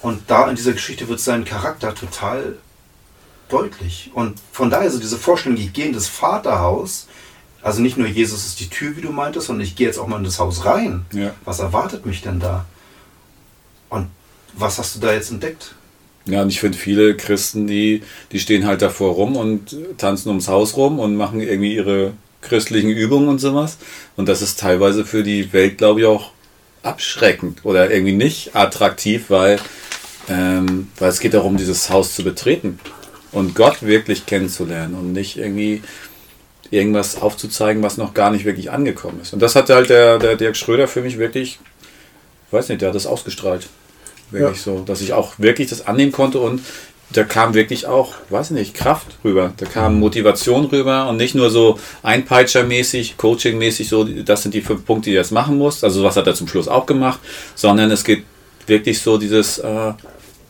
Und 0.00 0.22
da 0.28 0.48
in 0.50 0.56
dieser 0.56 0.72
Geschichte 0.72 1.08
wird 1.08 1.20
sein 1.20 1.44
Charakter 1.44 1.94
total 1.94 2.58
deutlich. 3.48 4.10
Und 4.14 4.38
von 4.52 4.68
daher 4.68 4.90
so 4.90 4.98
diese 4.98 5.16
Vorstellung, 5.18 5.56
ich 5.58 5.72
gehe 5.72 5.86
in 5.86 5.92
das 5.92 6.08
Vaterhaus, 6.08 7.06
also 7.64 7.80
nicht 7.80 7.96
nur 7.96 8.06
Jesus 8.06 8.46
ist 8.46 8.60
die 8.60 8.68
Tür, 8.68 8.94
wie 8.94 9.00
du 9.00 9.10
meintest, 9.10 9.46
sondern 9.46 9.64
ich 9.64 9.74
gehe 9.74 9.86
jetzt 9.86 9.98
auch 9.98 10.06
mal 10.06 10.18
in 10.18 10.24
das 10.24 10.38
Haus 10.38 10.66
rein. 10.66 11.06
Ja. 11.14 11.34
Was 11.46 11.60
erwartet 11.60 12.04
mich 12.04 12.20
denn 12.20 12.38
da? 12.38 12.66
Und 13.88 14.08
was 14.52 14.78
hast 14.78 14.94
du 14.94 15.00
da 15.00 15.14
jetzt 15.14 15.30
entdeckt? 15.30 15.74
Ja, 16.26 16.42
und 16.42 16.50
ich 16.50 16.60
finde 16.60 16.76
viele 16.76 17.16
Christen, 17.16 17.66
die, 17.66 18.02
die 18.32 18.38
stehen 18.38 18.66
halt 18.66 18.82
davor 18.82 19.14
rum 19.14 19.36
und 19.36 19.76
tanzen 19.96 20.28
ums 20.28 20.46
Haus 20.46 20.76
rum 20.76 20.98
und 20.98 21.16
machen 21.16 21.40
irgendwie 21.40 21.74
ihre 21.74 22.12
christlichen 22.42 22.90
Übungen 22.90 23.28
und 23.28 23.38
sowas. 23.38 23.78
Und 24.14 24.28
das 24.28 24.42
ist 24.42 24.60
teilweise 24.60 25.06
für 25.06 25.22
die 25.22 25.54
Welt, 25.54 25.78
glaube 25.78 26.00
ich, 26.00 26.06
auch 26.06 26.32
abschreckend 26.82 27.64
oder 27.64 27.90
irgendwie 27.90 28.12
nicht 28.12 28.54
attraktiv, 28.54 29.30
weil, 29.30 29.58
ähm, 30.28 30.88
weil 30.98 31.08
es 31.08 31.20
geht 31.20 31.32
darum, 31.32 31.56
dieses 31.56 31.88
Haus 31.88 32.14
zu 32.14 32.24
betreten 32.24 32.78
und 33.32 33.54
Gott 33.54 33.82
wirklich 33.82 34.26
kennenzulernen 34.26 34.94
und 34.94 35.14
nicht 35.14 35.38
irgendwie 35.38 35.82
irgendwas 36.70 37.20
aufzuzeigen, 37.20 37.82
was 37.82 37.96
noch 37.96 38.14
gar 38.14 38.30
nicht 38.30 38.44
wirklich 38.44 38.70
angekommen 38.70 39.20
ist. 39.22 39.32
Und 39.32 39.40
das 39.40 39.56
hat 39.56 39.70
halt 39.70 39.90
der, 39.90 40.18
der 40.18 40.36
Dirk 40.36 40.56
Schröder 40.56 40.88
für 40.88 41.02
mich 41.02 41.18
wirklich, 41.18 41.58
weiß 42.50 42.68
nicht, 42.68 42.80
der 42.80 42.88
hat 42.88 42.94
das 42.94 43.06
ausgestrahlt. 43.06 43.68
Wirklich 44.30 44.62
so, 44.62 44.80
dass 44.80 45.00
ich 45.00 45.12
auch 45.12 45.34
wirklich 45.38 45.68
das 45.68 45.86
annehmen 45.86 46.10
konnte 46.10 46.40
und 46.40 46.60
da 47.10 47.22
kam 47.22 47.54
wirklich 47.54 47.86
auch, 47.86 48.14
weiß 48.30 48.50
nicht, 48.50 48.74
Kraft 48.74 49.06
rüber. 49.22 49.52
Da 49.56 49.66
kam 49.66 50.00
Motivation 50.00 50.64
rüber 50.64 51.08
und 51.08 51.16
nicht 51.16 51.34
nur 51.34 51.50
so 51.50 51.78
Einpeitschermäßig, 52.02 53.16
Coachingmäßig, 53.16 53.88
so, 53.88 54.04
das 54.04 54.42
sind 54.42 54.54
die 54.54 54.62
fünf 54.62 54.84
Punkte, 54.84 55.10
die 55.10 55.12
du 55.12 55.18
jetzt 55.18 55.30
machen 55.30 55.56
musst. 55.56 55.84
Also 55.84 56.02
was 56.02 56.16
hat 56.16 56.26
er 56.26 56.34
zum 56.34 56.48
Schluss 56.48 56.66
auch 56.66 56.86
gemacht, 56.86 57.20
sondern 57.54 57.90
es 57.90 58.02
geht 58.02 58.24
wirklich 58.66 59.00
so 59.00 59.18
dieses, 59.18 59.58
äh, 59.58 59.92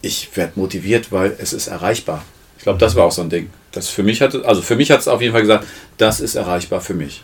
ich 0.00 0.35
werde 0.37 0.53
motiviert, 0.57 1.12
weil 1.12 1.37
es 1.38 1.53
ist 1.53 1.66
erreichbar. 1.66 2.24
Ich 2.57 2.62
glaube, 2.62 2.79
das 2.79 2.94
war 2.94 3.05
auch 3.05 3.12
so 3.12 3.22
ein 3.22 3.31
Ding. 3.31 3.50
Das 3.75 3.89
für 3.89 4.03
mich 4.03 4.21
hat, 4.21 4.35
also 4.45 4.63
für 4.63 4.77
mich 4.77 4.91
hat 4.91 5.01
es 5.01 5.09
auf 5.09 5.21
jeden 5.21 5.33
Fall 5.33 5.43
gesagt, 5.43 5.67
das 5.99 6.21
ist 6.21 6.35
erreichbar 6.37 6.81
für 6.81 6.95
mich. 6.95 7.23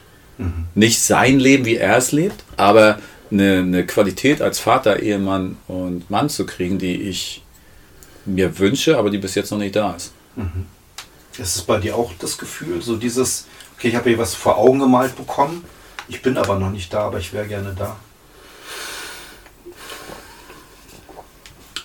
Nicht 0.74 1.02
sein 1.02 1.38
Leben, 1.38 1.64
wie 1.66 1.76
er 1.76 1.98
es 1.98 2.12
lebt, 2.12 2.44
aber 2.56 2.98
eine, 3.30 3.58
eine 3.58 3.86
Qualität 3.86 4.40
als 4.40 4.58
Vater, 4.58 5.00
Ehemann 5.00 5.56
und 5.68 6.10
Mann 6.10 6.30
zu 6.30 6.46
kriegen, 6.46 6.78
die 6.78 7.02
ich 7.02 7.42
mir 8.24 8.58
wünsche, 8.58 8.96
aber 8.96 9.10
die 9.10 9.18
bis 9.18 9.34
jetzt 9.34 9.50
noch 9.50 9.58
nicht 9.58 9.76
da 9.76 9.94
ist. 9.94 10.12
Ist 11.38 11.56
es 11.56 11.62
bei 11.62 11.78
dir 11.78 11.94
auch 11.94 12.12
das 12.18 12.38
Gefühl, 12.38 12.80
so 12.82 12.96
dieses, 12.96 13.46
okay, 13.76 13.88
ich 13.88 13.96
habe 13.96 14.08
hier 14.08 14.18
was 14.18 14.34
vor 14.34 14.56
Augen 14.58 14.78
gemalt 14.78 15.14
bekommen, 15.16 15.64
ich 16.08 16.22
bin 16.22 16.36
aber 16.36 16.58
noch 16.58 16.70
nicht 16.70 16.92
da, 16.92 17.00
aber 17.06 17.18
ich 17.18 17.32
wäre 17.32 17.46
gerne 17.46 17.74
da. 17.78 17.96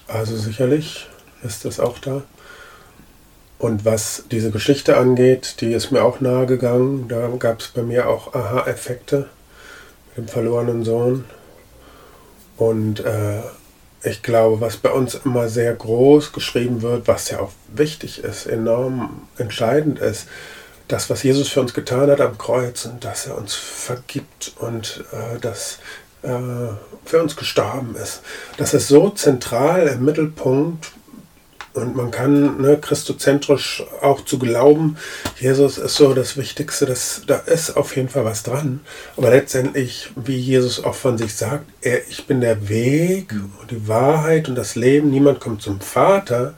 Also 0.08 0.38
sicherlich 0.38 1.08
ist 1.44 1.66
das 1.66 1.80
auch 1.80 2.00
da. 2.00 2.24
Und 3.66 3.84
was 3.84 4.26
diese 4.30 4.52
Geschichte 4.52 4.96
angeht, 4.96 5.56
die 5.60 5.74
ist 5.74 5.90
mir 5.90 6.04
auch 6.04 6.20
nahe 6.20 6.46
gegangen. 6.46 7.08
Da 7.08 7.30
gab 7.40 7.62
es 7.62 7.70
bei 7.70 7.82
mir 7.82 8.08
auch 8.08 8.36
Aha-Effekte 8.36 9.28
mit 10.10 10.18
dem 10.18 10.28
verlorenen 10.28 10.84
Sohn. 10.86 11.26
Und 12.58 13.00
äh, 13.00 13.42
ich 14.04 14.22
glaube, 14.22 14.62
was 14.62 14.78
bei 14.78 14.92
uns 14.92 15.16
immer 15.16 15.50
sehr 15.50 15.74
groß 15.74 16.32
geschrieben 16.32 16.84
wird, 16.84 17.08
was 17.08 17.32
ja 17.32 17.40
auch 17.40 17.54
wichtig 17.74 18.24
ist, 18.24 18.46
enorm 18.46 19.28
entscheidend 19.40 19.98
ist, 19.98 20.28
das, 20.88 21.10
was 21.10 21.24
Jesus 21.24 21.50
für 21.50 21.62
uns 21.62 21.74
getan 21.74 22.12
hat 22.12 22.22
am 22.22 22.38
Kreuz 22.38 22.86
und 22.86 23.04
dass 23.04 23.26
er 23.26 23.36
uns 23.36 23.56
vergibt 23.56 24.54
und 24.60 25.06
äh, 25.12 25.40
dass 25.40 25.80
äh, 26.22 26.30
für 27.04 27.20
uns 27.20 27.36
gestorben 27.36 27.96
ist. 27.96 28.22
Das 28.58 28.76
ist 28.76 28.90
so 28.90 29.10
zentral 29.10 29.88
im 29.88 30.06
Mittelpunkt 30.06 30.92
und 31.76 31.96
man 31.96 32.10
kann 32.10 32.62
ne, 32.62 32.78
christozentrisch 32.78 33.84
auch 34.02 34.24
zu 34.24 34.40
glauben, 34.40 34.98
Jesus 35.40 35.78
ist 35.78 35.96
so 35.96 36.14
das 36.14 36.38
Wichtigste, 36.38 36.86
das, 36.86 37.24
da 37.28 37.36
ist 37.36 37.76
auf 37.76 37.96
jeden 37.96 38.10
Fall 38.10 38.26
was 38.26 38.44
dran. 38.44 38.80
Aber 39.18 39.30
letztendlich, 39.30 40.10
wie 40.16 40.38
Jesus 40.38 40.84
auch 40.84 40.96
von 40.96 41.18
sich 41.18 41.36
sagt, 41.36 41.66
er, 41.82 42.08
ich 42.08 42.26
bin 42.28 42.42
der 42.42 42.70
Weg 42.70 43.34
und 43.62 43.72
die 43.72 43.88
Wahrheit 43.88 44.48
und 44.48 44.56
das 44.56 44.76
Leben. 44.76 45.10
Niemand 45.10 45.42
kommt 45.42 45.62
zum 45.62 45.82
Vater, 45.82 46.56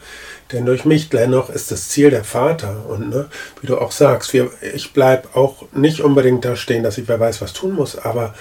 denn 0.51 0.65
durch 0.65 0.85
mich 0.85 1.09
dennoch 1.09 1.49
ist 1.49 1.71
das 1.71 1.89
Ziel 1.89 2.11
der 2.11 2.23
Vater. 2.23 2.85
Und 2.87 3.09
ne, 3.09 3.27
wie 3.61 3.67
du 3.67 3.79
auch 3.79 3.91
sagst, 3.91 4.33
wir, 4.33 4.51
ich 4.73 4.93
bleibe 4.93 5.29
auch 5.33 5.65
nicht 5.73 6.01
unbedingt 6.01 6.45
da 6.45 6.55
stehen, 6.55 6.83
dass 6.83 6.97
ich 6.97 7.07
wer 7.07 7.19
weiß, 7.19 7.41
was 7.41 7.53
tun 7.53 7.73
muss, 7.73 7.97
aber 7.97 8.35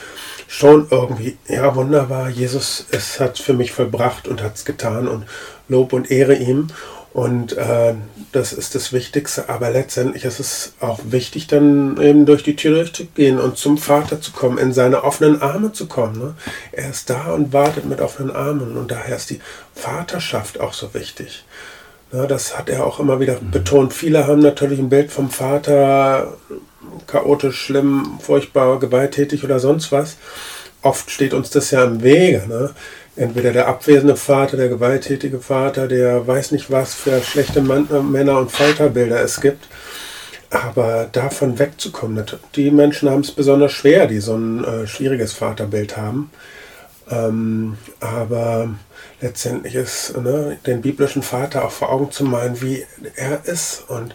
schon 0.49 0.87
irgendwie, 0.91 1.37
ja, 1.49 1.75
wunderbar, 1.75 2.29
Jesus 2.29 2.87
es 2.91 3.19
hat 3.19 3.39
für 3.39 3.55
mich 3.55 3.73
vollbracht 3.73 4.29
und 4.29 4.43
hat 4.43 4.55
es 4.55 4.65
getan 4.65 5.09
und 5.09 5.25
Lob 5.69 5.93
und 5.93 6.11
Ehre 6.11 6.35
ihm. 6.35 6.69
Und 7.13 7.57
äh, 7.57 7.95
das 8.33 8.53
ist 8.53 8.75
das 8.75 8.93
Wichtigste. 8.93 9.49
Aber 9.49 9.71
letztendlich 9.71 10.27
ist 10.27 10.39
es 10.39 10.75
auch 10.81 11.01
wichtig, 11.05 11.47
dann 11.47 11.99
eben 11.99 12.27
durch 12.27 12.43
die 12.43 12.57
Tür 12.57 12.75
durchzugehen 12.75 13.39
und 13.39 13.57
zum 13.57 13.79
Vater 13.79 14.21
zu 14.21 14.33
kommen, 14.33 14.59
in 14.59 14.75
seine 14.75 15.03
offenen 15.03 15.41
Arme 15.41 15.73
zu 15.73 15.87
kommen. 15.87 16.19
Ne? 16.19 16.35
Er 16.73 16.91
ist 16.91 17.09
da 17.09 17.33
und 17.33 17.55
wartet 17.55 17.87
mit 17.87 18.03
offenen 18.03 18.37
Armen. 18.37 18.77
Und 18.77 18.91
daher 18.91 19.17
ist 19.17 19.31
die 19.31 19.41
Vaterschaft 19.75 20.61
auch 20.61 20.75
so 20.75 20.93
wichtig. 20.93 21.45
Ja, 22.13 22.27
das 22.27 22.57
hat 22.59 22.69
er 22.69 22.87
auch 22.87 23.01
immer 23.01 23.19
wieder 23.19 23.41
mhm. 23.41 23.51
betont. 23.51 23.95
Viele 23.95 24.27
haben 24.27 24.41
natürlich 24.41 24.79
ein 24.79 24.91
Bild 24.91 25.11
vom 25.11 25.31
Vater 25.31 26.35
chaotisch, 27.07 27.59
schlimm, 27.59 28.19
furchtbar, 28.21 28.79
gewalttätig 28.79 29.43
oder 29.43 29.59
sonst 29.59 29.91
was. 29.91 30.17
Oft 30.83 31.11
steht 31.11 31.35
uns 31.35 31.51
das 31.51 31.71
ja 31.71 31.85
im 31.85 32.03
Wege. 32.03 32.45
Ne? 32.47 32.71
Entweder 33.17 33.53
der 33.53 33.69
abwesende 33.69 34.17
Vater, 34.17 34.57
der 34.57 34.69
gewalttätige 34.69 35.41
Vater, 35.41 35.89
der 35.89 36.27
weiß 36.27 36.53
nicht 36.53 36.71
was 36.71 36.95
für 36.95 37.21
schlechte 37.23 37.63
Mann, 37.63 37.89
äh, 37.91 38.01
Männer 38.01 38.39
und 38.39 38.53
Folterbilder 38.53 39.21
es 39.21 39.41
gibt. 39.41 39.67
Aber 40.51 41.09
davon 41.11 41.59
wegzukommen, 41.59 42.25
die 42.55 42.71
Menschen 42.71 43.11
haben 43.11 43.23
es 43.23 43.33
besonders 43.33 43.73
schwer, 43.73 44.07
die 44.07 44.21
so 44.21 44.37
ein 44.37 44.65
äh, 44.65 44.87
schwieriges 44.87 45.33
Vaterbild 45.33 45.97
haben. 45.97 46.31
Ähm, 47.11 47.79
aber 48.01 48.71
letztendlich 49.21 49.75
ist 49.75 50.17
ne, 50.17 50.59
den 50.67 50.83
biblischen 50.83 51.23
Vater 51.23 51.65
auch 51.65 51.71
vor 51.73 51.91
Augen 51.91 52.11
zu 52.11 52.25
malen, 52.25 52.61
wie 52.61 52.85
er 53.17 53.45
ist 53.45 53.85
und 53.89 54.15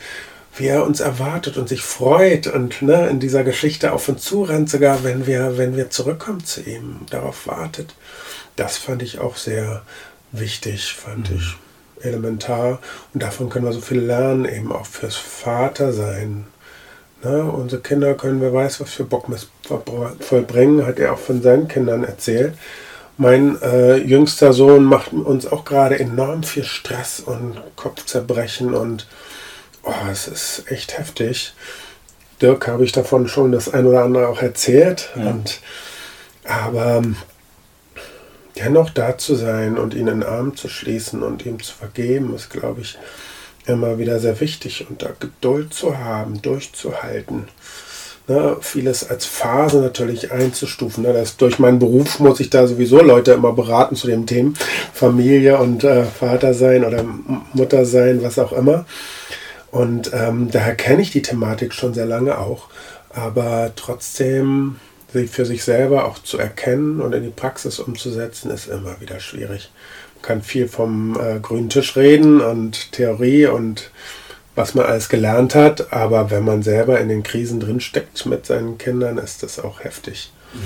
wie 0.56 0.68
er 0.68 0.86
uns 0.86 1.00
erwartet 1.00 1.58
und 1.58 1.70
sich 1.70 1.82
freut 1.82 2.48
und 2.48 2.82
ne, 2.82 3.08
in 3.08 3.20
dieser 3.20 3.44
Geschichte 3.44 3.94
auf 3.94 4.10
uns 4.10 4.24
zurennt, 4.24 4.70
sogar 4.70 5.04
wenn 5.04 5.26
wir, 5.28 5.58
wenn 5.58 5.78
wir 5.78 5.90
zurückkommen 5.90 6.44
zu 6.44 6.62
ihm, 6.62 7.02
darauf 7.10 7.48
wartet 7.48 7.94
das 8.56 8.78
fand 8.78 9.02
ich 9.02 9.20
auch 9.20 9.38
sehr 9.38 9.82
wichtig, 10.32 10.94
fand 10.94 11.32
mhm. 11.32 11.38
ich 11.38 11.58
elementar. 12.06 12.80
Und 13.14 13.24
davon 13.24 13.50
können 13.50 13.66
wir 13.66 13.74
so 13.74 13.82
viel 13.82 14.00
lernen, 14.00 14.46
eben 14.46 14.72
auch 14.72 14.86
fürs 14.86 15.16
Vatersein. 15.16 16.46
Ne? 17.24 17.44
Unsere 17.44 17.82
Kinder 17.82 18.14
können, 18.16 18.42
wer 18.42 18.54
weiß, 18.54 18.82
was 18.82 18.92
für 18.92 19.04
Bock 19.04 19.28
vollbringen, 20.20 20.86
hat 20.86 21.00
er 21.00 21.14
auch 21.14 21.20
von 21.20 21.42
seinen 21.42 21.68
Kindern 21.68 22.04
erzählt. 22.04 22.56
Mein 23.18 23.62
äh, 23.62 23.98
jüngster 23.98 24.54
Sohn 24.54 24.84
macht 24.84 25.14
uns 25.14 25.46
auch 25.46 25.64
gerade 25.64 26.00
enorm 26.00 26.44
viel 26.44 26.64
Stress 26.64 27.20
und 27.20 27.62
Kopfzerbrechen 27.76 28.74
und 28.74 29.08
oh, 29.84 29.94
es 30.12 30.28
ist 30.28 30.72
echt 30.72 30.98
heftig. 30.98 31.54
Dirk 32.42 32.68
habe 32.68 32.84
ich 32.84 32.92
davon 32.92 33.28
schon 33.28 33.52
das 33.52 33.72
ein 33.74 33.86
oder 33.86 34.04
andere 34.04 34.28
auch 34.28 34.42
erzählt. 34.42 35.10
Ja. 35.16 35.30
Und, 35.30 35.60
aber 36.44 37.04
dennoch 38.58 38.90
da 38.90 39.18
zu 39.18 39.36
sein 39.36 39.78
und 39.78 39.94
ihn 39.94 40.08
in 40.08 40.22
den 40.22 40.24
Arm 40.24 40.56
zu 40.56 40.68
schließen 40.68 41.24
und 41.24 41.46
ihm 41.46 41.62
zu 41.62 41.74
vergeben, 41.74 42.34
ist, 42.36 42.50
glaube 42.50 42.82
ich, 42.82 42.98
immer 43.66 44.00
wieder 44.00 44.20
sehr 44.20 44.40
wichtig 44.40 44.88
und 44.90 45.04
da 45.04 45.10
Geduld 45.20 45.74
zu 45.74 45.98
haben, 46.00 46.42
durchzuhalten. 46.42 47.48
Ne, 48.28 48.58
vieles 48.62 49.10
als 49.10 49.26
Phase 49.26 49.82
natürlich 49.82 50.32
einzustufen. 50.32 51.04
Ne, 51.04 51.12
das 51.12 51.38
durch 51.38 51.60
meinen 51.60 51.80
Beruf 51.80 52.20
muss 52.20 52.40
ich 52.40 52.50
da 52.50 52.68
sowieso 52.68 53.02
Leute 53.02 53.34
immer 53.34 53.52
beraten 53.52 53.96
zu 53.96 54.08
dem 54.08 54.26
Thema 54.26 54.54
Familie 54.94 55.58
und 55.58 55.84
äh, 55.84 56.06
Vater 56.06 56.54
sein 56.54 56.86
oder 56.86 57.04
Mutter 57.54 57.84
sein, 57.86 58.22
was 58.22 58.38
auch 58.38 58.54
immer. 58.54 58.86
Und 59.72 60.12
ähm, 60.14 60.50
daher 60.52 60.76
kenne 60.76 61.02
ich 61.02 61.12
die 61.12 61.22
Thematik 61.22 61.74
schon 61.74 61.94
sehr 61.94 62.06
lange 62.06 62.38
auch. 62.38 62.68
Aber 63.10 63.72
trotzdem 63.76 64.78
für 65.12 65.46
sich 65.46 65.64
selber 65.64 66.06
auch 66.06 66.20
zu 66.20 66.38
erkennen 66.38 67.02
und 67.02 67.14
in 67.14 67.24
die 67.24 67.30
Praxis 67.30 67.80
umzusetzen, 67.80 68.50
ist 68.50 68.68
immer 68.68 69.02
wieder 69.02 69.20
schwierig. 69.20 69.70
Man 70.16 70.22
kann 70.22 70.42
viel 70.42 70.68
vom 70.68 71.20
äh, 71.20 71.40
grünen 71.40 71.70
Tisch 71.70 71.98
reden 71.98 72.40
und 72.40 72.94
Theorie 72.94 73.48
und 73.48 73.92
was 74.56 74.74
man 74.74 74.86
alles 74.86 75.10
gelernt 75.10 75.56
hat, 75.56 75.92
aber 75.94 76.30
wenn 76.30 76.44
man 76.44 76.62
selber 76.64 77.00
in 77.00 77.10
den 77.10 77.24
Krisen 77.24 77.60
drinsteckt 77.60 78.26
mit 78.26 78.46
seinen 78.46 78.78
Kindern, 78.78 79.18
ist 79.18 79.44
das 79.44 79.60
auch 79.60 79.84
heftig. 79.84 80.32
Mhm. 80.54 80.60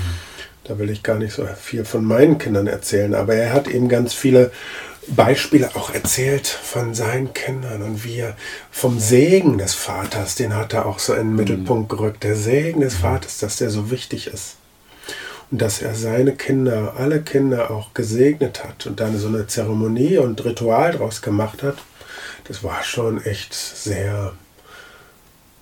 Da 0.64 0.78
will 0.78 0.90
ich 0.90 1.04
gar 1.04 1.16
nicht 1.16 1.32
so 1.32 1.46
viel 1.60 1.84
von 1.84 2.04
meinen 2.04 2.38
Kindern 2.38 2.66
erzählen, 2.66 3.14
aber 3.14 3.34
er 3.34 3.52
hat 3.52 3.68
eben 3.68 3.88
ganz 3.88 4.12
viele 4.12 4.50
Beispiele 5.08 5.70
auch 5.74 5.90
erzählt 5.90 6.46
von 6.46 6.94
seinen 6.94 7.32
Kindern 7.32 7.82
und 7.82 8.04
wie 8.04 8.18
er 8.18 8.36
vom 8.70 8.98
Segen 8.98 9.58
des 9.58 9.74
Vaters, 9.74 10.34
den 10.34 10.54
hat 10.54 10.72
er 10.72 10.86
auch 10.86 10.98
so 10.98 11.12
in 11.12 11.20
den 11.20 11.30
mhm. 11.30 11.36
Mittelpunkt 11.36 11.88
gerückt, 11.88 12.24
der 12.24 12.36
Segen 12.36 12.80
des 12.80 12.94
mhm. 12.94 13.02
Vaters, 13.02 13.38
dass 13.38 13.56
der 13.56 13.70
so 13.70 13.90
wichtig 13.90 14.26
ist. 14.26 14.56
Und 15.50 15.62
dass 15.62 15.80
er 15.80 15.94
seine 15.94 16.32
Kinder, 16.32 16.94
alle 16.96 17.22
Kinder 17.22 17.70
auch 17.70 17.94
gesegnet 17.94 18.64
hat 18.64 18.86
und 18.86 18.98
dann 18.98 19.16
so 19.16 19.28
eine 19.28 19.46
Zeremonie 19.46 20.18
und 20.18 20.44
Ritual 20.44 20.92
draus 20.92 21.22
gemacht 21.22 21.62
hat, 21.62 21.76
das 22.48 22.64
war 22.64 22.82
schon 22.82 23.24
echt 23.24 23.54
sehr 23.54 24.32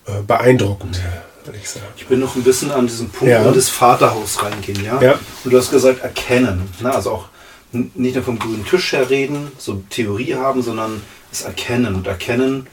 äh, 0.07 0.23
beeindruckend. 0.27 1.01
Ich, 1.53 1.69
ich 1.97 2.07
bin 2.07 2.21
noch 2.21 2.37
ein 2.37 2.43
bisschen 2.43 2.71
an 2.71 2.87
diesem 2.87 3.11
Punkt 3.11 3.31
ja. 3.31 3.51
das 3.51 3.69
Vaterhaus 3.69 4.43
reingehen, 4.43 4.83
ja? 4.83 5.01
ja? 5.03 5.19
Und 5.45 5.53
du 5.53 5.59
hast 5.59 5.71
gesagt, 5.71 6.01
erkennen. 6.01 6.73
Ne? 6.81 6.95
Also 6.95 7.11
auch 7.11 7.29
nicht 7.75 8.15
nur 8.15 8.25
vom 8.25 8.39
grünen 8.39 8.65
Tisch 8.65 8.93
her 8.93 9.11
reden, 9.11 9.53
so 9.59 9.83
Theorie 9.91 10.35
haben, 10.35 10.63
sondern 10.63 11.03
es 11.31 11.43
erkennen. 11.43 11.95
Und 11.95 12.07
erkennen 12.07 12.67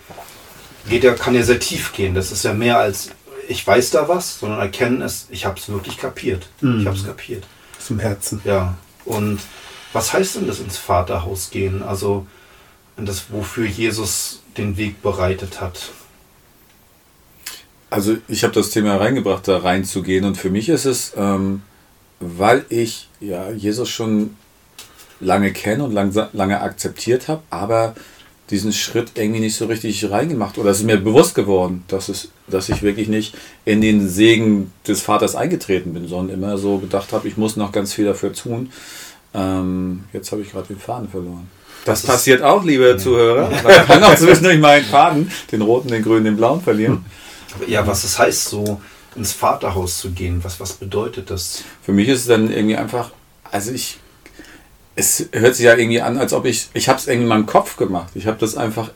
geht 0.89 1.03
ja, 1.03 1.13
kann 1.13 1.35
ja 1.35 1.43
sehr 1.43 1.59
tief 1.59 1.93
gehen. 1.93 2.15
Das 2.15 2.31
ist 2.31 2.43
ja 2.43 2.53
mehr 2.53 2.77
als 2.77 3.09
ich 3.51 3.65
weiß 3.65 3.91
da 3.91 4.07
was, 4.07 4.39
sondern 4.39 4.59
erkennen 4.59 5.01
ist, 5.01 5.27
ich 5.29 5.45
habe 5.45 5.59
es 5.59 5.67
wirklich 5.69 5.97
kapiert. 5.97 6.47
Mhm. 6.61 6.79
Ich 6.79 6.85
habe 6.87 6.95
es 6.95 7.05
kapiert. 7.05 7.43
Zum 7.79 7.99
Herzen. 7.99 8.41
Ja. 8.45 8.77
Und 9.05 9.39
was 9.93 10.13
heißt 10.13 10.37
denn 10.37 10.47
das 10.47 10.59
ins 10.59 10.77
Vaterhaus 10.77 11.49
gehen? 11.49 11.83
Also 11.83 12.25
das, 12.97 13.25
wofür 13.29 13.65
Jesus 13.65 14.41
den 14.57 14.77
Weg 14.77 15.01
bereitet 15.01 15.59
hat. 15.59 15.91
Also 17.89 18.17
ich 18.27 18.43
habe 18.43 18.53
das 18.53 18.69
Thema 18.69 18.97
reingebracht, 18.97 19.47
da 19.47 19.57
reinzugehen. 19.57 20.23
Und 20.23 20.37
für 20.37 20.49
mich 20.49 20.69
ist 20.69 20.85
es, 20.85 21.13
ähm, 21.17 21.63
weil 22.19 22.65
ich 22.69 23.09
ja 23.19 23.51
Jesus 23.51 23.89
schon 23.89 24.37
lange 25.21 25.53
kenne 25.53 25.83
und 25.83 25.93
lang, 25.93 26.13
lange 26.33 26.61
akzeptiert 26.61 27.27
habe, 27.27 27.41
aber 27.49 27.95
diesen 28.51 28.73
Schritt 28.73 29.11
irgendwie 29.15 29.39
nicht 29.39 29.55
so 29.55 29.65
richtig 29.65 30.09
reingemacht. 30.11 30.57
Oder 30.57 30.71
es 30.71 30.79
ist 30.79 30.83
mir 30.83 30.97
bewusst 30.97 31.35
geworden, 31.35 31.83
dass, 31.87 32.09
es, 32.09 32.29
dass 32.47 32.67
ich 32.67 32.81
wirklich 32.83 33.07
nicht 33.07 33.33
in 33.63 33.79
den 33.79 34.09
Segen 34.09 34.73
des 34.87 35.01
Vaters 35.01 35.35
eingetreten 35.35 35.93
bin, 35.93 36.07
sondern 36.07 36.37
immer 36.37 36.57
so 36.57 36.77
gedacht 36.77 37.13
habe, 37.13 37.27
ich 37.27 37.37
muss 37.37 37.55
noch 37.55 37.71
ganz 37.71 37.93
viel 37.93 38.05
dafür 38.05 38.33
tun. 38.33 38.69
Ähm, 39.33 40.03
jetzt 40.11 40.31
habe 40.33 40.41
ich 40.41 40.51
gerade 40.51 40.67
den 40.67 40.79
Faden 40.79 41.07
verloren. 41.07 41.49
Das, 41.85 42.01
das 42.01 42.11
passiert 42.11 42.43
auch, 42.43 42.63
liebe 42.63 42.89
ja. 42.89 42.97
Zuhörer. 42.97 43.49
Man 43.63 43.85
kann 43.87 44.03
auch 44.03 44.15
zwischendurch 44.15 44.59
mal 44.59 44.83
Faden, 44.83 45.31
den 45.51 45.61
roten, 45.61 45.87
den 45.87 46.03
grünen, 46.03 46.25
den 46.25 46.37
blauen 46.37 46.61
verlieren. 46.61 47.05
Ja, 47.67 47.87
was 47.87 48.03
es 48.03 48.19
heißt, 48.19 48.49
so 48.49 48.81
ins 49.15 49.31
Vaterhaus 49.31 49.99
zu 49.99 50.11
gehen, 50.11 50.43
was, 50.43 50.59
was 50.59 50.73
bedeutet 50.73 51.29
das? 51.29 51.63
Für 51.81 51.93
mich 51.93 52.07
ist 52.09 52.19
es 52.19 52.27
dann 52.27 52.51
irgendwie 52.51 52.75
einfach, 52.75 53.11
also 53.49 53.71
ich 53.71 53.99
es 54.95 55.29
hört 55.31 55.55
sich 55.55 55.65
ja 55.65 55.75
irgendwie 55.75 56.01
an, 56.01 56.17
als 56.17 56.33
ob 56.33 56.45
ich, 56.45 56.67
ich 56.73 56.89
habe 56.89 56.99
es 56.99 57.07
irgendwie 57.07 57.23
in 57.23 57.29
meinem 57.29 57.45
Kopf 57.45 57.77
gemacht. 57.77 58.11
Ich 58.15 58.27
habe 58.27 58.37
das 58.39 58.55
einfach 58.55 58.91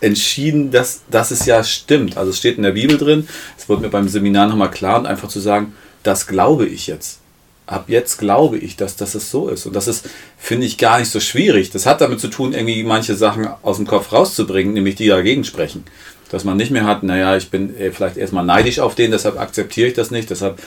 entschieden, 0.00 0.70
dass, 0.70 1.02
dass 1.10 1.30
es 1.30 1.46
ja 1.46 1.62
stimmt. 1.64 2.16
Also 2.16 2.30
es 2.30 2.38
steht 2.38 2.56
in 2.56 2.62
der 2.62 2.72
Bibel 2.72 2.98
drin, 2.98 3.28
es 3.58 3.68
wurde 3.68 3.82
mir 3.82 3.90
beim 3.90 4.08
Seminar 4.08 4.48
nochmal 4.48 4.70
klar 4.70 4.98
und 4.98 5.06
einfach 5.06 5.28
zu 5.28 5.40
sagen, 5.40 5.74
das 6.02 6.26
glaube 6.26 6.66
ich 6.66 6.86
jetzt. 6.86 7.20
ab 7.66 7.84
jetzt 7.88 8.18
glaube 8.18 8.58
ich, 8.58 8.76
dass, 8.76 8.96
dass 8.96 9.14
es 9.14 9.30
so 9.30 9.48
ist. 9.48 9.66
Und 9.66 9.76
das 9.76 9.88
ist, 9.88 10.08
finde 10.38 10.66
ich, 10.66 10.78
gar 10.78 10.98
nicht 10.98 11.10
so 11.10 11.20
schwierig. 11.20 11.70
Das 11.70 11.86
hat 11.86 12.00
damit 12.00 12.20
zu 12.20 12.28
tun, 12.28 12.52
irgendwie 12.52 12.82
manche 12.82 13.14
Sachen 13.14 13.48
aus 13.62 13.76
dem 13.76 13.86
Kopf 13.86 14.12
rauszubringen, 14.12 14.74
nämlich 14.74 14.96
die 14.96 15.06
dagegen 15.06 15.44
sprechen. 15.44 15.84
Dass 16.30 16.44
man 16.44 16.56
nicht 16.56 16.70
mehr 16.70 16.84
hat, 16.84 17.02
naja, 17.02 17.36
ich 17.36 17.50
bin 17.50 17.76
äh, 17.76 17.92
vielleicht 17.92 18.16
erstmal 18.16 18.44
neidisch 18.44 18.78
auf 18.80 18.94
den, 18.94 19.10
deshalb 19.10 19.38
akzeptiere 19.38 19.88
ich 19.88 19.94
das 19.94 20.10
nicht, 20.10 20.30
deshalb 20.30 20.60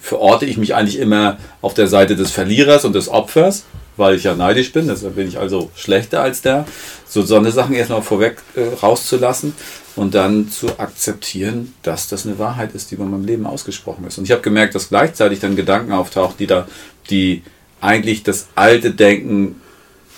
verorte 0.00 0.46
ich 0.46 0.56
mich 0.56 0.74
eigentlich 0.74 0.98
immer 0.98 1.38
auf 1.60 1.74
der 1.74 1.88
Seite 1.88 2.16
des 2.16 2.30
Verlierers 2.30 2.84
und 2.84 2.94
des 2.94 3.08
Opfers, 3.08 3.64
weil 3.96 4.14
ich 4.16 4.24
ja 4.24 4.34
neidisch 4.34 4.72
bin, 4.72 4.88
deshalb 4.88 5.16
bin 5.16 5.28
ich 5.28 5.38
also 5.38 5.70
schlechter 5.74 6.22
als 6.22 6.42
der. 6.42 6.64
So, 7.06 7.22
so 7.22 7.36
erstmal 7.42 8.02
vorweg 8.02 8.38
äh, 8.54 8.74
rauszulassen 8.80 9.54
und 9.96 10.14
dann 10.14 10.48
zu 10.48 10.78
akzeptieren, 10.78 11.74
dass 11.82 12.08
das 12.08 12.26
eine 12.26 12.38
Wahrheit 12.38 12.74
ist, 12.74 12.90
die 12.90 12.96
bei 12.96 13.04
meinem 13.04 13.24
Leben 13.24 13.46
ausgesprochen 13.46 14.06
ist. 14.06 14.18
Und 14.18 14.24
ich 14.24 14.30
habe 14.30 14.42
gemerkt, 14.42 14.74
dass 14.74 14.88
gleichzeitig 14.88 15.40
dann 15.40 15.56
Gedanken 15.56 15.92
auftauchen, 15.92 16.36
die 16.38 16.46
da, 16.46 16.66
die 17.10 17.42
eigentlich 17.80 18.22
das 18.22 18.48
alte 18.54 18.92
Denken 18.92 19.60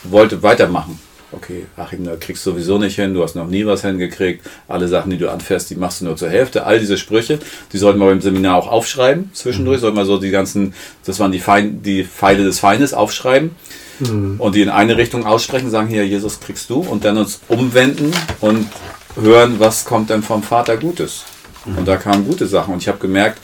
wollte 0.04 0.42
weitermachen. 0.42 0.98
Okay, 1.32 1.66
Achim, 1.76 2.04
da 2.04 2.16
kriegst 2.16 2.44
du 2.44 2.50
sowieso 2.50 2.78
nicht 2.78 2.96
hin, 2.96 3.14
du 3.14 3.22
hast 3.22 3.34
noch 3.34 3.46
nie 3.46 3.64
was 3.64 3.82
hingekriegt, 3.82 4.44
alle 4.68 4.86
Sachen, 4.86 5.10
die 5.10 5.16
du 5.16 5.30
anfährst, 5.30 5.70
die 5.70 5.76
machst 5.76 6.00
du 6.00 6.04
nur 6.04 6.16
zur 6.16 6.28
Hälfte. 6.28 6.64
All 6.66 6.78
diese 6.78 6.98
Sprüche, 6.98 7.38
die 7.72 7.78
sollten 7.78 7.98
wir 7.98 8.06
beim 8.06 8.20
Seminar 8.20 8.56
auch 8.56 8.68
aufschreiben, 8.68 9.30
zwischendurch, 9.32 9.78
mhm. 9.78 9.82
sollten 9.82 9.96
wir 9.96 10.04
so 10.04 10.18
die 10.18 10.30
ganzen, 10.30 10.74
das 11.04 11.18
waren 11.20 11.32
die, 11.32 11.40
Fein, 11.40 11.82
die 11.82 12.04
Pfeile 12.04 12.44
des 12.44 12.58
Feindes 12.60 12.92
aufschreiben 12.92 13.52
mhm. 14.00 14.36
und 14.38 14.54
die 14.54 14.62
in 14.62 14.68
eine 14.68 14.96
Richtung 14.96 15.24
aussprechen, 15.24 15.70
sagen 15.70 15.88
hier, 15.88 16.06
Jesus 16.06 16.40
kriegst 16.40 16.68
du 16.68 16.80
und 16.80 17.04
dann 17.04 17.16
uns 17.16 17.40
umwenden 17.48 18.12
und 18.40 18.68
hören, 19.16 19.56
was 19.58 19.84
kommt 19.84 20.10
denn 20.10 20.22
vom 20.22 20.42
Vater 20.42 20.76
Gutes. 20.76 21.24
Mhm. 21.64 21.78
Und 21.78 21.88
da 21.88 21.96
kamen 21.96 22.26
gute 22.26 22.46
Sachen. 22.46 22.74
Und 22.74 22.82
ich 22.82 22.88
habe 22.88 22.98
gemerkt, 22.98 23.40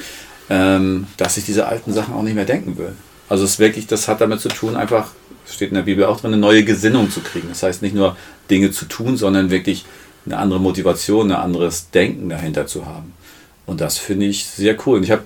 ähm, 0.50 1.06
dass 1.16 1.36
ich 1.36 1.44
diese 1.44 1.66
alten 1.66 1.92
Sachen 1.92 2.14
auch 2.14 2.22
nicht 2.22 2.34
mehr 2.34 2.44
denken 2.44 2.78
will. 2.78 2.92
Also 3.28 3.44
es 3.44 3.52
ist 3.52 3.58
wirklich, 3.58 3.86
das 3.86 4.08
hat 4.08 4.20
damit 4.20 4.40
zu 4.40 4.48
tun, 4.48 4.76
einfach, 4.76 5.08
steht 5.54 5.70
in 5.70 5.76
der 5.76 5.82
Bibel 5.82 6.04
auch 6.04 6.20
drin, 6.20 6.32
eine 6.32 6.40
neue 6.40 6.64
Gesinnung 6.64 7.10
zu 7.10 7.20
kriegen. 7.20 7.48
Das 7.48 7.62
heißt 7.62 7.82
nicht 7.82 7.94
nur 7.94 8.16
Dinge 8.50 8.70
zu 8.70 8.84
tun, 8.84 9.16
sondern 9.16 9.50
wirklich 9.50 9.84
eine 10.26 10.38
andere 10.38 10.60
Motivation, 10.60 11.30
ein 11.32 11.38
anderes 11.38 11.90
Denken 11.90 12.28
dahinter 12.28 12.66
zu 12.66 12.86
haben. 12.86 13.12
Und 13.66 13.80
das 13.80 13.98
finde 13.98 14.26
ich 14.26 14.46
sehr 14.46 14.76
cool. 14.86 14.98
Und 14.98 15.04
ich 15.04 15.10
habe 15.10 15.24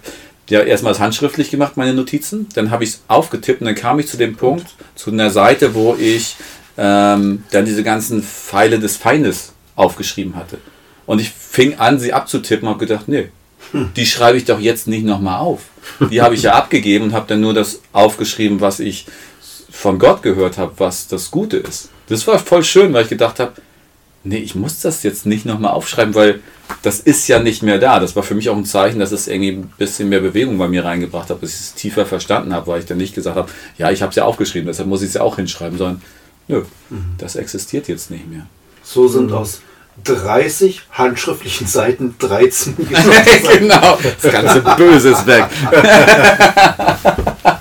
ja 0.48 0.60
erstmals 0.60 1.00
handschriftlich 1.00 1.50
gemacht, 1.50 1.76
meine 1.76 1.94
Notizen. 1.94 2.48
Dann 2.54 2.70
habe 2.70 2.84
ich 2.84 2.90
es 2.90 3.02
aufgetippt 3.08 3.60
und 3.60 3.66
dann 3.66 3.74
kam 3.74 3.98
ich 3.98 4.08
zu 4.08 4.16
dem 4.16 4.36
Punkt, 4.36 4.74
zu 4.94 5.10
einer 5.10 5.30
Seite, 5.30 5.74
wo 5.74 5.96
ich 5.98 6.36
ähm, 6.76 7.44
dann 7.50 7.64
diese 7.64 7.82
ganzen 7.82 8.22
Pfeile 8.22 8.78
des 8.78 8.96
Feindes 8.96 9.52
aufgeschrieben 9.76 10.36
hatte. 10.36 10.58
Und 11.06 11.20
ich 11.20 11.30
fing 11.30 11.78
an, 11.78 11.98
sie 11.98 12.12
abzutippen 12.12 12.68
und 12.68 12.74
habe 12.74 12.86
gedacht, 12.86 13.08
nee, 13.08 13.28
die 13.96 14.06
schreibe 14.06 14.38
ich 14.38 14.44
doch 14.44 14.60
jetzt 14.60 14.86
nicht 14.86 15.04
nochmal 15.04 15.40
auf. 15.40 15.62
Die 16.10 16.20
habe 16.20 16.34
ich 16.34 16.42
ja 16.42 16.52
abgegeben 16.54 17.06
und 17.06 17.12
habe 17.12 17.26
dann 17.28 17.40
nur 17.40 17.54
das 17.54 17.80
aufgeschrieben, 17.92 18.60
was 18.60 18.80
ich 18.80 19.06
von 19.82 19.98
Gott 19.98 20.22
gehört 20.22 20.58
habe, 20.58 20.72
was 20.76 21.08
das 21.08 21.32
Gute 21.32 21.56
ist. 21.56 21.88
Das 22.08 22.24
war 22.28 22.38
voll 22.38 22.62
schön, 22.62 22.92
weil 22.92 23.02
ich 23.02 23.08
gedacht 23.08 23.40
habe, 23.40 23.54
nee, 24.22 24.38
ich 24.38 24.54
muss 24.54 24.80
das 24.80 25.02
jetzt 25.02 25.26
nicht 25.26 25.44
nochmal 25.44 25.72
aufschreiben, 25.72 26.14
weil 26.14 26.38
das 26.82 27.00
ist 27.00 27.26
ja 27.26 27.40
nicht 27.40 27.64
mehr 27.64 27.78
da. 27.78 27.98
Das 27.98 28.14
war 28.14 28.22
für 28.22 28.36
mich 28.36 28.48
auch 28.48 28.56
ein 28.56 28.64
Zeichen, 28.64 29.00
dass 29.00 29.10
es 29.10 29.26
irgendwie 29.26 29.50
ein 29.50 29.72
bisschen 29.78 30.08
mehr 30.08 30.20
Bewegung 30.20 30.56
bei 30.56 30.68
mir 30.68 30.84
reingebracht 30.84 31.30
hat, 31.30 31.42
dass 31.42 31.50
ich 31.50 31.60
es 31.60 31.74
tiefer 31.74 32.06
verstanden 32.06 32.54
habe, 32.54 32.68
weil 32.68 32.78
ich 32.78 32.86
dann 32.86 32.96
nicht 32.96 33.12
gesagt 33.12 33.36
habe, 33.36 33.50
ja, 33.76 33.90
ich 33.90 34.02
habe 34.02 34.10
es 34.10 34.16
ja 34.16 34.24
aufgeschrieben, 34.24 34.68
deshalb 34.68 34.88
muss 34.88 35.02
ich 35.02 35.08
es 35.08 35.14
ja 35.14 35.22
auch 35.22 35.34
hinschreiben, 35.34 35.76
sondern 35.76 36.00
nö, 36.46 36.62
mhm. 36.90 37.16
das 37.18 37.34
existiert 37.34 37.88
jetzt 37.88 38.08
nicht 38.12 38.30
mehr. 38.30 38.46
So 38.84 39.08
sind 39.08 39.30
mhm. 39.30 39.36
aus 39.36 39.62
30 40.04 40.82
handschriftlichen 40.92 41.66
Seiten 41.66 42.14
13 42.20 42.76
Genau, 43.58 43.98
das 44.20 44.32
ganze 44.32 44.60
Böse 44.76 45.10
ist 45.10 45.26
weg. 45.26 45.46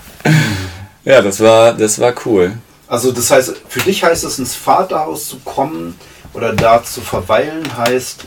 ja, 1.03 1.21
das 1.21 1.39
war, 1.39 1.73
das 1.73 1.99
war 1.99 2.13
cool. 2.25 2.57
Also 2.87 3.11
das 3.11 3.31
heißt, 3.31 3.53
für 3.67 3.79
dich 3.79 4.03
heißt 4.03 4.23
es, 4.23 4.39
ins 4.39 4.55
Vaterhaus 4.55 5.27
zu 5.27 5.39
kommen 5.39 5.97
oder 6.33 6.53
da 6.53 6.83
zu 6.83 7.01
verweilen, 7.01 7.65
heißt, 7.77 8.25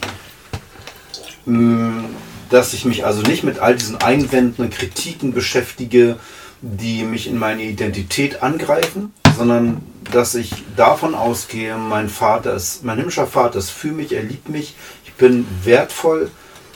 mm, 1.44 2.04
dass 2.50 2.72
ich 2.72 2.84
mich 2.84 3.04
also 3.04 3.22
nicht 3.22 3.44
mit 3.44 3.58
all 3.58 3.76
diesen 3.76 3.96
Einwänden 3.96 4.64
und 4.64 4.72
Kritiken 4.72 5.34
beschäftige, 5.34 6.16
die 6.62 7.02
mich 7.02 7.26
in 7.26 7.38
meine 7.38 7.62
Identität 7.62 8.42
angreifen, 8.42 9.12
sondern 9.36 9.82
dass 10.10 10.34
ich 10.34 10.50
davon 10.76 11.14
ausgehe, 11.14 11.76
mein 11.76 12.08
Vater 12.08 12.54
ist, 12.54 12.84
mein 12.84 12.96
himmlischer 12.96 13.26
Vater 13.26 13.58
ist 13.58 13.70
für 13.70 13.92
mich, 13.92 14.12
er 14.12 14.22
liebt 14.22 14.48
mich, 14.48 14.74
ich 15.04 15.12
bin 15.14 15.46
wertvoll 15.62 16.30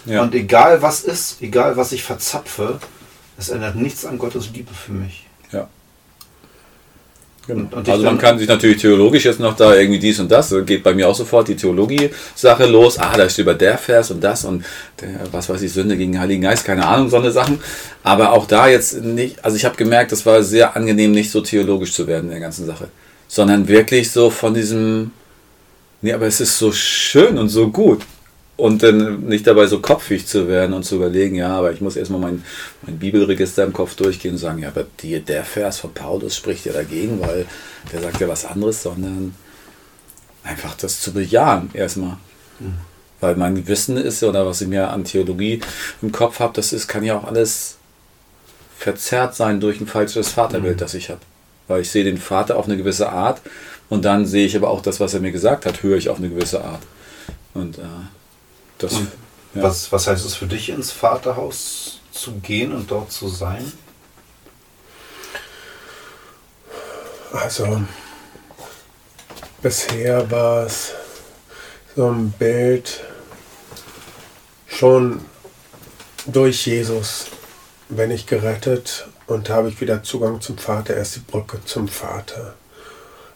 ja. 0.05 0.23
und 0.23 0.35
egal 0.35 0.83
was 0.83 1.01
ist, 1.01 1.41
egal 1.41 1.77
was 1.77 1.93
ich 1.93 2.03
verzapfe, 2.03 2.81
es 3.39 3.49
ändert 3.49 3.77
nichts 3.77 4.05
an 4.05 4.19
Gottes 4.19 4.51
Liebe 4.53 4.75
für 4.75 4.93
mich. 4.93 5.27
Ja. 5.53 5.69
Genau. 7.49 7.63
Und, 7.63 7.75
und 7.75 7.89
also 7.89 8.05
man 8.05 8.19
kann 8.19 8.39
sich 8.39 8.47
natürlich 8.47 8.81
theologisch 8.81 9.25
jetzt 9.25 9.41
noch 9.41 9.57
da 9.57 9.75
irgendwie 9.75 9.99
dies 9.99 10.21
und 10.21 10.31
das, 10.31 10.55
geht 10.65 10.85
bei 10.85 10.95
mir 10.95 11.09
auch 11.09 11.17
sofort 11.17 11.49
die 11.49 11.57
Theologie-Sache 11.57 12.67
los. 12.67 12.99
Ah, 13.01 13.17
da 13.17 13.29
steht 13.29 13.43
über 13.43 13.55
der 13.55 13.77
Vers 13.77 14.13
und 14.13 14.23
das 14.23 14.45
und 14.45 14.65
der, 15.01 15.09
was 15.33 15.49
weiß 15.49 15.63
ich, 15.63 15.73
Sünde 15.73 15.97
gegen 15.97 16.13
den 16.13 16.21
Heiligen 16.21 16.43
Geist, 16.43 16.65
keine 16.65 16.87
Ahnung, 16.87 17.09
so 17.09 17.17
eine 17.17 17.33
Sachen. 17.33 17.59
Aber 18.05 18.33
auch 18.33 18.47
da 18.47 18.69
jetzt 18.69 19.03
nicht, 19.03 19.45
also 19.45 19.57
ich 19.57 19.65
habe 19.65 19.75
gemerkt, 19.75 20.13
es 20.13 20.25
war 20.25 20.45
sehr 20.45 20.77
angenehm, 20.77 21.11
nicht 21.11 21.33
so 21.33 21.41
theologisch 21.41 21.93
zu 21.93 22.07
werden 22.07 22.27
in 22.27 22.31
der 22.31 22.41
ganzen 22.41 22.65
Sache 22.65 22.89
sondern 23.29 23.69
wirklich 23.69 24.11
so 24.11 24.31
von 24.31 24.55
diesem, 24.55 25.13
nee, 26.01 26.13
aber 26.13 26.27
es 26.27 26.41
ist 26.41 26.59
so 26.59 26.73
schön 26.73 27.39
und 27.39 27.51
so 27.51 27.69
gut. 27.69 28.03
Und 28.59 28.83
dann 28.83 29.21
nicht 29.27 29.47
dabei 29.47 29.67
so 29.67 29.81
kopfig 29.81 30.27
zu 30.27 30.49
werden 30.49 30.75
und 30.75 30.83
zu 30.83 30.97
überlegen, 30.97 31.37
ja, 31.37 31.57
aber 31.57 31.73
ich 31.73 31.81
muss 31.81 31.97
erstmal 31.97 32.21
mein, 32.21 32.45
mein 32.83 32.99
Bibelregister 32.99 33.65
im 33.65 33.73
Kopf 33.73 33.95
durchgehen 33.95 34.33
und 34.33 34.39
sagen, 34.39 34.59
ja, 34.59 34.69
aber 34.69 34.85
die, 35.01 35.21
der 35.21 35.45
Vers 35.45 35.79
von 35.79 35.95
Paulus 35.95 36.37
spricht 36.37 36.67
ja 36.67 36.73
dagegen, 36.73 37.21
weil 37.21 37.47
der 37.93 38.03
sagt 38.03 38.21
ja 38.21 38.29
was 38.29 38.45
anderes, 38.45 38.83
sondern 38.83 39.35
einfach 40.43 40.75
das 40.75 41.01
zu 41.01 41.13
bejahen 41.13 41.71
erstmal. 41.73 42.17
Mhm. 42.59 42.75
Weil 43.21 43.37
mein 43.37 43.67
Wissen 43.69 43.97
ist, 43.97 44.23
oder 44.25 44.45
was 44.45 44.61
ich 44.61 44.69
mir 44.69 44.91
an 44.91 45.05
Theologie 45.05 45.61
im 46.03 46.11
Kopf 46.11 46.41
habe, 46.41 46.53
das 46.55 46.73
ist, 46.73 46.89
kann 46.89 47.05
ja 47.05 47.17
auch 47.17 47.25
alles 47.25 47.77
verzerrt 48.77 49.37
sein 49.37 49.61
durch 49.61 49.81
ein 49.81 49.87
falsches 49.87 50.31
Vaterbild, 50.31 50.77
mhm. 50.77 50.81
das 50.81 50.95
ich 50.95 51.11
habe 51.11 51.21
weil 51.69 51.83
ich 51.83 51.91
sehe 51.91 52.05
den 52.05 52.19
Vater 52.19 52.57
auf 52.57 52.67
eine 52.67 52.77
gewisse 52.77 53.11
Art 53.11 53.41
und 53.89 54.05
dann 54.05 54.27
sehe 54.27 54.47
ich 54.47 54.57
aber 54.57 54.71
auch 54.71 54.83
das, 54.83 54.99
was 54.99 55.15
er 55.15 55.21
mir 55.21 55.33
gesagt 55.33 55.67
hat, 55.67 55.83
höre 55.83 55.99
ich 55.99 56.09
auf 56.09 56.19
eine 56.19 56.29
gewisse 56.29 56.65
Art. 56.65 56.83
Und 57.55 57.79
äh, 57.79 57.83
das. 58.79 58.95
Ja. 59.55 59.63
was, 59.63 59.91
was 59.93 60.07
heißt 60.07 60.25
es 60.25 60.35
für 60.35 60.47
dich, 60.47 60.69
ins 60.69 60.93
Vaterhaus 60.93 62.01
zu 62.13 62.33
gehen 62.35 62.73
und 62.73 62.91
dort 62.91 63.13
zu 63.13 63.29
sein? 63.29 63.73
Also, 67.33 67.83
bisher 69.63 70.31
war 70.31 70.67
es 70.67 70.93
so 71.95 72.11
ein 72.11 72.31
Bild 72.31 73.01
schon 74.67 75.21
durch 76.27 76.67
Jesus 76.67 77.27
bin 77.89 78.11
ich 78.11 78.27
gerettet 78.27 79.09
und 79.27 79.49
habe 79.51 79.69
ich 79.69 79.81
wieder 79.81 80.03
Zugang 80.03 80.41
zum 80.41 80.59
Vater, 80.59 80.97
erst 80.97 81.17
die 81.17 81.21
Brücke 81.21 81.65
zum 81.65 81.89
Vater. 81.89 82.55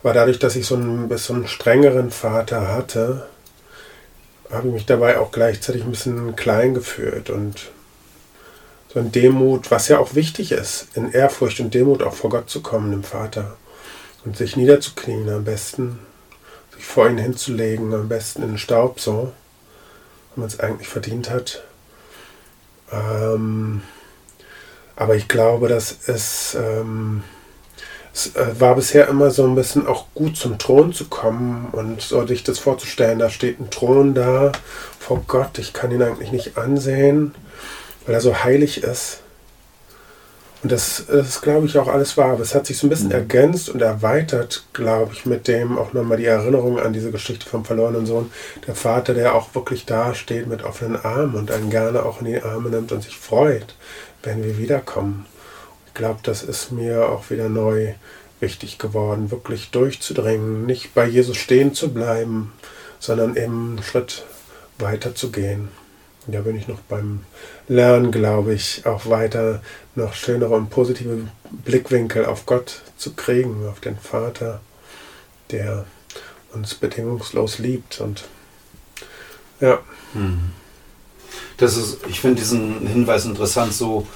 Aber 0.02 0.12
dadurch, 0.12 0.38
dass 0.38 0.56
ich 0.56 0.66
so 0.66 0.74
einen 0.74 1.08
bisschen 1.08 1.48
strengeren 1.48 2.10
Vater 2.10 2.68
hatte, 2.68 3.28
habe 4.52 4.68
ich 4.68 4.74
mich 4.74 4.86
dabei 4.86 5.18
auch 5.18 5.32
gleichzeitig 5.32 5.82
ein 5.82 5.90
bisschen 5.90 6.36
klein 6.36 6.74
gefühlt 6.74 7.30
und 7.30 7.70
so 8.92 9.00
in 9.00 9.10
Demut, 9.10 9.70
was 9.70 9.88
ja 9.88 9.98
auch 9.98 10.14
wichtig 10.14 10.52
ist, 10.52 10.88
in 10.94 11.10
Ehrfurcht 11.10 11.60
und 11.60 11.72
Demut 11.72 12.02
auch 12.02 12.12
vor 12.12 12.28
Gott 12.28 12.50
zu 12.50 12.60
kommen, 12.60 12.90
dem 12.90 13.04
Vater. 13.04 13.56
Und 14.24 14.36
sich 14.36 14.54
niederzuknien 14.54 15.28
am 15.30 15.44
besten, 15.44 15.98
sich 16.74 16.84
vor 16.84 17.08
ihn 17.08 17.18
hinzulegen, 17.18 17.94
am 17.94 18.08
besten 18.08 18.42
in 18.42 18.48
den 18.50 18.58
Staub 18.58 19.00
so, 19.00 19.32
wenn 20.34 20.42
man 20.42 20.48
es 20.48 20.60
eigentlich 20.60 20.88
verdient 20.88 21.30
hat. 21.30 21.64
Ähm, 22.92 23.82
aber 24.94 25.16
ich 25.16 25.26
glaube, 25.26 25.68
dass 25.68 25.96
es, 26.06 26.54
ähm, 26.54 27.24
es 28.14 28.34
äh, 28.36 28.60
war 28.60 28.74
bisher 28.74 29.08
immer 29.08 29.30
so 29.30 29.44
ein 29.46 29.54
bisschen 29.54 29.86
auch 29.86 30.06
gut 30.14 30.36
zum 30.36 30.58
Thron 30.58 30.92
zu 30.92 31.06
kommen 31.06 31.68
und 31.72 32.02
so 32.02 32.26
sich 32.26 32.44
das 32.44 32.58
vorzustellen, 32.58 33.18
da 33.18 33.30
steht 33.30 33.60
ein 33.60 33.70
Thron 33.70 34.14
da 34.14 34.52
vor 34.98 35.22
Gott, 35.26 35.58
ich 35.58 35.72
kann 35.72 35.90
ihn 35.90 36.02
eigentlich 36.02 36.32
nicht 36.32 36.58
ansehen, 36.58 37.34
weil 38.06 38.14
er 38.14 38.20
so 38.20 38.44
heilig 38.44 38.82
ist. 38.82 39.20
Und 40.62 40.70
das, 40.70 41.06
das 41.08 41.28
ist, 41.28 41.42
glaube 41.42 41.66
ich, 41.66 41.76
auch 41.76 41.88
alles 41.88 42.16
wahr. 42.16 42.32
Aber 42.32 42.42
es 42.42 42.54
hat 42.54 42.66
sich 42.66 42.78
so 42.78 42.86
ein 42.86 42.90
bisschen 42.90 43.08
mhm. 43.08 43.14
ergänzt 43.14 43.68
und 43.68 43.82
erweitert, 43.82 44.64
glaube 44.72 45.12
ich, 45.12 45.26
mit 45.26 45.48
dem 45.48 45.76
auch 45.76 45.92
nochmal 45.92 46.18
die 46.18 46.26
Erinnerung 46.26 46.78
an 46.78 46.92
diese 46.92 47.10
Geschichte 47.10 47.48
vom 47.48 47.64
verlorenen 47.64 48.06
Sohn. 48.06 48.30
Der 48.68 48.76
Vater, 48.76 49.12
der 49.12 49.34
auch 49.34 49.56
wirklich 49.56 49.86
da 49.86 50.14
steht 50.14 50.46
mit 50.46 50.62
offenen 50.62 50.96
Armen 50.96 51.34
und 51.34 51.50
einen 51.50 51.68
gerne 51.68 52.04
auch 52.04 52.20
in 52.20 52.26
die 52.26 52.40
Arme 52.40 52.70
nimmt 52.70 52.92
und 52.92 53.02
sich 53.02 53.16
freut, 53.16 53.74
wenn 54.22 54.44
wir 54.44 54.56
wiederkommen. 54.56 55.26
Glaube, 55.94 56.20
das 56.22 56.42
ist 56.42 56.72
mir 56.72 57.08
auch 57.08 57.30
wieder 57.30 57.48
neu 57.48 57.94
wichtig 58.40 58.78
geworden, 58.78 59.30
wirklich 59.30 59.70
durchzudringen, 59.70 60.66
nicht 60.66 60.94
bei 60.94 61.06
Jesus 61.06 61.36
stehen 61.36 61.74
zu 61.74 61.92
bleiben, 61.92 62.52
sondern 62.98 63.36
eben 63.36 63.76
einen 63.76 63.82
Schritt 63.82 64.24
weiter 64.78 65.14
zu 65.14 65.30
gehen. 65.30 65.68
Da 66.26 66.40
bin 66.40 66.56
ich 66.56 66.68
noch 66.68 66.80
beim 66.80 67.24
Lernen, 67.68 68.12
glaube 68.12 68.54
ich, 68.54 68.86
auch 68.86 69.06
weiter 69.06 69.60
noch 69.94 70.14
schönere 70.14 70.54
und 70.54 70.70
positive 70.70 71.28
Blickwinkel 71.64 72.26
auf 72.26 72.46
Gott 72.46 72.82
zu 72.96 73.14
kriegen, 73.14 73.66
auf 73.68 73.80
den 73.80 73.98
Vater, 73.98 74.60
der 75.50 75.84
uns 76.52 76.74
bedingungslos 76.74 77.58
liebt 77.58 78.00
und 78.00 78.24
ja. 79.60 79.80
Hm. 80.12 80.52
Das 81.56 81.76
ist, 81.76 81.98
ich 82.08 82.20
finde 82.20 82.40
diesen 82.40 82.86
Hinweis 82.86 83.24
interessant, 83.24 83.72
so, 83.72 84.06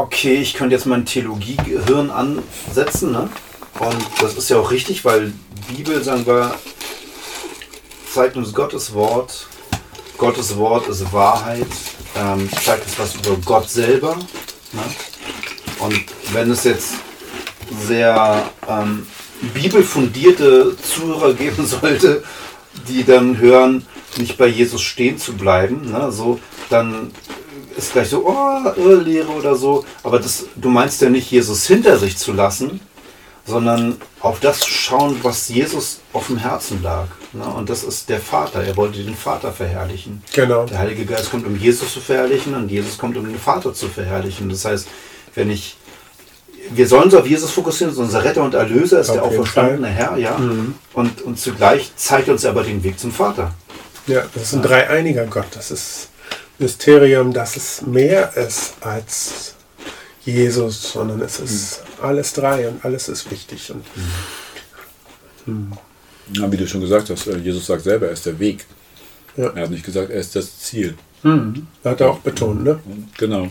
okay, 0.00 0.36
ich 0.36 0.54
könnte 0.54 0.74
jetzt 0.74 0.86
mein 0.86 1.04
Theologiegehirn 1.04 2.10
ansetzen, 2.10 3.12
ne? 3.12 3.28
Und 3.78 4.06
das 4.20 4.34
ist 4.34 4.50
ja 4.50 4.58
auch 4.58 4.70
richtig, 4.70 5.04
weil 5.04 5.32
Bibel, 5.68 6.02
sagen 6.02 6.26
wir, 6.26 6.54
zeigt 8.12 8.36
uns 8.36 8.52
Gottes 8.52 8.92
Wort. 8.92 9.46
Gottes 10.16 10.56
Wort 10.56 10.88
ist 10.88 11.12
Wahrheit, 11.12 11.66
ähm, 12.16 12.48
zeigt 12.64 12.84
uns 12.86 12.98
was 12.98 13.14
über 13.14 13.36
Gott 13.44 13.70
selber. 13.70 14.16
Ne? 14.72 14.82
Und 15.78 16.04
wenn 16.32 16.50
es 16.50 16.64
jetzt 16.64 16.94
sehr 17.86 18.50
ähm, 18.68 19.06
bibelfundierte 19.54 20.76
Zuhörer 20.76 21.34
geben 21.34 21.64
sollte, 21.64 22.24
die 22.88 23.04
dann 23.04 23.38
hören, 23.38 23.86
nicht 24.16 24.36
bei 24.36 24.48
Jesus 24.48 24.82
stehen 24.82 25.18
zu 25.18 25.34
bleiben, 25.34 25.92
ne, 25.92 26.10
so, 26.10 26.40
dann 26.70 27.12
ist 27.78 27.92
gleich 27.92 28.08
so, 28.08 28.26
oh, 28.26 28.72
Irrlehre 28.76 29.28
oder 29.28 29.54
so. 29.54 29.84
Aber 30.02 30.18
das, 30.18 30.46
du 30.56 30.68
meinst 30.68 31.00
ja 31.00 31.08
nicht, 31.08 31.30
Jesus 31.30 31.66
hinter 31.66 31.98
sich 31.98 32.18
zu 32.18 32.32
lassen, 32.32 32.80
sondern 33.46 33.96
auf 34.20 34.40
das 34.40 34.66
schauen, 34.66 35.16
was 35.22 35.48
Jesus 35.48 36.00
auf 36.12 36.26
dem 36.26 36.36
Herzen 36.38 36.82
lag. 36.82 37.06
Ne? 37.32 37.44
Und 37.44 37.70
das 37.70 37.84
ist 37.84 38.08
der 38.08 38.20
Vater. 38.20 38.62
Er 38.62 38.76
wollte 38.76 39.02
den 39.02 39.14
Vater 39.14 39.52
verherrlichen. 39.52 40.22
Genau. 40.34 40.66
Der 40.66 40.78
Heilige 40.78 41.06
Geist 41.06 41.30
kommt, 41.30 41.46
um 41.46 41.56
Jesus 41.56 41.92
zu 41.94 42.00
verherrlichen 42.00 42.54
und 42.54 42.70
Jesus 42.70 42.98
kommt, 42.98 43.16
um 43.16 43.24
den 43.24 43.38
Vater 43.38 43.72
zu 43.72 43.88
verherrlichen. 43.88 44.48
Das 44.50 44.64
heißt, 44.64 44.86
wenn 45.34 45.50
ich 45.50 45.76
wir 46.70 46.86
sollen 46.86 47.04
uns 47.04 47.14
auf 47.14 47.26
Jesus 47.26 47.50
fokussieren, 47.50 47.94
unser 47.96 48.24
Retter 48.24 48.42
und 48.42 48.52
Erlöser 48.52 49.00
ist 49.00 49.08
Auf 49.08 49.14
der 49.14 49.24
auferstandene 49.24 49.88
Herr, 49.88 50.18
ja. 50.18 50.36
Mhm. 50.36 50.74
Und, 50.92 51.22
und 51.22 51.38
zugleich 51.38 51.92
zeigt 51.96 52.28
uns 52.28 52.44
aber 52.44 52.62
den 52.62 52.82
Weg 52.84 52.98
zum 52.98 53.10
Vater. 53.10 53.54
Ja, 54.06 54.24
das 54.34 54.42
ist 54.44 54.54
ein 54.54 54.62
dreieiniger 54.62 55.24
Gott. 55.26 55.46
Das 55.52 55.70
ist 55.70 56.07
Mysterium, 56.58 57.32
dass 57.32 57.56
es 57.56 57.82
mehr 57.82 58.36
ist 58.36 58.74
als 58.80 59.54
Jesus, 60.24 60.92
sondern 60.92 61.20
es 61.22 61.40
ist 61.40 61.82
alles 62.02 62.32
drei 62.32 62.68
und 62.68 62.84
alles 62.84 63.08
ist 63.08 63.30
wichtig. 63.30 63.72
Und 63.72 63.84
Ja, 66.34 66.50
wie 66.52 66.56
du 66.56 66.66
schon 66.66 66.80
gesagt 66.80 67.08
hast, 67.10 67.26
äh, 67.26 67.38
Jesus 67.38 67.66
sagt 67.66 67.82
selber, 67.82 68.06
er 68.06 68.12
ist 68.12 68.26
der 68.26 68.38
Weg. 68.38 68.66
Ja. 69.36 69.50
Er 69.54 69.62
hat 69.62 69.70
nicht 69.70 69.84
gesagt, 69.84 70.10
er 70.10 70.20
ist 70.20 70.36
das 70.36 70.58
Ziel. 70.58 70.94
hat 71.92 72.00
er 72.00 72.10
auch 72.10 72.18
betont, 72.18 72.64
ne? 72.64 72.78
Genau. 73.16 73.48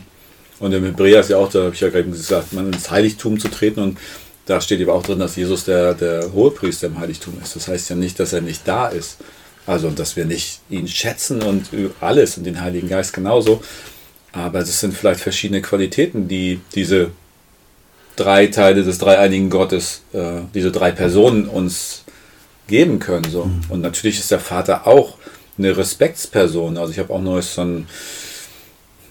Und 0.60 0.74
im 0.74 0.84
Hebräer 0.84 1.22
ist 1.22 1.30
ja 1.30 1.38
auch, 1.38 1.52
da 1.52 1.64
habe 1.64 1.74
ich 1.74 1.82
ja 1.82 1.90
gerade 1.90 2.06
gesagt, 2.06 2.54
man 2.54 2.72
ins 2.74 2.90
Heiligtum 2.90 3.40
zu 3.40 3.48
treten 3.48 3.80
und 3.80 3.98
da 4.46 4.62
steht 4.62 4.80
eben 4.80 4.90
auch 4.90 5.04
drin, 5.04 5.20
dass 5.20 5.36
Jesus 5.36 5.66
der, 5.66 5.94
der 5.94 6.32
Hohepriester 6.34 6.88
im 6.88 7.00
Heiligtum 7.00 7.38
ist. 7.44 7.56
Das 7.56 7.68
heißt 7.68 7.90
ja 7.90 7.96
nicht, 7.96 8.20
dass 8.20 8.34
er 8.34 8.42
nicht 8.42 8.68
da 8.68 8.88
ist. 8.88 9.18
Also, 9.68 9.92
dass 9.92 10.16
wir 10.16 10.26
nicht 10.26 10.62
ihn 10.70 10.88
schätzen 10.88 11.44
und 11.44 11.68
alles 12.02 12.38
und 12.38 12.46
den 12.46 12.62
Heiligen 12.62 12.90
Geist 12.90 13.14
genauso. 13.14 13.62
Aber 14.32 14.60
es 14.60 14.80
sind 14.80 14.94
vielleicht 14.94 15.20
verschiedene 15.20 15.62
Qualitäten, 15.62 16.28
die 16.28 16.62
diese 16.74 17.12
drei 18.16 18.48
Teile 18.48 18.84
des 18.84 18.98
dreieinigen 18.98 19.50
Gottes, 19.50 20.02
äh, 20.14 20.42
diese 20.54 20.72
drei 20.72 20.92
Personen 20.92 21.48
uns 21.48 22.04
geben 22.68 23.00
können. 23.00 23.30
So. 23.30 23.50
Und 23.70 23.82
natürlich 23.82 24.20
ist 24.20 24.32
der 24.32 24.40
Vater 24.40 24.88
auch 24.88 25.18
eine 25.58 25.76
Respektsperson. 25.76 26.78
Also 26.78 26.92
ich 26.92 27.00
habe 27.00 27.14
auch 27.14 27.22
neues 27.22 27.54
so 27.54 27.62
ein, 27.62 27.88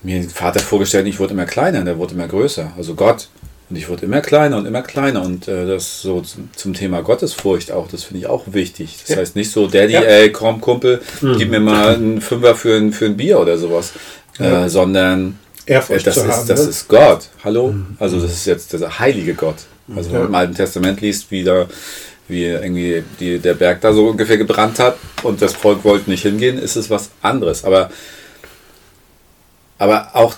mir 0.03 0.21
den 0.21 0.31
Vater 0.31 0.61
vorgestellt, 0.61 1.07
ich 1.07 1.19
wurde 1.19 1.33
immer 1.35 1.47
kleiner, 1.47 1.85
der 1.85 1.99
wurde 1.99 2.15
immer 2.15 2.29
größer. 2.29 2.73
Also 2.77 2.95
Gott. 2.95 3.29
Und 3.69 3.77
ich 3.77 3.89
wurde 3.89 4.07
immer 4.07 4.21
kleiner 4.21 4.59
und 4.59 4.67
immer 4.67 4.83
kleiner. 4.83 5.23
Und 5.23 5.49
äh, 5.49 5.67
das 5.67 6.01
so 6.01 6.21
zum, 6.21 6.51
zum 6.55 6.73
Thema 6.75 7.03
Gottesfurcht 7.03 7.73
auch, 7.73 7.89
das 7.89 8.05
finde 8.05 8.21
ich 8.21 8.27
auch 8.29 8.45
wichtig. 8.47 8.99
Das 9.01 9.09
Ja. 9.09 9.17
heißt 9.17 9.35
nicht 9.35 9.51
so, 9.51 9.67
Daddy, 9.67 9.95
Ja. 9.95 10.03
ey, 10.03 10.31
komm, 10.31 10.61
Kumpel, 10.61 11.01
gib 11.21 11.51
mir 11.51 11.59
mal 11.61 11.95
einen 11.97 12.21
Fünfer 12.21 12.55
für 12.55 12.77
ein, 12.77 12.93
für 12.93 13.07
ein 13.07 13.17
Bier 13.17 13.41
oder 13.41 13.59
sowas. 13.59 13.93
Ja. 14.39 14.67
Äh, 14.67 14.69
sondern 14.69 15.39
äh, 15.67 15.73
Ehrfurcht 15.73 16.07
das, 16.07 16.15
zu 16.15 16.21
ist, 16.21 16.29
haben. 16.29 16.47
das 16.49 16.63
ne? 16.63 16.69
ist 16.71 16.89
Gott. 16.89 17.29
Hallo? 17.43 17.75
Also 17.99 18.21
das 18.21 18.33
ist 18.33 18.47
jetzt 18.47 18.73
der 18.73 18.99
heilige 19.01 19.35
Gott. 19.35 19.57
Also 19.95 20.13
wenn 20.13 20.19
man 20.21 20.29
im 20.29 20.35
Alten 20.35 20.55
Testament 20.55 21.01
liest, 21.01 21.31
wie, 21.31 21.43
da, 21.43 21.67
wie 22.29 22.45
irgendwie 22.45 23.03
die, 23.19 23.39
der 23.39 23.55
Berg 23.55 23.81
da 23.81 23.93
so 23.93 24.09
ungefähr 24.09 24.37
gebrannt 24.37 24.79
hat 24.79 24.97
und 25.23 25.41
das 25.43 25.55
Volk 25.55 25.85
wollte 25.85 26.11
nicht 26.11 26.23
hingehen, 26.23 26.59
ist 26.59 26.77
es 26.77 26.91
was 26.91 27.11
anderes. 27.23 27.65
Aber, 27.65 27.91
aber 29.79 30.11
auch 30.15 30.35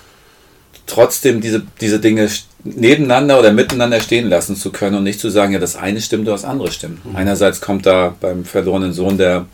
trotzdem 0.86 1.40
diese, 1.40 1.62
diese 1.80 1.98
Dinge 2.00 2.28
nebeneinander 2.64 3.38
oder 3.38 3.52
miteinander 3.52 4.00
stehen 4.00 4.28
lassen 4.28 4.56
zu 4.56 4.72
können 4.72 4.96
und 4.96 5.04
nicht 5.04 5.20
zu 5.20 5.30
sagen, 5.30 5.52
ja, 5.52 5.58
das 5.58 5.76
eine 5.76 6.00
stimmt 6.00 6.24
oder 6.24 6.32
das 6.32 6.44
andere 6.44 6.70
stimmt. 6.72 7.00
Einerseits 7.14 7.60
kommt 7.60 7.86
da 7.86 8.14
beim 8.20 8.44
verlorenen 8.44 8.92
Sohn 8.92 9.16
der, 9.16 9.46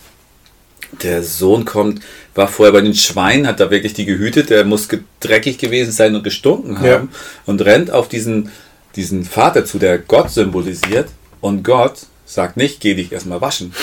der 1.02 1.22
Sohn 1.22 1.64
kommt, 1.64 2.00
war 2.34 2.48
vorher 2.48 2.72
bei 2.72 2.80
den 2.80 2.94
Schweinen, 2.94 3.46
hat 3.46 3.60
da 3.60 3.70
wirklich 3.70 3.94
die 3.94 4.04
gehütet, 4.06 4.50
der 4.50 4.64
muss 4.64 4.88
dreckig 5.20 5.58
gewesen 5.58 5.92
sein 5.92 6.14
und 6.14 6.22
gestunken 6.24 6.78
haben 6.78 6.86
Ja. 6.86 7.08
und 7.46 7.62
rennt 7.64 7.90
auf 7.90 8.08
diesen, 8.08 8.50
diesen 8.96 9.24
Vater 9.24 9.64
zu, 9.64 9.78
der 9.78 9.98
Gott 9.98 10.30
symbolisiert 10.30 11.08
und 11.40 11.62
Gott 11.62 12.06
sagt 12.26 12.56
nicht, 12.56 12.80
geh 12.80 12.94
dich 12.94 13.12
erstmal 13.12 13.40
waschen, 13.40 13.74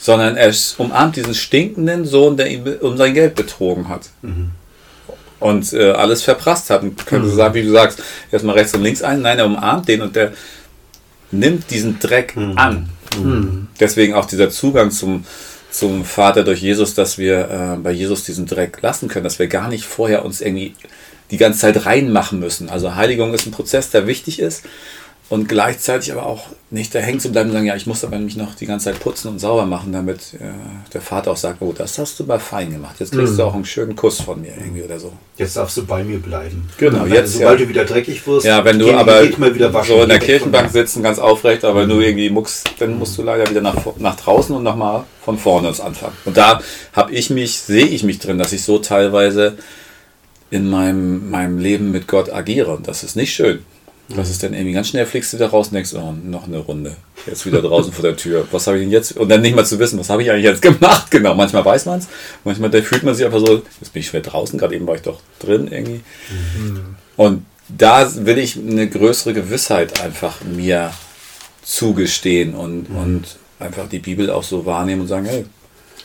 sondern 0.00 0.36
er 0.36 0.54
umarmt 0.78 1.16
diesen 1.16 1.34
stinkenden 1.34 2.06
Sohn, 2.06 2.36
der 2.38 2.50
ihn 2.50 2.66
um 2.80 2.96
sein 2.96 3.12
Geld 3.14 3.34
betrogen 3.34 3.88
hat 3.88 4.08
und 5.40 5.72
äh, 5.72 5.90
alles 5.92 6.22
verprasst 6.22 6.70
hat. 6.70 6.82
Und 6.82 7.04
könnte 7.06 7.26
Mhm. 7.28 7.34
sagen, 7.34 7.54
wie 7.54 7.62
du 7.62 7.70
sagst, 7.72 8.02
erstmal 8.30 8.56
rechts 8.56 8.74
und 8.74 8.82
links 8.82 9.02
ein. 9.02 9.22
Nein, 9.22 9.38
er 9.38 9.46
umarmt 9.46 9.88
den 9.88 10.02
und 10.02 10.14
der 10.14 10.32
nimmt 11.32 11.70
diesen 11.70 11.98
Dreck 11.98 12.36
Mhm. 12.36 12.56
an. 12.58 12.88
Deswegen 13.80 14.14
auch 14.14 14.26
dieser 14.26 14.50
Zugang 14.50 14.90
zum, 14.92 15.24
zum 15.70 16.04
Vater 16.04 16.44
durch 16.44 16.60
Jesus, 16.62 16.94
dass 16.94 17.18
wir 17.18 17.74
äh, 17.76 17.76
bei 17.82 17.90
Jesus 17.90 18.22
diesen 18.24 18.46
Dreck 18.46 18.78
lassen 18.82 19.08
können, 19.08 19.24
dass 19.24 19.38
wir 19.40 19.48
gar 19.48 19.68
nicht 19.68 19.84
vorher 19.84 20.24
uns 20.24 20.40
irgendwie 20.40 20.74
die 21.32 21.36
ganze 21.36 21.60
Zeit 21.60 21.86
reinmachen 21.86 22.38
müssen. 22.40 22.68
Also 22.68 22.94
Heiligung 22.94 23.34
ist 23.34 23.46
ein 23.46 23.52
Prozess, 23.52 23.90
der 23.90 24.06
wichtig 24.06 24.38
ist 24.40 24.62
und 25.30 25.48
gleichzeitig 25.48 26.10
aber 26.10 26.26
auch 26.26 26.46
nicht 26.70 26.92
da 26.92 26.98
hängen 26.98 27.20
zu 27.20 27.30
bleiben 27.30 27.50
und 27.50 27.54
sagen, 27.54 27.66
ja, 27.66 27.76
ich 27.76 27.86
muss 27.86 28.02
aber 28.02 28.18
mich 28.18 28.36
noch 28.36 28.56
die 28.56 28.66
ganze 28.66 28.86
Zeit 28.86 28.98
putzen 28.98 29.28
und 29.28 29.38
sauber 29.38 29.64
machen, 29.64 29.92
damit 29.92 30.34
äh, 30.34 30.38
der 30.92 31.00
Vater 31.00 31.30
auch 31.30 31.36
sagt, 31.36 31.62
oh, 31.62 31.72
das 31.72 31.98
hast 31.98 32.18
du 32.18 32.24
mal 32.24 32.40
fein 32.40 32.72
gemacht. 32.72 32.96
Jetzt 32.98 33.12
kriegst 33.12 33.38
du 33.38 33.44
auch 33.44 33.54
einen 33.54 33.64
schönen 33.64 33.94
Kuss 33.94 34.20
von 34.20 34.40
mir 34.40 34.52
irgendwie 34.58 34.82
oder 34.82 34.98
so. 34.98 35.12
Jetzt 35.36 35.56
darfst 35.56 35.76
du 35.76 35.86
bei 35.86 36.02
mir 36.02 36.18
bleiben. 36.18 36.68
Genau, 36.78 37.02
Weil 37.02 37.12
jetzt, 37.12 37.34
Sobald 37.34 37.60
ja. 37.60 37.64
du 37.64 37.68
wieder 37.70 37.84
dreckig 37.84 38.26
wirst, 38.26 38.44
Ja, 38.44 38.64
wenn 38.64 38.80
du 38.80 38.86
geh, 38.86 38.94
aber 38.94 39.22
geht 39.22 39.38
mal 39.38 39.54
wieder 39.54 39.72
waschen. 39.72 39.94
so 39.94 40.02
in 40.02 40.08
der 40.08 40.18
Geh 40.18 40.26
Kirchenbank 40.26 40.70
sitzen, 40.70 41.00
ganz 41.04 41.20
aufrecht, 41.20 41.64
aber 41.64 41.86
nur 41.86 42.02
irgendwie 42.02 42.28
muckst, 42.28 42.68
dann 42.80 42.98
musst 42.98 43.16
du 43.16 43.22
leider 43.22 43.48
wieder 43.48 43.60
nach, 43.60 43.76
nach 43.98 44.16
draußen 44.16 44.54
und 44.54 44.64
nochmal 44.64 45.04
von 45.24 45.38
vorne 45.38 45.68
uns 45.68 45.80
anfangen. 45.80 46.16
Und 46.24 46.36
da 46.36 46.60
habe 46.92 47.12
ich 47.12 47.30
mich, 47.30 47.60
sehe 47.60 47.86
ich 47.86 48.02
mich 48.02 48.18
drin, 48.18 48.36
dass 48.36 48.52
ich 48.52 48.64
so 48.64 48.80
teilweise 48.80 49.56
in 50.50 50.68
meinem, 50.68 51.30
meinem 51.30 51.58
Leben 51.58 51.92
mit 51.92 52.08
Gott 52.08 52.32
agiere. 52.32 52.74
Und 52.74 52.88
das 52.88 53.04
ist 53.04 53.14
nicht 53.14 53.32
schön. 53.32 53.64
Das 54.16 54.30
ist 54.30 54.42
dann 54.42 54.54
irgendwie 54.54 54.72
ganz 54.72 54.88
schnell 54.88 55.06
fliegst 55.06 55.32
du 55.32 55.36
wieder 55.36 55.48
raus 55.48 55.68
und 55.68 55.74
denkst, 55.74 55.94
oh, 55.94 56.12
noch 56.12 56.46
eine 56.46 56.58
Runde. 56.58 56.96
Jetzt 57.26 57.46
wieder 57.46 57.62
draußen 57.62 57.92
vor 57.92 58.02
der 58.02 58.16
Tür. 58.16 58.46
Was 58.50 58.66
habe 58.66 58.78
ich 58.78 58.82
denn 58.82 58.90
jetzt? 58.90 59.16
Und 59.16 59.28
dann 59.28 59.40
nicht 59.40 59.54
mal 59.54 59.64
zu 59.64 59.78
wissen, 59.78 59.98
was 59.98 60.10
habe 60.10 60.22
ich 60.22 60.30
eigentlich 60.30 60.44
jetzt 60.44 60.62
gemacht? 60.62 61.06
Genau. 61.10 61.34
Manchmal 61.34 61.64
weiß 61.64 61.86
man 61.86 61.98
es. 61.98 62.08
Manchmal 62.44 62.70
da 62.70 62.80
fühlt 62.82 63.02
man 63.02 63.14
sich 63.14 63.24
einfach 63.24 63.40
so, 63.40 63.62
jetzt 63.80 63.92
bin 63.92 64.00
ich 64.00 64.12
wieder 64.12 64.22
draußen, 64.22 64.58
gerade 64.58 64.74
eben 64.74 64.86
war 64.86 64.94
ich 64.94 65.02
doch 65.02 65.20
drin 65.38 65.68
irgendwie. 65.70 66.00
Und 67.16 67.44
da 67.68 68.08
will 68.26 68.38
ich 68.38 68.56
eine 68.56 68.88
größere 68.88 69.34
Gewissheit 69.34 70.00
einfach 70.00 70.40
mir 70.42 70.92
zugestehen 71.62 72.54
und, 72.54 72.86
und 72.86 73.36
einfach 73.58 73.88
die 73.88 73.98
Bibel 73.98 74.30
auch 74.30 74.42
so 74.42 74.66
wahrnehmen 74.66 75.02
und 75.02 75.08
sagen, 75.08 75.26
hey, 75.26 75.44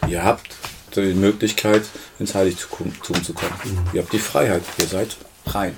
ihr 0.07 0.23
habt 0.23 0.47
die 0.95 1.13
Möglichkeit, 1.13 1.83
ins 2.19 2.35
Heiligtum 2.35 2.93
zu 3.23 3.33
kommen. 3.33 3.51
Ihr 3.93 4.01
habt 4.01 4.13
die 4.13 4.19
Freiheit, 4.19 4.63
ihr 4.79 4.87
seid 4.87 5.17
rein. 5.47 5.73